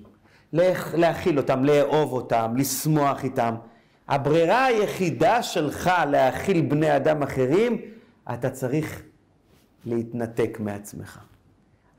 להכיל 0.95 1.39
אותם, 1.39 1.65
לאהוב 1.65 2.13
אותם, 2.13 2.55
לשמוח 2.57 3.25
איתם, 3.25 3.55
הברירה 4.09 4.65
היחידה 4.65 5.43
שלך 5.43 5.91
להכיל 6.11 6.61
בני 6.61 6.97
אדם 6.97 7.23
אחרים, 7.23 7.81
אתה 8.35 8.51
צריך 8.51 9.03
להתנתק 9.87 10.57
מעצמך. 10.61 11.19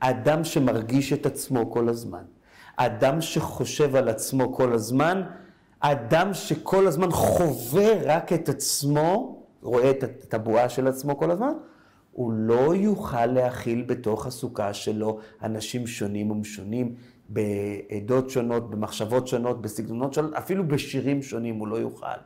אדם 0.00 0.44
שמרגיש 0.44 1.12
את 1.12 1.26
עצמו 1.26 1.70
כל 1.70 1.88
הזמן, 1.88 2.22
אדם 2.76 3.20
שחושב 3.20 3.96
על 3.96 4.08
עצמו 4.08 4.54
כל 4.54 4.72
הזמן, 4.72 5.22
אדם 5.80 6.34
שכל 6.34 6.86
הזמן 6.86 7.10
חווה 7.10 7.92
רק 8.04 8.32
את 8.32 8.48
עצמו, 8.48 9.42
רואה 9.62 9.90
את 9.90 10.34
הבועה 10.34 10.68
של 10.68 10.86
עצמו 10.86 11.18
כל 11.18 11.30
הזמן, 11.30 11.52
הוא 12.16 12.32
לא 12.32 12.74
יוכל 12.74 13.26
להכיל 13.26 13.82
בתוך 13.82 14.26
הסוכה 14.26 14.74
שלו 14.74 15.18
אנשים 15.42 15.86
שונים 15.86 16.30
ומשונים, 16.30 16.94
בעדות 17.28 18.30
שונות, 18.30 18.70
במחשבות 18.70 19.28
שונות, 19.28 19.62
בסגנונות 19.62 20.14
שונות, 20.14 20.34
אפילו 20.34 20.68
בשירים 20.68 21.22
שונים 21.22 21.58
הוא 21.58 21.68
לא 21.68 21.76
יוכל. 21.76 22.16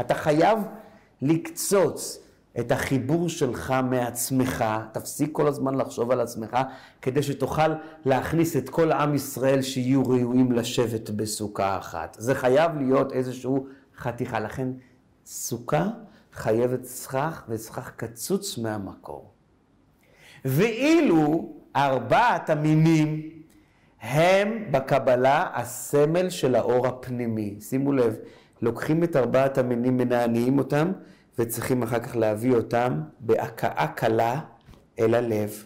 אתה 0.00 0.14
חייב 0.14 0.58
לקצוץ 1.22 2.18
את 2.60 2.72
החיבור 2.72 3.28
שלך 3.28 3.74
מעצמך, 3.90 4.64
תפסיק 4.92 5.30
כל 5.32 5.46
הזמן 5.46 5.74
לחשוב 5.74 6.10
על 6.10 6.20
עצמך, 6.20 6.58
כדי 7.02 7.22
שתוכל 7.22 7.68
להכניס 8.04 8.56
את 8.56 8.68
כל 8.68 8.92
עם 8.92 9.14
ישראל 9.14 9.62
שיהיו 9.62 10.02
ראויים 10.02 10.52
לשבת 10.52 11.10
בסוכה 11.10 11.78
אחת. 11.78 12.16
זה 12.18 12.34
חייב 12.34 12.76
להיות 12.76 13.12
איזשהו 13.12 13.66
חתיכה. 13.96 14.40
לכן 14.40 14.68
סוכה 15.26 15.88
חייבת 16.34 16.84
סכך, 16.84 17.44
וסכך 17.48 17.90
קצוץ 17.96 18.58
מהמקור. 18.58 19.32
ואילו 20.44 21.52
ארבעת 21.76 22.50
המינים 22.50 23.30
הם 24.00 24.72
בקבלה 24.72 25.50
הסמל 25.54 26.30
של 26.30 26.54
האור 26.54 26.86
הפנימי. 26.86 27.56
שימו 27.60 27.92
לב, 27.92 28.16
לוקחים 28.62 29.04
את 29.04 29.16
ארבעת 29.16 29.58
המינים, 29.58 29.96
מנענעים 29.96 30.58
אותם, 30.58 30.92
וצריכים 31.38 31.82
אחר 31.82 31.98
כך 31.98 32.16
להביא 32.16 32.54
אותם 32.54 33.00
בהכאה 33.20 33.86
קלה 33.96 34.40
אל 34.98 35.14
הלב. 35.14 35.64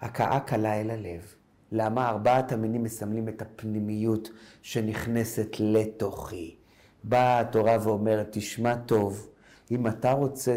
הכאה 0.00 0.40
קלה 0.40 0.80
אל 0.80 0.90
הלב. 0.90 1.34
למה? 1.72 2.08
ארבעת 2.08 2.52
המינים 2.52 2.82
מסמלים 2.82 3.28
את 3.28 3.42
הפנימיות 3.42 4.30
שנכנסת 4.62 5.56
לתוכי. 5.60 6.56
באה 7.04 7.40
התורה 7.40 7.76
ואומרת, 7.82 8.28
תשמע 8.30 8.74
טוב, 8.76 9.28
אם 9.70 9.86
אתה 9.86 10.12
רוצה 10.12 10.56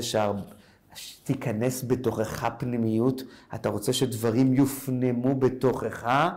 שתיכנס 0.95 1.84
בתוכך 1.88 2.49
פנימיות, 2.58 3.24
אתה 3.55 3.70
רוצה 3.70 3.93
שדברים 3.93 4.53
יופנמו 4.53 5.36
בתוכך, 5.36 6.30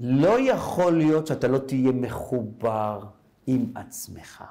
לא 0.00 0.40
יכול 0.40 0.96
להיות 0.96 1.26
שאתה 1.26 1.48
לא 1.48 1.58
תהיה 1.58 1.92
מחובר 1.92 3.00
עם 3.46 3.66
עצמך. 3.74 4.44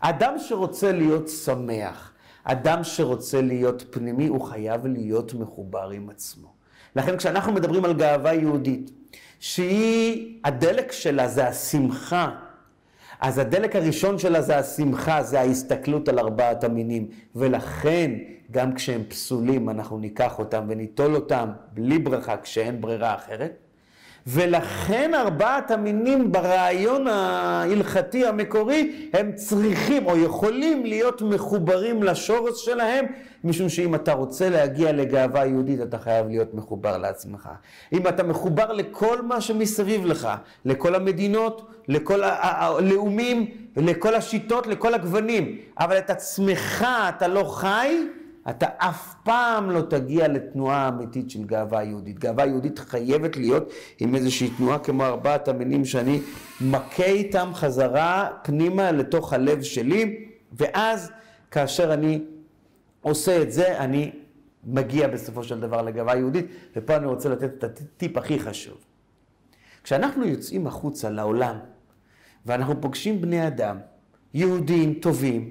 אדם 0.00 0.34
שרוצה 0.38 0.92
להיות 0.92 1.28
שמח, 1.28 2.12
אדם 2.44 2.84
שרוצה 2.84 3.40
להיות 3.42 3.84
פנימי, 3.90 4.26
הוא 4.26 4.40
חייב 4.40 4.86
להיות 4.86 5.34
מחובר 5.34 5.90
עם 5.90 6.10
עצמו. 6.10 6.48
לכן 6.96 7.16
כשאנחנו 7.16 7.52
מדברים 7.52 7.84
על 7.84 7.92
גאווה 7.92 8.34
יהודית, 8.34 8.90
שהיא, 9.40 10.40
הדלק 10.44 10.92
שלה 10.92 11.28
זה 11.28 11.48
השמחה, 11.48 12.30
אז 13.20 13.38
הדלק 13.38 13.76
הראשון 13.76 14.18
שלה 14.18 14.40
זה 14.40 14.58
השמחה, 14.58 15.22
זה 15.22 15.40
ההסתכלות 15.40 16.08
על 16.08 16.18
ארבעת 16.18 16.64
המינים. 16.64 17.08
ולכן, 17.36 18.10
גם 18.50 18.74
כשהם 18.74 19.02
פסולים, 19.08 19.68
אנחנו 19.68 19.98
ניקח 19.98 20.38
אותם 20.38 20.64
וניטול 20.68 21.14
אותם 21.14 21.48
בלי 21.72 21.98
ברכה, 21.98 22.36
כשאין 22.36 22.80
ברירה 22.80 23.14
אחרת. 23.14 23.56
ולכן 24.26 25.14
ארבעת 25.14 25.70
המינים 25.70 26.32
ברעיון 26.32 27.06
ההלכתי 27.06 28.26
המקורי 28.26 29.08
הם 29.12 29.32
צריכים 29.34 30.06
או 30.06 30.16
יכולים 30.16 30.86
להיות 30.86 31.22
מחוברים 31.22 32.02
לשורש 32.02 32.64
שלהם 32.64 33.04
משום 33.46 33.68
שאם 33.68 33.94
אתה 33.94 34.12
רוצה 34.12 34.50
להגיע 34.50 34.92
לגאווה 34.92 35.46
יהודית 35.46 35.80
אתה 35.82 35.98
חייב 35.98 36.28
להיות 36.28 36.54
מחובר 36.54 36.98
לעצמך. 36.98 37.48
אם 37.92 38.08
אתה 38.08 38.22
מחובר 38.22 38.72
לכל 38.72 39.22
מה 39.22 39.40
שמסביב 39.40 40.06
לך, 40.06 40.28
לכל 40.64 40.94
המדינות, 40.94 41.70
לכל 41.88 42.20
הלאומים, 42.24 43.50
לכל 43.76 44.14
השיטות, 44.14 44.66
לכל 44.66 44.94
הגוונים, 44.94 45.58
אבל 45.78 45.98
את 45.98 46.10
עצמך 46.10 46.86
אתה 47.08 47.28
לא 47.28 47.44
חי, 47.44 47.96
אתה 48.50 48.66
אף 48.78 49.14
פעם 49.22 49.70
לא 49.70 49.80
תגיע 49.80 50.28
לתנועה 50.28 50.88
אמיתית 50.88 51.30
של 51.30 51.44
גאווה 51.44 51.82
יהודית. 51.84 52.18
גאווה 52.18 52.46
יהודית 52.46 52.78
חייבת 52.78 53.36
להיות 53.36 53.70
עם 53.98 54.14
איזושהי 54.14 54.50
תנועה 54.50 54.78
כמו 54.78 55.04
ארבעת 55.04 55.48
המינים 55.48 55.84
שאני 55.84 56.20
מכה 56.60 57.04
איתם 57.04 57.50
חזרה 57.54 58.28
פנימה 58.42 58.92
לתוך 58.92 59.32
הלב 59.32 59.62
שלי, 59.62 60.24
ואז 60.52 61.10
כאשר 61.50 61.94
אני 61.94 62.20
עושה 63.06 63.42
את 63.42 63.52
זה, 63.52 63.78
אני 63.78 64.12
מגיע 64.64 65.08
בסופו 65.08 65.44
של 65.44 65.60
דבר 65.60 65.82
לגאווה 65.82 66.16
יהודית, 66.16 66.46
ופה 66.76 66.96
אני 66.96 67.06
רוצה 67.06 67.28
לתת 67.28 67.64
את 67.64 67.64
הטיפ 67.64 68.16
הכי 68.16 68.38
חשוב. 68.38 68.76
כשאנחנו 69.84 70.24
יוצאים 70.24 70.66
החוצה 70.66 71.10
לעולם, 71.10 71.56
ואנחנו 72.46 72.80
פוגשים 72.80 73.20
בני 73.20 73.46
אדם, 73.46 73.78
יהודים 74.34 74.94
טובים, 74.94 75.50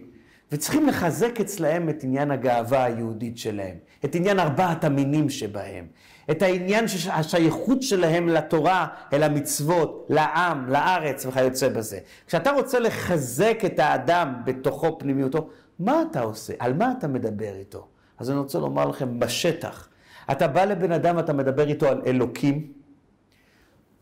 וצריכים 0.52 0.88
לחזק 0.88 1.40
אצלהם 1.42 1.90
את 1.90 2.04
עניין 2.04 2.32
הגאווה 2.32 2.84
היהודית 2.84 3.38
שלהם, 3.38 3.78
את 4.06 4.16
עניין 4.16 4.40
ארבעת 4.40 4.84
המינים 4.84 5.30
שבהם, 5.30 5.88
את 6.32 6.42
העניין 6.42 6.88
של 6.88 7.12
השייכות 7.12 7.84
שלהם 7.84 8.28
לתורה, 8.30 8.88
אל 9.14 9.24
המצוות, 9.24 10.08
לעם, 10.10 10.70
לארץ 10.70 11.26
וכיוצא 11.26 11.70
בזה. 11.70 12.00
כשאתה 12.28 12.52
רוצה 12.52 12.80
לחזק 12.80 13.60
את 13.66 13.80
האדם 13.80 14.34
בתוכו 14.46 15.00
פנימיותו, 15.00 15.50
מה 15.80 16.04
אתה 16.12 16.22
עושה? 16.22 16.54
על 16.60 16.74
מה 16.74 16.94
אתה 16.98 17.08
מדבר 17.08 17.56
איתו? 17.56 17.88
אז 18.18 18.30
אני 18.30 18.40
רוצה 18.40 18.60
לומר 18.60 18.86
לכם, 18.86 19.20
בשטח, 19.20 19.90
אתה 20.32 20.48
בא 20.48 20.66
לבן 20.66 20.92
אדם 20.92 21.16
ואתה 21.16 21.34
מדבר 21.34 21.68
איתו 21.68 21.88
על 21.88 22.02
אלוקים, 22.06 22.74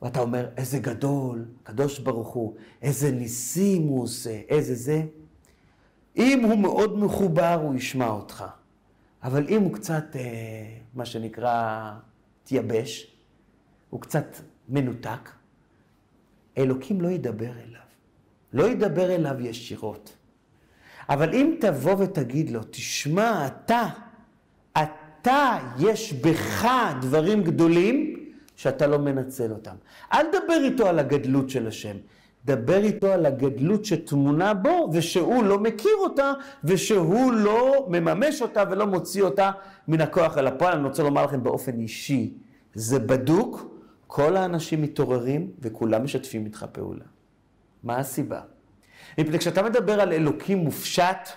ואתה 0.01 0.19
אומר, 0.19 0.49
איזה 0.57 0.79
גדול, 0.79 1.45
קדוש 1.63 1.99
ברוך 1.99 2.27
הוא, 2.27 2.55
איזה 2.81 3.11
ניסים 3.11 3.87
הוא 3.87 4.03
עושה, 4.03 4.41
איזה 4.49 4.75
זה. 4.75 5.03
אם 6.17 6.43
הוא 6.43 6.59
מאוד 6.59 6.97
מחובר, 6.97 7.59
הוא 7.63 7.75
ישמע 7.75 8.09
אותך. 8.09 8.45
אבל 9.23 9.47
אם 9.49 9.61
הוא 9.61 9.73
קצת, 9.73 10.15
אה, 10.15 10.21
מה 10.93 11.05
שנקרא, 11.05 11.91
תייבש, 12.43 13.17
הוא 13.89 14.01
קצת 14.01 14.25
מנותק, 14.69 15.29
אלוקים 16.57 17.01
לא 17.01 17.07
ידבר 17.07 17.51
אליו. 17.51 17.81
לא 18.53 18.63
ידבר 18.69 19.15
אליו 19.15 19.41
ישירות. 19.41 20.15
אבל 21.09 21.33
אם 21.33 21.55
תבוא 21.59 21.95
ותגיד 21.97 22.49
לו, 22.51 22.59
תשמע, 22.69 23.47
אתה, 23.47 23.87
אתה, 24.71 25.57
יש 25.79 26.13
בך 26.13 26.67
דברים 27.01 27.43
גדולים 27.43 28.19
שאתה 28.55 28.87
לא 28.87 28.99
מנצל 28.99 29.51
אותם. 29.51 29.75
אל 30.13 30.25
תדבר 30.25 30.63
איתו 30.63 30.87
על 30.87 30.99
הגדלות 30.99 31.49
של 31.49 31.67
השם. 31.67 31.95
דבר 32.45 32.77
איתו 32.77 33.07
על 33.11 33.25
הגדלות 33.25 33.85
שטמונה 33.85 34.53
בו, 34.53 34.89
ושהוא 34.93 35.43
לא 35.43 35.59
מכיר 35.59 35.95
אותה, 35.99 36.33
ושהוא 36.63 37.31
לא 37.31 37.87
מממש 37.89 38.41
אותה 38.41 38.63
ולא 38.71 38.87
מוציא 38.87 39.23
אותה 39.23 39.51
מן 39.87 40.01
הכוח 40.01 40.37
אל 40.37 40.47
הפועל. 40.47 40.77
אני 40.77 40.87
רוצה 40.87 41.03
לומר 41.03 41.25
לכם 41.25 41.43
באופן 41.43 41.79
אישי, 41.79 42.33
זה 42.73 42.99
בדוק, 42.99 43.73
כל 44.07 44.35
האנשים 44.37 44.81
מתעוררים 44.81 45.51
וכולם 45.59 46.03
משתפים 46.03 46.45
איתך 46.45 46.65
פעולה. 46.71 47.05
מה 47.83 47.97
הסיבה? 47.97 48.41
מפני 49.17 49.39
כשאתה 49.39 49.63
מדבר 49.63 50.01
על 50.01 50.13
אלוקים 50.13 50.57
מופשט, 50.57 51.29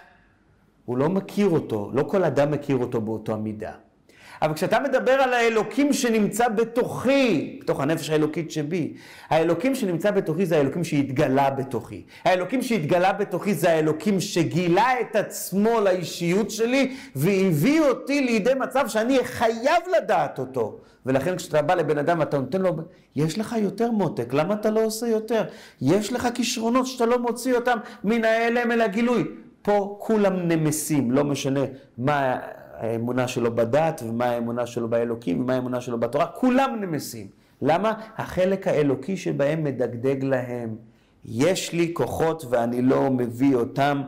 הוא 0.85 0.99
לא 0.99 1.09
מכיר 1.09 1.49
אותו, 1.49 1.91
לא 1.93 2.03
כל 2.03 2.25
אדם 2.25 2.51
מכיר 2.51 2.77
אותו 2.77 3.01
באותו 3.01 3.33
המידה. 3.33 3.73
אבל 4.43 4.55
כשאתה 4.55 4.81
מדבר 4.81 5.13
על 5.13 5.35
האלוקים 5.35 5.93
שנמצא 5.93 6.49
בתוכי, 6.49 7.59
בתוך 7.63 7.81
הנפש 7.81 8.11
האלוקית 8.11 8.51
שבי, 8.51 8.93
האלוקים 9.29 9.75
שנמצא 9.75 10.11
בתוכי 10.11 10.47
זה 10.47 10.57
האלוקים 10.57 10.85
שהתגלה 10.85 11.51
בתוכי. 11.51 12.03
האלוקים 12.25 12.63
שהתגלה 12.63 13.13
בתוכי 13.13 13.55
זה 13.55 13.71
האלוקים 13.71 14.21
שגילה 14.21 15.01
את 15.01 15.17
עצמו 15.17 15.81
לאישיות 15.81 16.51
שלי 16.51 16.97
והביא 17.17 17.81
אותי 17.81 18.21
לידי 18.21 18.55
מצב 18.55 18.89
שאני 18.89 19.19
חייב 19.25 19.83
לדעת 19.97 20.39
אותו. 20.39 20.79
ולכן 21.07 21.37
כשאתה 21.37 21.63
בא 21.63 21.75
לבן 21.75 21.99
אדם 21.99 22.19
ואתה 22.19 22.39
נותן 22.39 22.63
לו, 22.63 22.77
יש 23.17 23.39
לך 23.39 23.57
יותר 23.59 23.91
מותק, 23.91 24.33
למה 24.33 24.55
אתה 24.55 24.71
לא 24.71 24.85
עושה 24.85 25.07
יותר? 25.07 25.45
יש 25.81 26.13
לך 26.13 26.29
כישרונות 26.35 26.87
שאתה 26.87 27.07
לא 27.07 27.19
מוציא 27.19 27.55
אותם 27.55 27.79
מן 28.05 28.25
ההלם 28.25 28.73
אל 28.73 28.81
הגילוי. 28.81 29.25
פה 29.63 29.97
כולם 30.01 30.49
נמסים, 30.49 31.11
לא 31.11 31.25
משנה 31.25 31.61
מה 31.99 32.37
האמונה 32.79 33.29
שלו 33.29 33.55
בדת, 33.55 34.03
ומה 34.09 34.25
האמונה 34.25 34.67
שלו 34.67 34.89
באלוקים, 34.89 35.41
ומה 35.41 35.55
האמונה 35.55 35.81
שלו 35.81 36.01
בתורה, 36.01 36.27
כולם 36.27 36.77
נמסים. 36.81 37.27
למה? 37.63 37.93
החלק 38.17 38.69
האלוקי 38.69 39.17
שבהם 39.17 39.65
מדגדג 39.65 40.25
להם. 40.25 40.77
יש 41.25 41.73
לי 41.73 41.91
כוחות 41.95 42.45
ואני 42.51 42.83
לא 42.83 43.11
מביא 43.11 43.57
אותם 43.57 44.03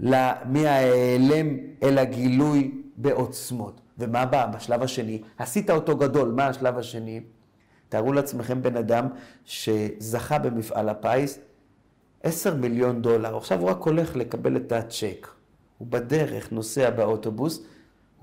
מההיעלם 0.00 1.56
אל 1.82 1.98
הגילוי 1.98 2.70
בעוצמות. 2.96 3.80
ומה 3.98 4.26
בא 4.26 4.46
בשלב 4.46 4.82
השני? 4.82 5.22
עשית 5.38 5.70
אותו 5.70 5.96
גדול, 5.96 6.32
מה 6.36 6.46
השלב 6.46 6.78
השני? 6.78 7.20
תארו 7.88 8.12
לעצמכם 8.12 8.62
בן 8.62 8.76
אדם 8.76 9.06
שזכה 9.44 10.38
במפעל 10.38 10.88
הפיס, 10.88 11.38
עשר 12.22 12.54
מיליון 12.54 13.02
דולר, 13.02 13.36
עכשיו 13.36 13.60
הוא 13.60 13.70
רק 13.70 13.80
הולך 13.80 14.16
לקבל 14.16 14.56
את 14.56 14.72
הצ'ק. 14.72 15.28
הוא 15.78 15.88
בדרך 15.90 16.52
נוסע 16.52 16.90
באוטובוס, 16.90 17.64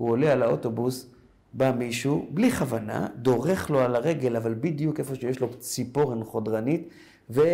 הוא 0.00 0.10
עולה 0.10 0.32
על 0.32 0.42
האוטובוס, 0.42 1.06
בא 1.52 1.72
מישהו, 1.72 2.26
בלי 2.30 2.52
כוונה, 2.52 3.06
דורך 3.16 3.70
לו 3.70 3.80
על 3.80 3.96
הרגל, 3.96 4.36
אבל 4.36 4.54
בדיוק 4.54 5.00
איפה 5.00 5.14
שיש 5.14 5.40
לו 5.40 5.48
ציפורן 5.58 6.24
חודרנית, 6.24 6.88
והוא 7.30 7.46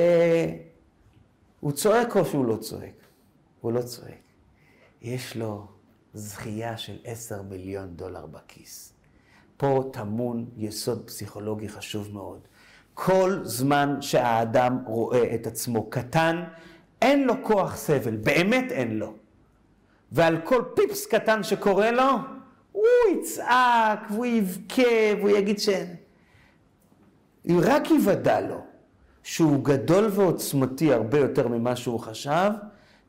צועק 1.72 2.16
או 2.16 2.24
שהוא 2.24 2.46
לא 2.46 2.56
צועק? 2.56 2.94
הוא 3.60 3.72
לא 3.72 3.82
צועק. 3.82 4.18
יש 5.02 5.36
לו 5.36 5.66
זכייה 6.14 6.76
של 6.76 6.96
עשר 7.04 7.42
מיליון 7.42 7.88
דולר 7.96 8.26
בכיס. 8.26 8.92
פה 9.56 9.90
טמון 9.92 10.46
יסוד 10.56 11.02
פסיכולוגי 11.06 11.68
חשוב 11.68 12.12
מאוד. 12.12 12.40
כל 12.94 13.40
זמן 13.42 13.96
שהאדם 14.00 14.78
רואה 14.86 15.34
את 15.34 15.46
עצמו 15.46 15.90
קטן, 15.90 16.44
אין 17.02 17.26
לו 17.26 17.34
כוח 17.42 17.76
סבל, 17.76 18.16
באמת 18.16 18.72
אין 18.72 18.98
לו. 18.98 19.14
ועל 20.12 20.40
כל 20.44 20.62
פיפס 20.76 21.06
קטן 21.06 21.42
שקורה 21.42 21.90
לו, 21.90 22.35
הוא 22.76 22.86
יצעק, 23.12 24.10
והוא 24.10 24.26
יבכה, 24.26 24.82
והוא 25.18 25.30
יגיד 25.30 25.58
ש... 25.58 25.68
אם 27.46 27.58
רק 27.62 27.90
יוודע 27.90 28.40
לו 28.40 28.60
שהוא 29.22 29.64
גדול 29.64 30.08
ועוצמתי 30.12 30.92
הרבה 30.92 31.18
יותר 31.18 31.48
ממה 31.48 31.76
שהוא 31.76 32.00
חשב, 32.00 32.50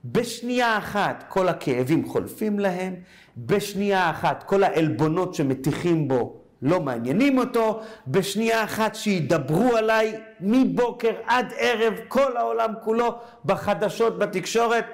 בשנייה 0.06 0.78
אחת 0.78 1.24
כל 1.30 1.48
הכאבים 1.48 2.08
חולפים 2.10 2.60
להם, 2.60 2.96
בשנייה 3.38 4.10
אחת 4.10 4.44
כל 4.44 4.64
העלבונות 4.64 5.34
שמטיחים 5.34 6.08
בו 6.08 6.38
לא 6.62 6.82
מעניינים 6.82 7.38
אותו, 7.38 7.82
בשנייה 8.08 8.64
אחת 8.64 8.96
שידברו 8.96 9.76
עליי 9.76 10.20
מבוקר 10.40 11.14
עד 11.26 11.54
ערב, 11.58 11.94
כל 12.08 12.38
העולם 12.38 12.74
כולו, 12.84 13.16
בחדשות, 13.46 14.20
בתקשורת, 14.20 14.86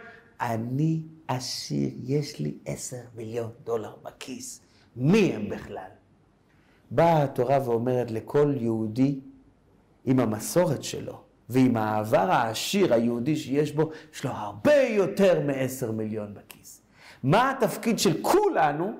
אני 0.42 1.02
עשיר, 1.28 1.90
יש 2.04 2.40
לי 2.40 2.58
עשר 2.66 3.02
מיליון 3.16 3.50
דולר 3.64 3.94
בכיס. 4.04 4.63
מי 4.96 5.34
הם 5.34 5.50
בכלל? 5.50 5.94
באה 6.92 7.24
התורה 7.24 7.60
ואומרת 7.66 8.12
לכל 8.12 8.54
יהודי, 8.58 9.20
עם 10.06 10.20
המסורת 10.20 10.84
שלו 10.84 11.22
ועם 11.50 11.78
העבר 11.78 12.32
העשיר 12.32 12.94
היהודי 12.94 13.36
שיש 13.36 13.72
בו, 13.72 13.90
יש 14.14 14.24
לו 14.24 14.32
הרבה 14.32 14.76
יותר 14.76 15.40
מעשר 15.46 15.92
מיליון 15.92 16.34
בכיס. 16.34 16.82
מה 17.24 17.52
התפקיד 17.52 18.00
של 18.00 18.22
כולנו? 18.22 18.92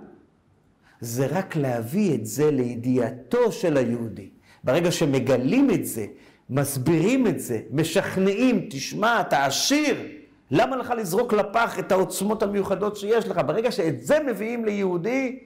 זה 1.00 1.28
רק 1.28 1.56
להביא 1.56 2.16
את 2.16 2.26
זה 2.26 2.52
לידיעתו 2.52 3.52
של 3.52 3.78
היהודי. 3.78 4.30
ברגע 4.64 4.92
שמגלים 4.92 5.72
את 5.72 5.86
זה, 5.86 6.06
מסבירים 6.50 7.28
את 7.28 7.40
זה, 7.40 7.62
משכנעים, 7.72 8.68
תשמע, 8.70 9.22
אתה 9.22 9.46
עשיר, 9.46 10.08
למה 10.52 10.76
לך 10.76 10.94
לזרוק 10.98 11.34
לפח 11.34 11.80
את 11.80 11.92
העוצמות 11.92 12.44
המיוחדות 12.44 12.96
שיש 12.96 13.28
לך? 13.28 13.42
ברגע 13.46 13.72
שאת 13.72 14.02
זה 14.02 14.20
מביאים 14.28 14.66
ליהודי, 14.66 15.40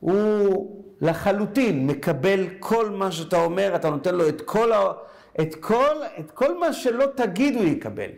הוא 0.00 0.82
לחלוטין 1.00 1.86
מקבל 1.86 2.46
כל 2.58 2.90
מה 2.90 3.12
שאתה 3.12 3.44
אומר, 3.44 3.76
אתה 3.76 3.90
נותן 3.90 4.14
לו 4.14 4.28
את 4.28 4.40
כל, 4.40 4.72
ה... 4.72 4.92
את 5.40 5.54
כל, 5.54 5.96
את 6.20 6.30
כל 6.30 6.58
מה 6.58 6.72
שלא 6.72 7.04
תגיד 7.16 7.56
הוא 7.56 7.64
יקבל. 7.64 8.10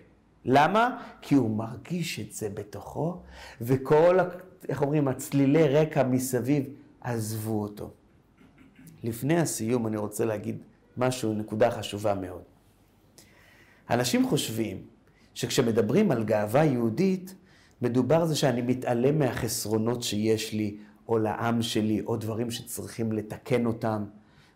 למה? 0.45 1.03
כי 1.23 1.35
הוא 1.35 1.57
מרגיש 1.57 2.21
את 2.21 2.33
זה 2.33 2.49
בתוכו, 2.49 3.21
וכל, 3.61 4.19
איך 4.69 4.83
אומרים, 4.83 5.09
הצלילי 5.09 5.69
רקע 5.69 6.03
מסביב 6.03 6.65
עזבו 7.01 7.63
אותו. 7.63 7.91
לפני 9.05 9.41
הסיום 9.41 9.87
אני 9.87 9.97
רוצה 9.97 10.25
להגיד 10.25 10.59
משהו, 10.97 11.35
נקודה 11.35 11.71
חשובה 11.71 12.15
מאוד. 12.15 12.43
אנשים 13.91 14.27
חושבים 14.29 14.83
שכשמדברים 15.35 16.11
על 16.11 16.25
גאווה 16.25 16.65
יהודית, 16.65 17.35
מדובר 17.83 18.25
זה 18.25 18.37
שאני 18.37 18.63
מתעלם 18.63 19.19
מהחסרונות 19.19 20.03
שיש 20.03 20.53
לי, 20.53 20.77
או 21.09 21.19
לעם 21.19 21.63
שלי, 21.63 22.03
או 22.07 22.17
דברים 22.17 22.51
שצריכים 22.51 23.13
לתקן 23.13 23.67
אותם. 23.67 24.05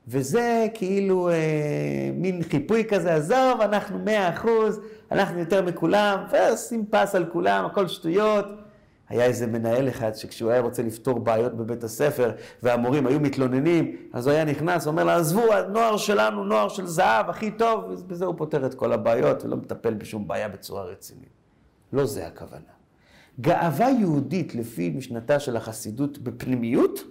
וזה 0.08 0.66
כאילו 0.74 1.28
אה, 1.28 2.10
מין 2.14 2.42
חיפוי 2.42 2.84
כזה, 2.84 3.14
עזוב, 3.14 3.60
אנחנו 3.60 3.98
מאה 3.98 4.34
אחוז, 4.34 4.80
אנחנו 5.12 5.38
יותר 5.38 5.62
מכולם, 5.62 6.24
ועושים 6.30 6.86
פס 6.90 7.14
על 7.14 7.26
כולם, 7.32 7.64
הכל 7.64 7.88
שטויות. 7.88 8.46
היה 9.08 9.24
איזה 9.24 9.46
מנהל 9.46 9.88
אחד 9.88 10.14
שכשהוא 10.14 10.50
היה 10.50 10.60
רוצה 10.60 10.82
לפתור 10.82 11.18
בעיות 11.18 11.56
בבית 11.56 11.84
הספר 11.84 12.32
והמורים 12.62 13.06
היו 13.06 13.20
מתלוננים, 13.20 13.96
אז 14.12 14.26
הוא 14.26 14.34
היה 14.34 14.44
נכנס, 14.44 14.86
אומר 14.86 15.04
לה, 15.04 15.16
עזבו, 15.16 15.52
הנוער 15.52 15.96
שלנו 15.96 16.44
נוער 16.44 16.68
של 16.68 16.86
זהב, 16.86 17.30
הכי 17.30 17.50
טוב, 17.50 17.84
ובזה 17.88 18.24
הוא 18.24 18.34
פותר 18.38 18.66
את 18.66 18.74
כל 18.74 18.92
הבעיות 18.92 19.44
ולא 19.44 19.56
מטפל 19.56 19.94
בשום 19.94 20.28
בעיה 20.28 20.48
בצורה 20.48 20.84
רצינית. 20.84 21.28
לא 21.92 22.06
זה 22.06 22.26
הכוונה. 22.26 22.81
גאווה 23.40 23.90
יהודית 23.90 24.54
לפי 24.54 24.90
משנתה 24.90 25.40
של 25.40 25.56
החסידות 25.56 26.18
בפנימיות, 26.18 27.04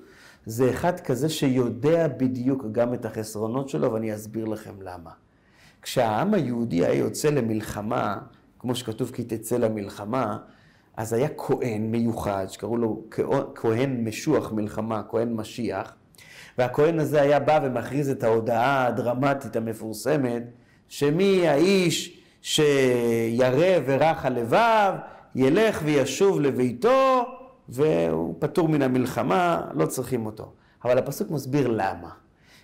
זה 0.46 0.70
אחד 0.70 1.00
כזה 1.00 1.30
שיודע 1.30 2.08
בדיוק 2.08 2.66
גם 2.72 2.94
את 2.94 3.06
החסרונות 3.06 3.70
שלו, 3.70 3.94
ואני 3.94 4.16
אסביר 4.16 4.46
לכם 4.46 4.82
למה. 4.82 5.12
כשהעם 5.82 6.34
היהודי 6.34 6.86
היה 6.86 6.94
יוצא 6.94 7.30
למלחמה, 7.30 8.18
כמו 8.60 8.76
שכתוב 8.76 9.12
כי 9.12 9.24
תצא 9.24 9.58
למלחמה, 9.58 10.38
אז 10.98 11.14
היה 11.14 11.30
כהן 11.38 11.92
מיוחד, 11.92 12.46
שקראו 12.50 12.78
לו 12.78 13.04
כהן 13.56 14.08
משוח 14.08 14.52
מלחמה, 14.52 15.02
כהן 15.10 15.34
משיח, 15.34 15.94
והכהן 16.58 17.00
הזה 17.00 17.22
היה 17.22 17.40
בא 17.40 17.60
ומכריז 17.64 18.10
את 18.10 18.24
ההודעה 18.24 18.88
הדרמטית 18.88 19.56
המפורסמת, 19.56 20.44
שמי 20.88 21.48
האיש 21.48 22.22
שירא 22.42 23.80
ורך 23.86 24.26
הלבב, 24.26 24.94
ילך 25.36 25.82
וישוב 25.84 26.42
לביתו, 26.42 27.24
והוא 27.70 28.36
פטור 28.40 28.70
מן 28.70 28.82
המלחמה, 28.82 29.62
לא 29.74 29.86
צריכים 29.86 30.26
אותו. 30.26 30.52
אבל 30.84 30.98
הפסוק 30.98 31.32
מסביר 31.32 31.68
למה. 31.68 32.10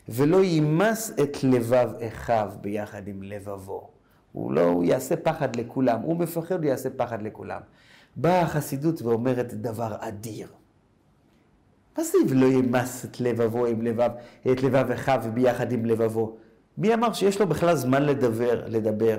ולא 0.10 0.44
יימס 0.44 1.12
את 1.24 1.44
לבב 1.44 1.90
אחיו 2.08 2.52
ביחד 2.62 3.08
עם 3.08 3.24
לבבו. 3.24 3.90
הוא 4.32 4.52
לא, 4.54 4.62
הוא 4.62 4.84
יעשה 4.84 5.16
פחד 5.16 5.56
לכולם. 5.56 6.02
הוא 6.02 6.18
מפחד, 6.18 6.64
הוא 6.64 6.66
יעשה 6.66 6.90
פחד 6.90 7.22
לכולם. 7.22 7.62
באה 8.16 8.42
החסידות 8.42 9.02
ואומרת 9.02 9.54
דבר 9.54 9.96
אדיר. 10.00 10.48
מה 11.98 12.04
זה 12.04 12.18
לא 12.32 12.46
ימס 12.46 13.06
את 13.06 13.20
לבבו 13.20 13.66
עם 13.66 13.82
לבב, 13.82 14.10
את 14.52 14.64
לבב 14.64 14.92
אחיו 14.92 15.24
ביחד 15.34 15.72
עם 15.72 15.86
לבבו? 15.86 16.38
מי 16.78 16.94
אמר 16.94 17.14
שיש 17.14 17.40
לו 17.40 17.48
בכלל 17.48 17.76
זמן 17.76 18.04
לדבר, 18.04 18.64
לדבר? 18.68 19.18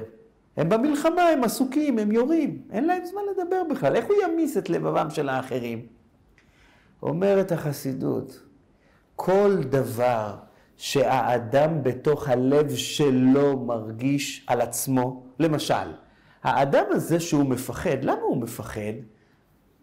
הם 0.59 0.69
במלחמה, 0.69 1.23
הם 1.23 1.45
עסוקים, 1.45 1.99
הם 1.99 2.13
יורים, 2.13 2.63
אין 2.71 2.87
להם 2.87 3.05
זמן 3.05 3.23
לדבר 3.31 3.63
בכלל. 3.71 3.97
איך 3.97 4.05
הוא 4.05 4.17
ימיס 4.25 4.57
את 4.57 4.71
לבבם 4.71 5.11
של 5.11 5.29
האחרים? 5.29 5.87
אומרת 7.03 7.53
החסידות, 7.53 8.43
כל 9.17 9.57
דבר 9.69 10.35
שהאדם 10.77 11.83
בתוך 11.83 12.29
הלב 12.29 12.75
שלו 12.75 13.59
מרגיש 13.59 14.45
על 14.47 14.61
עצמו, 14.61 15.27
למשל, 15.39 15.93
האדם 16.43 16.85
הזה 16.91 17.21
שהוא 17.21 17.45
מפחד, 17.45 18.05
למה 18.05 18.23
הוא 18.23 18.37
מפחד? 18.37 18.93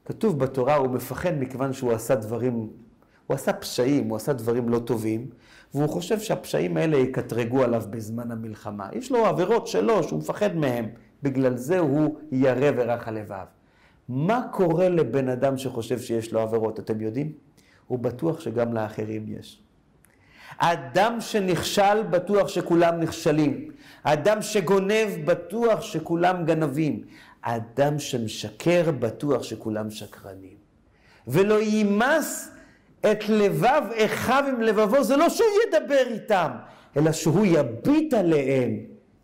כתוב 0.06 0.40
בתורה, 0.40 0.76
הוא 0.76 0.88
מפחד 0.88 1.32
מכיוון 1.40 1.74
שהוא 1.74 1.94
עשה 1.94 2.16
דברים, 2.16 2.70
הוא 3.28 3.36
עשה 3.36 3.54
פשעים, 3.54 4.10
הוא 4.10 4.16
עשה 4.16 4.34
דברים 4.34 4.70
לא 4.70 4.80
טובים, 4.80 5.30
והוא 5.76 5.90
חושב 5.90 6.20
שהפשעים 6.20 6.78
האלה 6.78 6.98
יקטרגו 6.98 7.64
עליו 7.64 7.84
בזמן 7.90 8.32
המלחמה. 8.32 8.90
יש 8.94 9.12
לו 9.12 9.26
עבירות 9.26 9.68
שלו 9.68 10.04
שהוא 10.04 10.20
מפחד 10.20 10.56
מהם, 10.56 10.90
בגלל 11.24 11.58
זה 11.58 11.80
הוא 11.80 12.16
ירא 12.32 12.72
ורך 12.76 13.08
הלבב. 13.08 13.46
מה 14.10 14.48
קורה 14.52 14.90
לבן 14.90 15.30
אדם 15.30 15.58
שחושב 15.58 16.00
שיש 16.00 16.34
לו 16.34 16.40
עבירות, 16.40 16.80
אתם 16.80 17.02
יודעים? 17.02 17.32
הוא 17.88 18.00
בטוח 18.00 18.40
שגם 18.40 18.74
לאחרים 18.74 19.26
יש. 19.28 19.62
אדם 20.58 21.22
שנכשל, 21.22 22.04
בטוח 22.04 22.48
שכולם 22.48 23.00
נכשלים. 23.00 23.72
אדם 24.04 24.42
שגונב, 24.42 25.10
בטוח 25.26 25.82
שכולם 25.82 26.46
גנבים. 26.46 27.04
אדם 27.42 28.00
שמשקר, 28.00 28.92
בטוח 29.00 29.44
שכולם 29.44 29.90
שקרנים. 29.90 30.58
ולא 31.28 31.62
יימס 31.62 32.55
את 33.12 33.30
לבב 33.30 33.82
אחיו 34.06 34.44
עם 34.48 34.62
לבבו, 34.62 35.04
זה 35.04 35.18
לא 35.18 35.30
שהוא 35.30 35.48
ידבר 35.68 36.04
איתם, 36.08 36.50
אלא 36.98 37.12
שהוא 37.12 37.46
יביט 37.46 38.14
עליהם. 38.14 38.72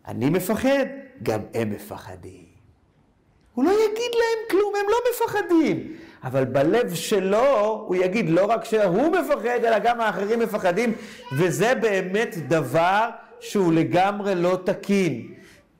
אני 0.08 0.30
מפחד, 0.30 0.86
גם 1.22 1.40
הם 1.54 1.70
מפחדים. 1.70 2.44
הוא 3.54 3.64
לא 3.64 3.70
יגיד 3.70 4.12
להם 4.14 4.50
כלום, 4.50 4.72
הם 4.80 4.86
לא 4.88 4.96
מפחדים. 5.10 5.92
אבל 6.24 6.44
בלב 6.44 6.94
שלו 6.94 7.84
הוא 7.86 7.96
יגיד 7.96 8.30
לא 8.30 8.44
רק 8.44 8.64
שהוא 8.64 9.08
מפחד, 9.08 9.64
אלא 9.64 9.78
גם 9.78 10.00
האחרים 10.00 10.38
מפחדים, 10.38 10.92
וזה 11.38 11.74
באמת 11.74 12.36
דבר 12.48 13.08
שהוא 13.40 13.72
לגמרי 13.72 14.34
לא 14.34 14.58
תקין. 14.64 15.34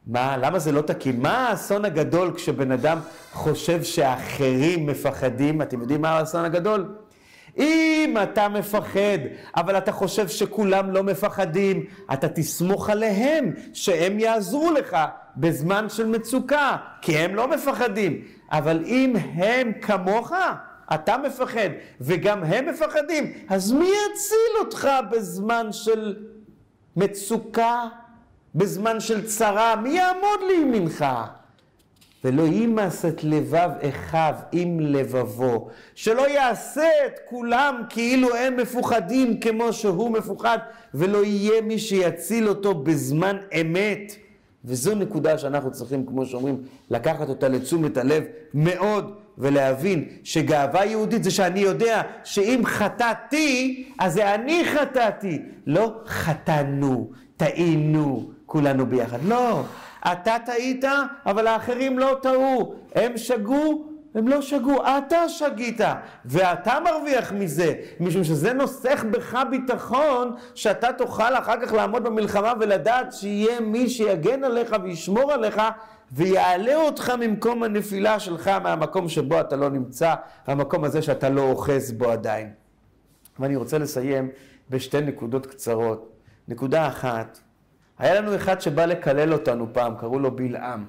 מה, 0.06 0.36
למה 0.36 0.58
זה 0.58 0.72
לא 0.72 0.80
תקין? 0.80 1.20
מה 1.20 1.48
האסון 1.48 1.84
הגדול 1.84 2.32
כשבן 2.34 2.72
אדם 2.72 2.98
חושב 3.32 3.82
שאחרים 3.82 4.86
מפחדים? 4.86 5.62
אתם 5.62 5.80
יודעים 5.80 6.00
מה 6.00 6.18
האסון 6.18 6.44
הגדול? 6.44 6.94
אם 7.58 8.16
אתה 8.22 8.48
מפחד, 8.48 9.18
אבל 9.56 9.78
אתה 9.78 9.92
חושב 9.92 10.28
שכולם 10.28 10.90
לא 10.90 11.02
מפחדים, 11.02 11.84
אתה 12.12 12.28
תסמוך 12.28 12.90
עליהם 12.90 13.52
שהם 13.72 14.18
יעזרו 14.20 14.70
לך 14.70 14.96
בזמן 15.36 15.88
של 15.88 16.06
מצוקה, 16.06 16.76
כי 17.02 17.18
הם 17.18 17.34
לא 17.34 17.48
מפחדים. 17.48 18.24
אבל 18.50 18.82
אם 18.86 19.16
הם 19.34 19.72
כמוך, 19.82 20.32
אתה 20.94 21.16
מפחד, 21.18 21.68
וגם 22.00 22.44
הם 22.44 22.66
מפחדים, 22.68 23.32
אז 23.48 23.72
מי 23.72 23.84
יציל 23.84 24.58
אותך 24.60 24.88
בזמן 25.10 25.72
של 25.72 26.16
מצוקה, 26.96 27.88
בזמן 28.54 29.00
של 29.00 29.26
צרה? 29.26 29.76
מי 29.76 29.90
יעמוד 29.90 30.40
לימינך? 30.48 31.04
ולא 32.24 32.42
יימס 32.42 33.04
את 33.04 33.24
לבב 33.24 33.70
אחיו 33.88 34.34
עם 34.52 34.80
לבבו, 34.80 35.68
שלא 35.94 36.28
יעשה 36.28 36.88
את 37.06 37.18
כולם 37.24 37.82
כאילו 37.88 38.36
הם 38.36 38.56
מפוחדים 38.56 39.40
כמו 39.40 39.72
שהוא 39.72 40.10
מפוחד, 40.10 40.58
ולא 40.94 41.24
יהיה 41.24 41.60
מי 41.60 41.78
שיציל 41.78 42.48
אותו 42.48 42.74
בזמן 42.74 43.36
אמת. 43.60 44.16
וזו 44.64 44.94
נקודה 44.94 45.38
שאנחנו 45.38 45.72
צריכים, 45.72 46.06
כמו 46.06 46.26
שאומרים, 46.26 46.62
לקחת 46.90 47.28
אותה 47.28 47.48
לתשומת 47.48 47.96
הלב 47.96 48.24
מאוד, 48.54 49.14
ולהבין 49.38 50.08
שגאווה 50.24 50.84
יהודית 50.84 51.24
זה 51.24 51.30
שאני 51.30 51.60
יודע 51.60 52.02
שאם 52.24 52.60
חטאתי, 52.64 53.84
אז 53.98 54.14
זה 54.14 54.34
אני 54.34 54.64
חטאתי. 54.64 55.42
לא 55.66 55.94
חטאנו, 56.06 57.10
טעינו, 57.36 58.30
כולנו 58.46 58.86
ביחד. 58.86 59.18
לא. 59.24 59.62
אתה 60.12 60.36
טעית, 60.46 60.84
אבל 61.26 61.46
האחרים 61.46 61.98
לא 61.98 62.16
טעו. 62.22 62.74
הם 62.94 63.16
שגו, 63.16 63.84
הם 64.14 64.28
לא 64.28 64.42
שגו, 64.42 64.82
אתה 64.82 65.28
שגית, 65.28 65.80
ואתה 66.24 66.78
מרוויח 66.84 67.32
מזה, 67.32 67.74
משום 68.00 68.24
שזה 68.24 68.52
נוסך 68.52 69.04
בך 69.10 69.42
ביטחון, 69.50 70.34
שאתה 70.54 70.92
תוכל 70.92 71.34
אחר 71.34 71.66
כך 71.66 71.72
לעמוד 71.72 72.04
במלחמה 72.04 72.52
ולדעת 72.60 73.12
שיהיה 73.12 73.60
מי 73.60 73.88
שיגן 73.88 74.44
עליך 74.44 74.76
וישמור 74.82 75.32
עליך, 75.32 75.62
ויעלה 76.12 76.74
אותך 76.74 77.12
ממקום 77.20 77.62
הנפילה 77.62 78.20
שלך, 78.20 78.48
מהמקום 78.48 79.08
שבו 79.08 79.40
אתה 79.40 79.56
לא 79.56 79.70
נמצא, 79.70 80.14
המקום 80.46 80.84
הזה 80.84 81.02
שאתה 81.02 81.28
לא 81.28 81.42
אוחז 81.42 81.92
בו 81.92 82.10
עדיין. 82.10 82.50
ואני 83.38 83.56
רוצה 83.56 83.78
לסיים 83.78 84.28
בשתי 84.70 85.00
נקודות 85.00 85.46
קצרות. 85.46 86.12
נקודה 86.48 86.88
אחת, 86.88 87.38
היה 88.02 88.20
לנו 88.20 88.36
אחד 88.36 88.60
שבא 88.60 88.84
לקלל 88.84 89.32
אותנו 89.32 89.66
פעם, 89.72 89.94
קראו 90.00 90.18
לו 90.18 90.30
בלעם. 90.30 90.84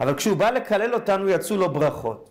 אבל 0.00 0.14
כשהוא 0.14 0.36
בא 0.36 0.50
לקלל 0.50 0.94
אותנו 0.94 1.28
יצאו 1.28 1.56
לו 1.56 1.72
ברכות. 1.72 2.30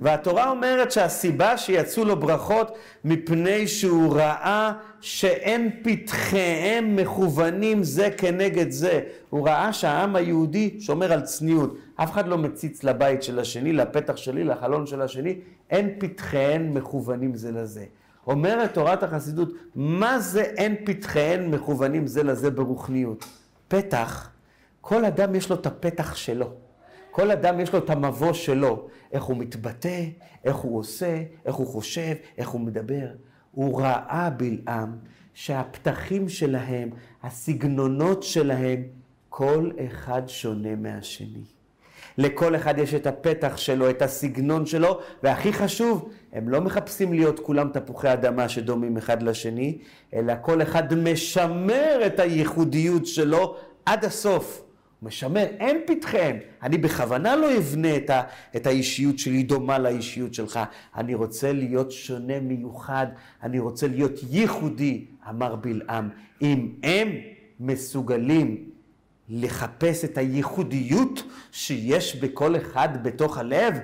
והתורה 0.00 0.50
אומרת 0.50 0.92
שהסיבה 0.92 1.58
שיצאו 1.58 2.04
לו 2.04 2.16
ברכות 2.16 2.78
מפני 3.04 3.66
שהוא 3.66 4.14
ראה 4.14 4.72
שאין 5.00 5.70
פתחיהם 5.82 6.96
מכוונים 6.96 7.82
זה 7.82 8.08
כנגד 8.16 8.70
זה. 8.70 9.00
הוא 9.30 9.48
ראה 9.48 9.72
שהעם 9.72 10.16
היהודי 10.16 10.76
שומר 10.80 11.12
על 11.12 11.20
צניעות. 11.20 11.76
אף 11.96 12.12
אחד 12.12 12.28
לא 12.28 12.38
מציץ 12.38 12.84
לבית 12.84 13.22
של 13.22 13.38
השני, 13.38 13.72
לפתח 13.72 14.16
שלי, 14.16 14.44
לחלון 14.44 14.86
של 14.86 15.02
השני, 15.02 15.38
אין 15.70 15.94
פתחיהם 15.98 16.74
מכוונים 16.74 17.36
זה 17.36 17.52
לזה. 17.52 17.84
אומרת 18.26 18.74
תורת 18.74 19.02
החסידות, 19.02 19.48
מה 19.74 20.18
זה 20.18 20.42
אין 20.42 20.76
פתחיהם 20.84 21.50
מכוונים 21.50 22.06
זה 22.06 22.22
לזה 22.22 22.50
ברוחניות? 22.50 23.24
פתח, 23.68 24.30
כל 24.80 25.04
אדם 25.04 25.34
יש 25.34 25.50
לו 25.50 25.56
את 25.56 25.66
הפתח 25.66 26.16
שלו. 26.16 26.50
כל 27.10 27.30
אדם 27.30 27.60
יש 27.60 27.72
לו 27.72 27.78
את 27.78 27.90
המבוא 27.90 28.32
שלו, 28.32 28.88
איך 29.12 29.22
הוא 29.22 29.36
מתבטא, 29.36 30.04
איך 30.44 30.56
הוא 30.56 30.78
עושה, 30.78 31.22
איך 31.44 31.54
הוא 31.54 31.66
חושב, 31.66 32.14
איך 32.38 32.48
הוא 32.48 32.60
מדבר. 32.60 33.06
הוא 33.52 33.80
ראה 33.80 34.30
בלעם 34.30 34.96
שהפתחים 35.34 36.28
שלהם, 36.28 36.90
הסגנונות 37.22 38.22
שלהם, 38.22 38.82
כל 39.28 39.70
אחד 39.86 40.22
שונה 40.26 40.76
מהשני. 40.76 41.44
לכל 42.18 42.56
אחד 42.56 42.78
יש 42.78 42.94
את 42.94 43.06
הפתח 43.06 43.56
שלו, 43.56 43.90
את 43.90 44.02
הסגנון 44.02 44.66
שלו, 44.66 45.00
והכי 45.22 45.52
חשוב, 45.52 46.10
הם 46.32 46.48
לא 46.48 46.60
מחפשים 46.60 47.12
להיות 47.12 47.40
כולם 47.40 47.68
תפוחי 47.72 48.12
אדמה 48.12 48.48
שדומים 48.48 48.96
אחד 48.96 49.22
לשני, 49.22 49.78
אלא 50.14 50.34
כל 50.42 50.62
אחד 50.62 50.94
משמר 50.94 52.00
את 52.06 52.20
הייחודיות 52.20 53.06
שלו 53.06 53.56
עד 53.86 54.04
הסוף. 54.04 54.64
משמר, 55.02 55.44
אין 55.60 55.80
פתחיהם. 55.86 56.36
אני 56.62 56.78
בכוונה 56.78 57.36
לא 57.36 57.56
אבנה 57.58 57.96
את, 57.96 58.10
ה, 58.10 58.22
את 58.56 58.66
האישיות 58.66 59.18
שלי 59.18 59.42
דומה 59.42 59.78
לאישיות 59.78 60.34
שלך. 60.34 60.60
אני 60.96 61.14
רוצה 61.14 61.52
להיות 61.52 61.92
שונה, 61.92 62.40
מיוחד, 62.40 63.06
אני 63.42 63.58
רוצה 63.58 63.88
להיות 63.88 64.20
ייחודי, 64.30 65.04
אמר 65.28 65.56
בלעם. 65.56 66.08
אם 66.42 66.68
הם 66.82 67.08
מסוגלים 67.60 68.70
לחפש 69.30 70.04
את 70.04 70.18
הייחודיות 70.18 71.22
שיש 71.52 72.16
בכל 72.16 72.56
אחד 72.56 73.02
בתוך 73.02 73.38
הלב, 73.38 73.74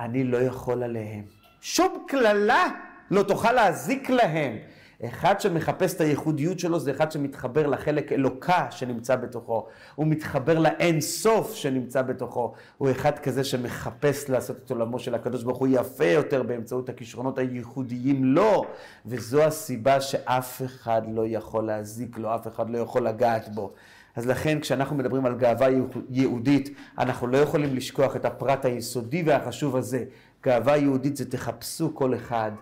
אני 0.00 0.24
לא 0.24 0.36
יכול 0.36 0.82
עליהם. 0.82 1.22
שום 1.60 2.04
קללה 2.08 2.66
לא 3.10 3.22
תוכל 3.22 3.52
להזיק 3.52 4.10
להם. 4.10 4.56
אחד 5.04 5.40
שמחפש 5.40 5.94
את 5.94 6.00
הייחודיות 6.00 6.58
שלו 6.58 6.80
זה 6.80 6.90
אחד 6.90 7.12
שמתחבר 7.12 7.66
לחלק 7.66 8.12
אלוקה 8.12 8.66
שנמצא 8.70 9.16
בתוכו. 9.16 9.66
הוא 9.94 10.06
מתחבר 10.06 10.58
לאין 10.58 11.00
סוף 11.00 11.54
שנמצא 11.54 12.02
בתוכו. 12.02 12.52
הוא 12.78 12.90
אחד 12.90 13.18
כזה 13.18 13.44
שמחפש 13.44 14.30
לעשות 14.30 14.56
את 14.64 14.70
עולמו 14.70 14.98
של 14.98 15.14
הקדוש 15.14 15.42
ברוך 15.42 15.58
הוא 15.58 15.68
יפה 15.70 16.04
יותר 16.06 16.42
באמצעות 16.42 16.88
הכישרונות 16.88 17.38
הייחודיים 17.38 18.24
לו. 18.24 18.64
וזו 19.06 19.42
הסיבה 19.42 20.00
שאף 20.00 20.62
אחד 20.64 21.02
לא 21.12 21.22
יכול 21.26 21.66
להזיק 21.66 22.18
לו, 22.18 22.34
אף 22.34 22.48
אחד 22.48 22.70
לא 22.70 22.78
יכול 22.78 23.08
לגעת 23.08 23.48
בו. 23.54 23.72
אז 24.16 24.26
לכן 24.26 24.60
כשאנחנו 24.60 24.96
מדברים 24.96 25.26
על 25.26 25.34
גאווה 25.34 25.66
יהודית, 26.10 26.70
אנחנו 26.98 27.26
לא 27.26 27.38
יכולים 27.38 27.74
לשכוח 27.76 28.16
את 28.16 28.24
הפרט 28.24 28.64
היסודי 28.64 29.22
והחשוב 29.22 29.76
הזה. 29.76 30.04
גאווה 30.44 30.76
יהודית 30.76 31.16
זה 31.16 31.30
תחפשו 31.30 31.94
כל 31.94 32.14
אחד 32.14 32.52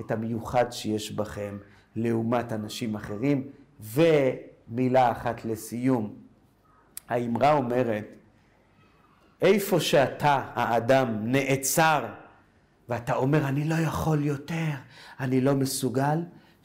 את 0.00 0.10
המיוחד 0.10 0.72
שיש 0.72 1.12
בכם. 1.12 1.56
לעומת 1.96 2.52
אנשים 2.52 2.94
אחרים. 2.94 3.48
ומילה 3.80 5.12
אחת 5.12 5.44
לסיום, 5.44 6.14
האמרה 7.08 7.52
אומרת, 7.52 8.04
איפה 9.42 9.80
שאתה, 9.80 10.42
האדם, 10.54 11.32
נעצר, 11.32 12.06
ואתה 12.88 13.14
אומר, 13.14 13.48
אני 13.48 13.64
לא 13.64 13.74
יכול 13.74 14.24
יותר, 14.24 14.70
אני 15.20 15.40
לא 15.40 15.54
מסוגל, 15.54 16.22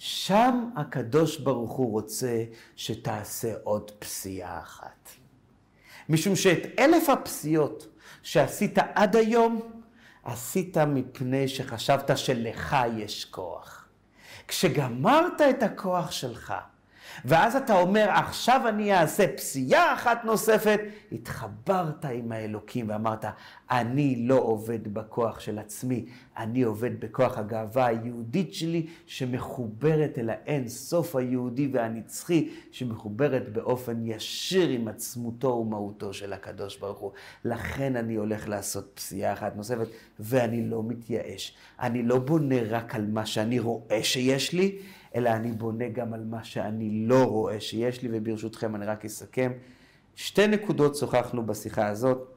שם 0.07 0.69
הקדוש 0.75 1.37
ברוך 1.37 1.71
הוא 1.71 1.91
רוצה 1.91 2.43
שתעשה 2.75 3.53
עוד 3.63 3.91
פסיעה 3.99 4.59
אחת. 4.59 5.09
משום 6.09 6.35
שאת 6.35 6.79
אלף 6.79 7.09
הפסיעות 7.09 7.87
שעשית 8.23 8.77
עד 8.93 9.15
היום, 9.15 9.61
עשית 10.23 10.77
מפני 10.77 11.47
שחשבת 11.47 12.17
שלך 12.17 12.75
יש 12.97 13.25
כוח. 13.25 13.87
כשגמרת 14.47 15.41
את 15.49 15.63
הכוח 15.63 16.11
שלך, 16.11 16.53
ואז 17.25 17.55
אתה 17.55 17.79
אומר, 17.79 18.07
עכשיו 18.09 18.61
אני 18.67 18.93
אעשה 18.93 19.27
פסיעה 19.37 19.93
אחת 19.93 20.25
נוספת, 20.25 20.79
התחברת 21.11 22.05
עם 22.05 22.31
האלוקים 22.31 22.89
ואמרת, 22.89 23.25
אני 23.71 24.15
לא 24.27 24.35
עובד 24.35 24.93
בכוח 24.93 25.39
של 25.39 25.59
עצמי, 25.59 26.05
אני 26.37 26.61
עובד 26.61 26.99
בכוח 26.99 27.37
הגאווה 27.37 27.85
היהודית 27.85 28.53
שלי, 28.53 28.87
שמחוברת 29.05 30.19
אל 30.19 30.29
האין 30.29 30.67
סוף 30.67 31.15
היהודי 31.15 31.69
והנצחי, 31.73 32.49
שמחוברת 32.71 33.53
באופן 33.53 34.05
ישיר 34.05 34.69
עם 34.69 34.87
עצמותו 34.87 35.47
ומהותו 35.47 36.13
של 36.13 36.33
הקדוש 36.33 36.77
ברוך 36.77 36.99
הוא. 36.99 37.11
לכן 37.45 37.95
אני 37.95 38.15
הולך 38.15 38.47
לעשות 38.47 38.91
פסיעה 38.93 39.33
אחת 39.33 39.55
נוספת, 39.55 39.87
ואני 40.19 40.69
לא 40.69 40.83
מתייאש. 40.83 41.55
אני 41.79 42.03
לא 42.03 42.19
בונה 42.19 42.55
רק 42.69 42.95
על 42.95 43.05
מה 43.07 43.25
שאני 43.25 43.59
רואה 43.59 44.03
שיש 44.03 44.53
לי, 44.53 44.77
אלא 45.15 45.29
אני 45.29 45.51
בונה 45.51 45.89
גם 45.89 46.13
על 46.13 46.23
מה 46.23 46.43
שאני 46.43 47.05
לא 47.07 47.23
רואה 47.23 47.59
שיש 47.59 48.01
לי, 48.01 48.09
וברשותכם 48.11 48.75
אני 48.75 48.85
רק 48.85 49.05
אסכם. 49.05 49.51
שתי 50.15 50.47
נקודות 50.47 50.95
שוחחנו 50.95 51.45
בשיחה 51.45 51.87
הזאת. 51.87 52.35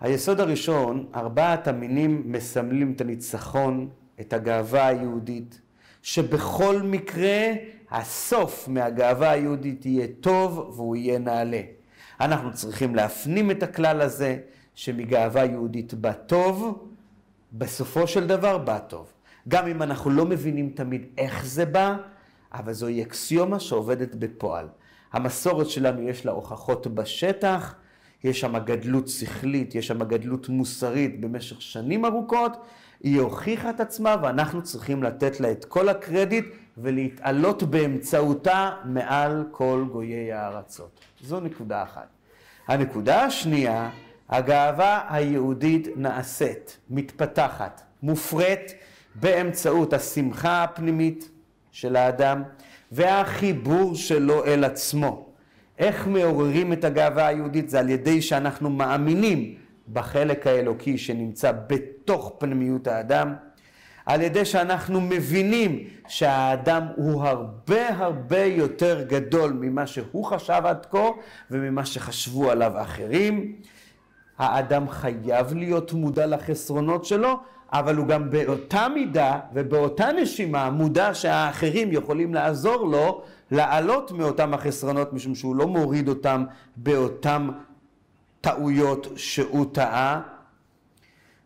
היסוד 0.00 0.40
הראשון, 0.40 1.06
ארבעת 1.14 1.68
המינים 1.68 2.22
מסמלים 2.32 2.92
את 2.92 3.00
הניצחון, 3.00 3.88
את 4.20 4.32
הגאווה 4.32 4.86
היהודית, 4.86 5.60
שבכל 6.02 6.82
מקרה 6.82 7.52
הסוף 7.90 8.68
מהגאווה 8.68 9.30
היהודית 9.30 9.86
יהיה 9.86 10.06
טוב 10.20 10.72
והוא 10.74 10.96
יהיה 10.96 11.18
נעלה. 11.18 11.60
אנחנו 12.20 12.52
צריכים 12.52 12.94
להפנים 12.94 13.50
את 13.50 13.62
הכלל 13.62 14.00
הזה, 14.00 14.38
שמגאווה 14.74 15.44
יהודית 15.44 15.94
בא 15.94 16.12
טוב, 16.12 16.88
בסופו 17.52 18.06
של 18.06 18.26
דבר 18.26 18.58
בא 18.58 18.78
טוב. 18.78 19.12
גם 19.48 19.66
אם 19.66 19.82
אנחנו 19.82 20.10
לא 20.10 20.24
מבינים 20.26 20.70
תמיד 20.74 21.06
איך 21.18 21.46
זה 21.46 21.66
בא, 21.66 21.96
אבל 22.52 22.72
זוהי 22.72 23.02
אקסיומה 23.02 23.60
שעובדת 23.60 24.14
בפועל. 24.14 24.68
המסורת 25.12 25.68
שלנו 25.68 26.02
יש 26.02 26.26
לה 26.26 26.32
הוכחות 26.32 26.86
בשטח, 26.86 27.74
יש 28.24 28.40
שם 28.40 28.58
גדלות 28.58 29.08
שכלית, 29.08 29.74
יש 29.74 29.86
שם 29.86 30.04
גדלות 30.04 30.48
מוסרית 30.48 31.20
במשך 31.20 31.62
שנים 31.62 32.04
ארוכות, 32.04 32.56
היא 33.02 33.20
הוכיחה 33.20 33.70
את 33.70 33.80
עצמה 33.80 34.16
ואנחנו 34.22 34.62
צריכים 34.62 35.02
לתת 35.02 35.40
לה 35.40 35.50
את 35.50 35.64
כל 35.64 35.88
הקרדיט 35.88 36.44
ולהתעלות 36.78 37.62
באמצעותה 37.62 38.70
מעל 38.84 39.44
כל 39.50 39.84
גויי 39.92 40.32
הארצות. 40.32 41.00
זו 41.20 41.40
נקודה 41.40 41.82
אחת. 41.82 42.08
הנקודה 42.68 43.24
השנייה, 43.24 43.90
הגאווה 44.28 45.06
היהודית 45.08 45.88
נעשית, 45.96 46.78
מתפתחת, 46.90 47.82
מופרית 48.02 48.74
באמצעות 49.20 49.92
השמחה 49.92 50.64
הפנימית 50.64 51.30
של 51.72 51.96
האדם 51.96 52.42
והחיבור 52.92 53.94
שלו 53.94 54.44
אל 54.44 54.64
עצמו. 54.64 55.28
איך 55.78 56.06
מעוררים 56.06 56.72
את 56.72 56.84
הגאווה 56.84 57.26
היהודית? 57.26 57.70
זה 57.70 57.80
על 57.80 57.88
ידי 57.88 58.22
שאנחנו 58.22 58.70
מאמינים 58.70 59.54
בחלק 59.92 60.46
האלוקי 60.46 60.98
שנמצא 60.98 61.52
בתוך 61.66 62.32
פנימיות 62.38 62.86
האדם, 62.86 63.34
על 64.06 64.20
ידי 64.22 64.44
שאנחנו 64.44 65.00
מבינים 65.00 65.84
שהאדם 66.08 66.86
הוא 66.96 67.24
הרבה 67.24 67.88
הרבה 67.88 68.44
יותר 68.44 69.04
גדול 69.08 69.52
ממה 69.52 69.86
שהוא 69.86 70.24
חשב 70.24 70.62
עד 70.64 70.86
כה 70.90 71.08
וממה 71.50 71.84
שחשבו 71.84 72.50
עליו 72.50 72.72
אחרים. 72.82 73.56
האדם 74.38 74.88
חייב 74.88 75.54
להיות 75.54 75.92
מודע 75.92 76.26
לחסרונות 76.26 77.04
שלו, 77.04 77.40
אבל 77.72 77.96
הוא 77.96 78.06
גם 78.06 78.30
באותה 78.30 78.88
מידה 78.88 79.40
ובאותה 79.54 80.12
נשימה 80.12 80.70
מודע 80.70 81.14
שהאחרים 81.14 81.92
יכולים 81.92 82.34
לעזור 82.34 82.86
לו 82.86 83.22
לעלות 83.50 84.12
מאותם 84.12 84.54
החסרונות 84.54 85.12
משום 85.12 85.34
שהוא 85.34 85.56
לא 85.56 85.66
מוריד 85.66 86.08
אותם 86.08 86.44
באותם 86.76 87.50
טעויות 88.40 89.06
שהוא 89.16 89.66
טעה. 89.72 90.20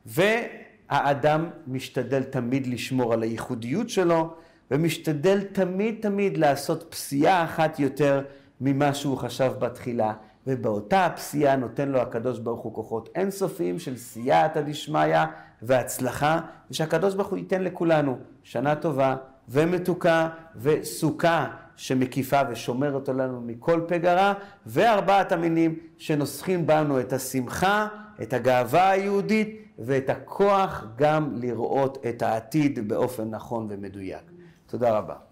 והאדם 0.06 1.50
משתדל 1.66 2.22
תמיד 2.22 2.66
לשמור 2.66 3.12
על 3.12 3.22
הייחודיות 3.22 3.90
שלו 3.90 4.34
ומשתדל 4.70 5.40
תמיד 5.42 5.94
תמיד 6.00 6.36
לעשות 6.36 6.86
פסיעה 6.90 7.44
אחת 7.44 7.78
יותר 7.78 8.24
ממה 8.60 8.94
שהוא 8.94 9.16
חשב 9.18 9.52
בתחילה. 9.58 10.12
ובאותה 10.46 11.06
הפסיעה 11.06 11.56
נותן 11.56 11.88
לו 11.88 12.00
הקדוש 12.00 12.38
ברוך 12.38 12.60
הוא 12.60 12.74
כוחות 12.74 13.08
אינסופיים 13.14 13.78
של 13.78 13.96
סייעתא 13.96 14.60
דשמיא 14.60 15.24
והצלחה, 15.62 16.40
ושהקדוש 16.70 17.14
ברוך 17.14 17.28
הוא 17.28 17.38
ייתן 17.38 17.62
לכולנו 17.62 18.18
שנה 18.42 18.74
טובה 18.74 19.16
ומתוקה 19.48 20.28
וסוכה 20.56 21.50
שמקיפה 21.76 22.40
ושומרת 22.50 22.94
אותנו 22.94 23.40
מכל 23.40 23.80
פגרה, 23.88 24.34
וארבעת 24.66 25.32
המינים 25.32 25.78
שנוסחים 25.98 26.66
בנו 26.66 27.00
את 27.00 27.12
השמחה, 27.12 27.88
את 28.22 28.32
הגאווה 28.32 28.90
היהודית 28.90 29.62
ואת 29.78 30.10
הכוח 30.10 30.86
גם 30.96 31.32
לראות 31.34 32.06
את 32.08 32.22
העתיד 32.22 32.88
באופן 32.88 33.30
נכון 33.30 33.66
ומדויק. 33.70 34.22
תודה 34.66 34.98
רבה. 34.98 35.31